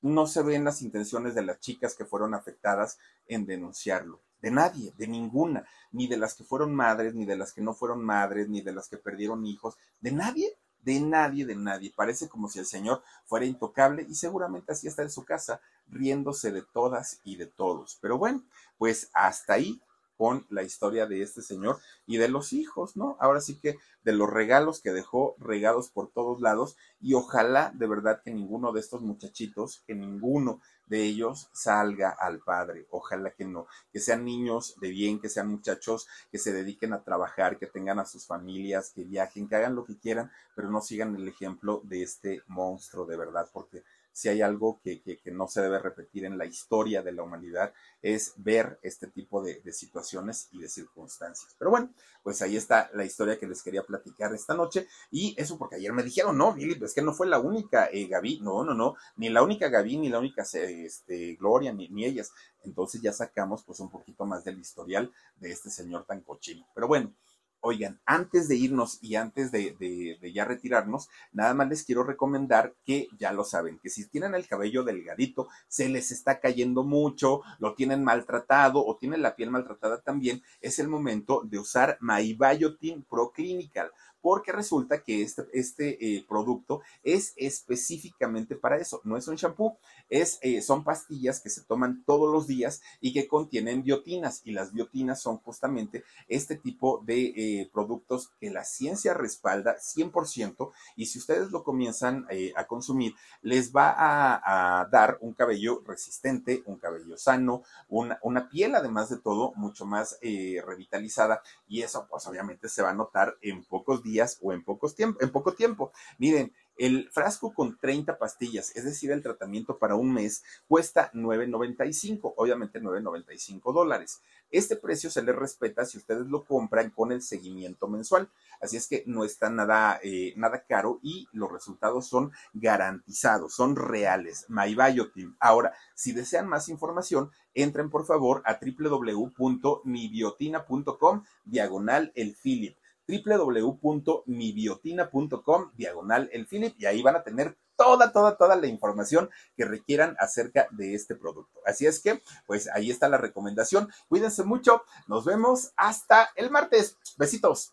no 0.00 0.28
se 0.28 0.42
ven 0.42 0.64
las 0.64 0.82
intenciones 0.82 1.34
de 1.34 1.42
las 1.42 1.58
chicas 1.58 1.96
que 1.96 2.04
fueron 2.04 2.34
afectadas 2.34 2.98
en 3.26 3.46
denunciarlo 3.46 4.20
de 4.40 4.50
nadie, 4.50 4.92
de 4.96 5.06
ninguna, 5.06 5.66
ni 5.92 6.06
de 6.06 6.16
las 6.16 6.34
que 6.34 6.44
fueron 6.44 6.74
madres, 6.74 7.14
ni 7.14 7.24
de 7.24 7.36
las 7.36 7.52
que 7.52 7.60
no 7.60 7.74
fueron 7.74 8.04
madres, 8.04 8.48
ni 8.48 8.60
de 8.60 8.72
las 8.72 8.88
que 8.88 8.96
perdieron 8.96 9.46
hijos, 9.46 9.76
de 10.00 10.12
nadie, 10.12 10.56
de 10.82 11.00
nadie, 11.00 11.44
de 11.44 11.56
nadie. 11.56 11.92
Parece 11.94 12.28
como 12.28 12.48
si 12.48 12.58
el 12.58 12.66
Señor 12.66 13.02
fuera 13.26 13.46
intocable 13.46 14.06
y 14.08 14.14
seguramente 14.14 14.72
así 14.72 14.86
está 14.86 15.02
en 15.02 15.10
su 15.10 15.24
casa, 15.24 15.60
riéndose 15.88 16.52
de 16.52 16.62
todas 16.62 17.20
y 17.24 17.36
de 17.36 17.46
todos. 17.46 17.98
Pero 18.00 18.18
bueno, 18.18 18.42
pues 18.78 19.10
hasta 19.12 19.54
ahí 19.54 19.80
con 20.18 20.46
la 20.50 20.64
historia 20.64 21.06
de 21.06 21.22
este 21.22 21.42
señor 21.42 21.78
y 22.04 22.16
de 22.16 22.28
los 22.28 22.52
hijos, 22.52 22.96
¿no? 22.96 23.16
Ahora 23.20 23.40
sí 23.40 23.58
que 23.60 23.78
de 24.02 24.12
los 24.12 24.28
regalos 24.28 24.82
que 24.82 24.90
dejó 24.90 25.36
regados 25.38 25.90
por 25.90 26.10
todos 26.10 26.40
lados 26.40 26.76
y 27.00 27.14
ojalá 27.14 27.72
de 27.74 27.86
verdad 27.86 28.20
que 28.24 28.32
ninguno 28.32 28.72
de 28.72 28.80
estos 28.80 29.00
muchachitos, 29.00 29.84
que 29.86 29.94
ninguno 29.94 30.60
de 30.86 31.04
ellos 31.04 31.48
salga 31.52 32.10
al 32.10 32.40
padre, 32.40 32.86
ojalá 32.90 33.30
que 33.30 33.44
no, 33.44 33.68
que 33.92 34.00
sean 34.00 34.24
niños 34.24 34.74
de 34.80 34.88
bien, 34.88 35.20
que 35.20 35.28
sean 35.28 35.48
muchachos 35.48 36.08
que 36.32 36.38
se 36.38 36.52
dediquen 36.52 36.92
a 36.94 37.04
trabajar, 37.04 37.58
que 37.58 37.66
tengan 37.66 38.00
a 38.00 38.06
sus 38.06 38.26
familias, 38.26 38.90
que 38.90 39.04
viajen, 39.04 39.48
que 39.48 39.54
hagan 39.54 39.76
lo 39.76 39.84
que 39.84 39.98
quieran, 39.98 40.32
pero 40.56 40.68
no 40.68 40.80
sigan 40.80 41.14
el 41.14 41.28
ejemplo 41.28 41.80
de 41.84 42.02
este 42.02 42.42
monstruo 42.48 43.06
de 43.06 43.16
verdad, 43.16 43.48
porque 43.52 43.84
si 44.18 44.28
hay 44.28 44.42
algo 44.42 44.80
que, 44.82 45.00
no 45.26 45.46
se 45.46 45.62
debe 45.62 45.78
repetir 45.78 46.24
en 46.24 46.38
la 46.38 46.44
historia 46.44 47.04
de 47.04 47.12
la 47.12 47.22
humanidad, 47.22 47.72
es 48.02 48.32
ver 48.36 48.80
este 48.82 49.06
tipo 49.06 49.40
de, 49.40 49.62
situaciones 49.72 50.48
y 50.50 50.58
de 50.58 50.68
circunstancias. 50.68 51.54
Pero 51.56 51.70
bueno, 51.70 51.94
pues 52.24 52.42
ahí 52.42 52.56
está 52.56 52.90
la 52.94 53.04
historia 53.04 53.38
que 53.38 53.46
les 53.46 53.62
quería 53.62 53.84
platicar 53.84 54.34
esta 54.34 54.54
noche. 54.54 54.88
Y 55.12 55.40
eso 55.40 55.56
porque 55.56 55.76
ayer 55.76 55.92
me 55.92 56.02
dijeron, 56.02 56.36
no, 56.36 56.52
Philip, 56.52 56.82
es 56.82 56.94
que 56.94 57.02
no 57.02 57.12
fue 57.12 57.28
la 57.28 57.38
única 57.38 57.90
eh, 57.92 58.08
Gaby, 58.08 58.40
no, 58.40 58.64
no, 58.64 58.74
no, 58.74 58.96
ni 59.14 59.28
la 59.28 59.44
única 59.44 59.68
Gaby, 59.68 59.98
ni 59.98 60.08
la 60.08 60.18
única 60.18 60.42
este, 60.42 61.36
Gloria, 61.36 61.72
ni, 61.72 61.88
ni 61.88 62.04
ellas. 62.04 62.32
Entonces 62.64 63.00
ya 63.00 63.12
sacamos 63.12 63.62
pues 63.62 63.78
un 63.78 63.88
poquito 63.88 64.26
más 64.26 64.42
del 64.42 64.58
historial 64.58 65.12
de 65.36 65.52
este 65.52 65.70
señor 65.70 66.06
tan 66.06 66.22
cochino. 66.22 66.66
Pero 66.74 66.88
bueno, 66.88 67.14
Oigan, 67.60 68.00
antes 68.06 68.46
de 68.46 68.54
irnos 68.54 68.98
y 69.02 69.16
antes 69.16 69.50
de, 69.50 70.16
ya 70.32 70.44
retirarnos, 70.44 71.08
nada 71.32 71.54
más 71.54 71.68
les 71.68 71.82
quiero 71.82 72.04
recomendar 72.04 72.74
que 72.84 73.08
ya 73.18 73.32
lo 73.32 73.44
saben, 73.44 73.80
que 73.80 73.90
si 73.90 74.06
tienen 74.06 74.36
el 74.36 74.46
cabello 74.46 74.84
delgadito, 74.84 75.48
se 75.66 75.88
les 75.88 76.12
está 76.12 76.38
cayendo 76.38 76.84
mucho, 76.84 77.42
lo 77.58 77.74
tienen 77.74 78.04
maltratado 78.04 78.86
o 78.86 78.96
tienen 78.96 79.22
la 79.22 79.34
piel 79.34 79.50
maltratada 79.50 80.00
también, 80.00 80.40
es 80.60 80.78
el 80.78 80.86
momento 80.86 81.42
de 81.44 81.58
usar 81.58 81.98
MyBiotin 82.00 83.02
Pro 83.02 83.32
Clinical 83.32 83.90
porque 84.28 84.52
resulta 84.52 85.02
que 85.02 85.22
este, 85.22 85.46
este 85.54 86.16
eh, 86.16 86.22
producto 86.28 86.82
es 87.02 87.32
específicamente 87.36 88.56
para 88.56 88.76
eso. 88.76 89.00
No 89.04 89.16
es 89.16 89.26
un 89.26 89.36
shampoo, 89.36 89.78
es, 90.10 90.38
eh, 90.42 90.60
son 90.60 90.84
pastillas 90.84 91.40
que 91.40 91.48
se 91.48 91.62
toman 91.62 92.04
todos 92.04 92.30
los 92.30 92.46
días 92.46 92.82
y 93.00 93.14
que 93.14 93.26
contienen 93.26 93.82
biotinas. 93.82 94.42
Y 94.44 94.52
las 94.52 94.74
biotinas 94.74 95.22
son 95.22 95.38
justamente 95.38 96.04
este 96.28 96.56
tipo 96.56 97.02
de 97.06 97.22
eh, 97.36 97.70
productos 97.72 98.28
que 98.38 98.50
la 98.50 98.64
ciencia 98.64 99.14
respalda 99.14 99.78
100%. 99.78 100.72
Y 100.94 101.06
si 101.06 101.20
ustedes 101.20 101.50
lo 101.50 101.64
comienzan 101.64 102.26
a 102.54 102.66
consumir, 102.66 103.14
les 103.40 103.72
va 103.72 103.94
a, 103.96 104.86
dar 104.90 105.16
un 105.22 105.32
cabello 105.32 105.82
resistente, 105.86 106.62
un 106.66 106.76
cabello 106.78 107.16
sano, 107.16 107.62
una, 107.88 108.18
una 108.20 108.50
piel 108.50 108.74
además 108.74 109.08
de 109.08 109.16
todo 109.16 109.54
mucho 109.56 109.86
más 109.86 110.18
revitalizada. 110.20 111.40
Y 111.66 111.80
eso 111.80 112.06
pues 112.10 112.26
obviamente 112.26 112.68
se 112.68 112.82
va 112.82 112.90
a 112.90 112.94
notar 112.94 113.34
en 113.40 113.64
pocos 113.64 114.02
días 114.02 114.17
o 114.40 114.52
en, 114.52 114.62
pocos 114.62 114.94
tiempo, 114.94 115.18
en 115.22 115.30
poco 115.30 115.54
tiempo. 115.54 115.92
Miren, 116.18 116.52
el 116.78 117.10
frasco 117.10 117.52
con 117.52 117.76
30 117.76 118.18
pastillas, 118.18 118.74
es 118.76 118.84
decir, 118.84 119.10
el 119.10 119.22
tratamiento 119.22 119.78
para 119.78 119.96
un 119.96 120.12
mes, 120.12 120.44
cuesta 120.68 121.10
9.95, 121.12 122.34
obviamente 122.36 122.80
9.95 122.80 123.72
dólares. 123.72 124.22
Este 124.50 124.76
precio 124.76 125.10
se 125.10 125.22
le 125.22 125.32
respeta 125.32 125.84
si 125.84 125.98
ustedes 125.98 126.26
lo 126.28 126.44
compran 126.44 126.90
con 126.90 127.10
el 127.12 127.20
seguimiento 127.20 127.88
mensual. 127.88 128.30
Así 128.60 128.76
es 128.76 128.86
que 128.86 129.02
no 129.06 129.24
está 129.24 129.50
nada, 129.50 129.98
eh, 130.02 130.34
nada 130.36 130.64
caro 130.66 131.00
y 131.02 131.26
los 131.32 131.50
resultados 131.50 132.06
son 132.06 132.30
garantizados, 132.54 133.54
son 133.54 133.74
reales. 133.76 134.46
MyBiotin. 134.48 135.36
Ahora, 135.40 135.74
si 135.94 136.12
desean 136.12 136.48
más 136.48 136.68
información, 136.68 137.30
entren 137.54 137.90
por 137.90 138.06
favor 138.06 138.42
a 138.46 138.60
www.mibiotina.com 138.60 141.24
diagonal 141.44 142.12
el 142.14 142.36
Philip 142.36 142.76
www.mibiotina.com 143.08 145.72
diagonal 145.74 146.30
el 146.32 146.46
Philip 146.46 146.74
y 146.78 146.86
ahí 146.86 147.02
van 147.02 147.16
a 147.16 147.24
tener 147.24 147.58
toda, 147.76 148.12
toda, 148.12 148.36
toda 148.36 148.54
la 148.56 148.66
información 148.66 149.30
que 149.56 149.64
requieran 149.64 150.16
acerca 150.18 150.68
de 150.72 150.94
este 150.94 151.14
producto. 151.14 151.60
Así 151.64 151.86
es 151.86 152.00
que, 152.00 152.20
pues 152.46 152.68
ahí 152.74 152.90
está 152.90 153.08
la 153.08 153.16
recomendación. 153.18 153.88
Cuídense 154.08 154.42
mucho. 154.42 154.82
Nos 155.06 155.24
vemos 155.24 155.70
hasta 155.76 156.30
el 156.34 156.50
martes. 156.50 156.98
Besitos. 157.16 157.72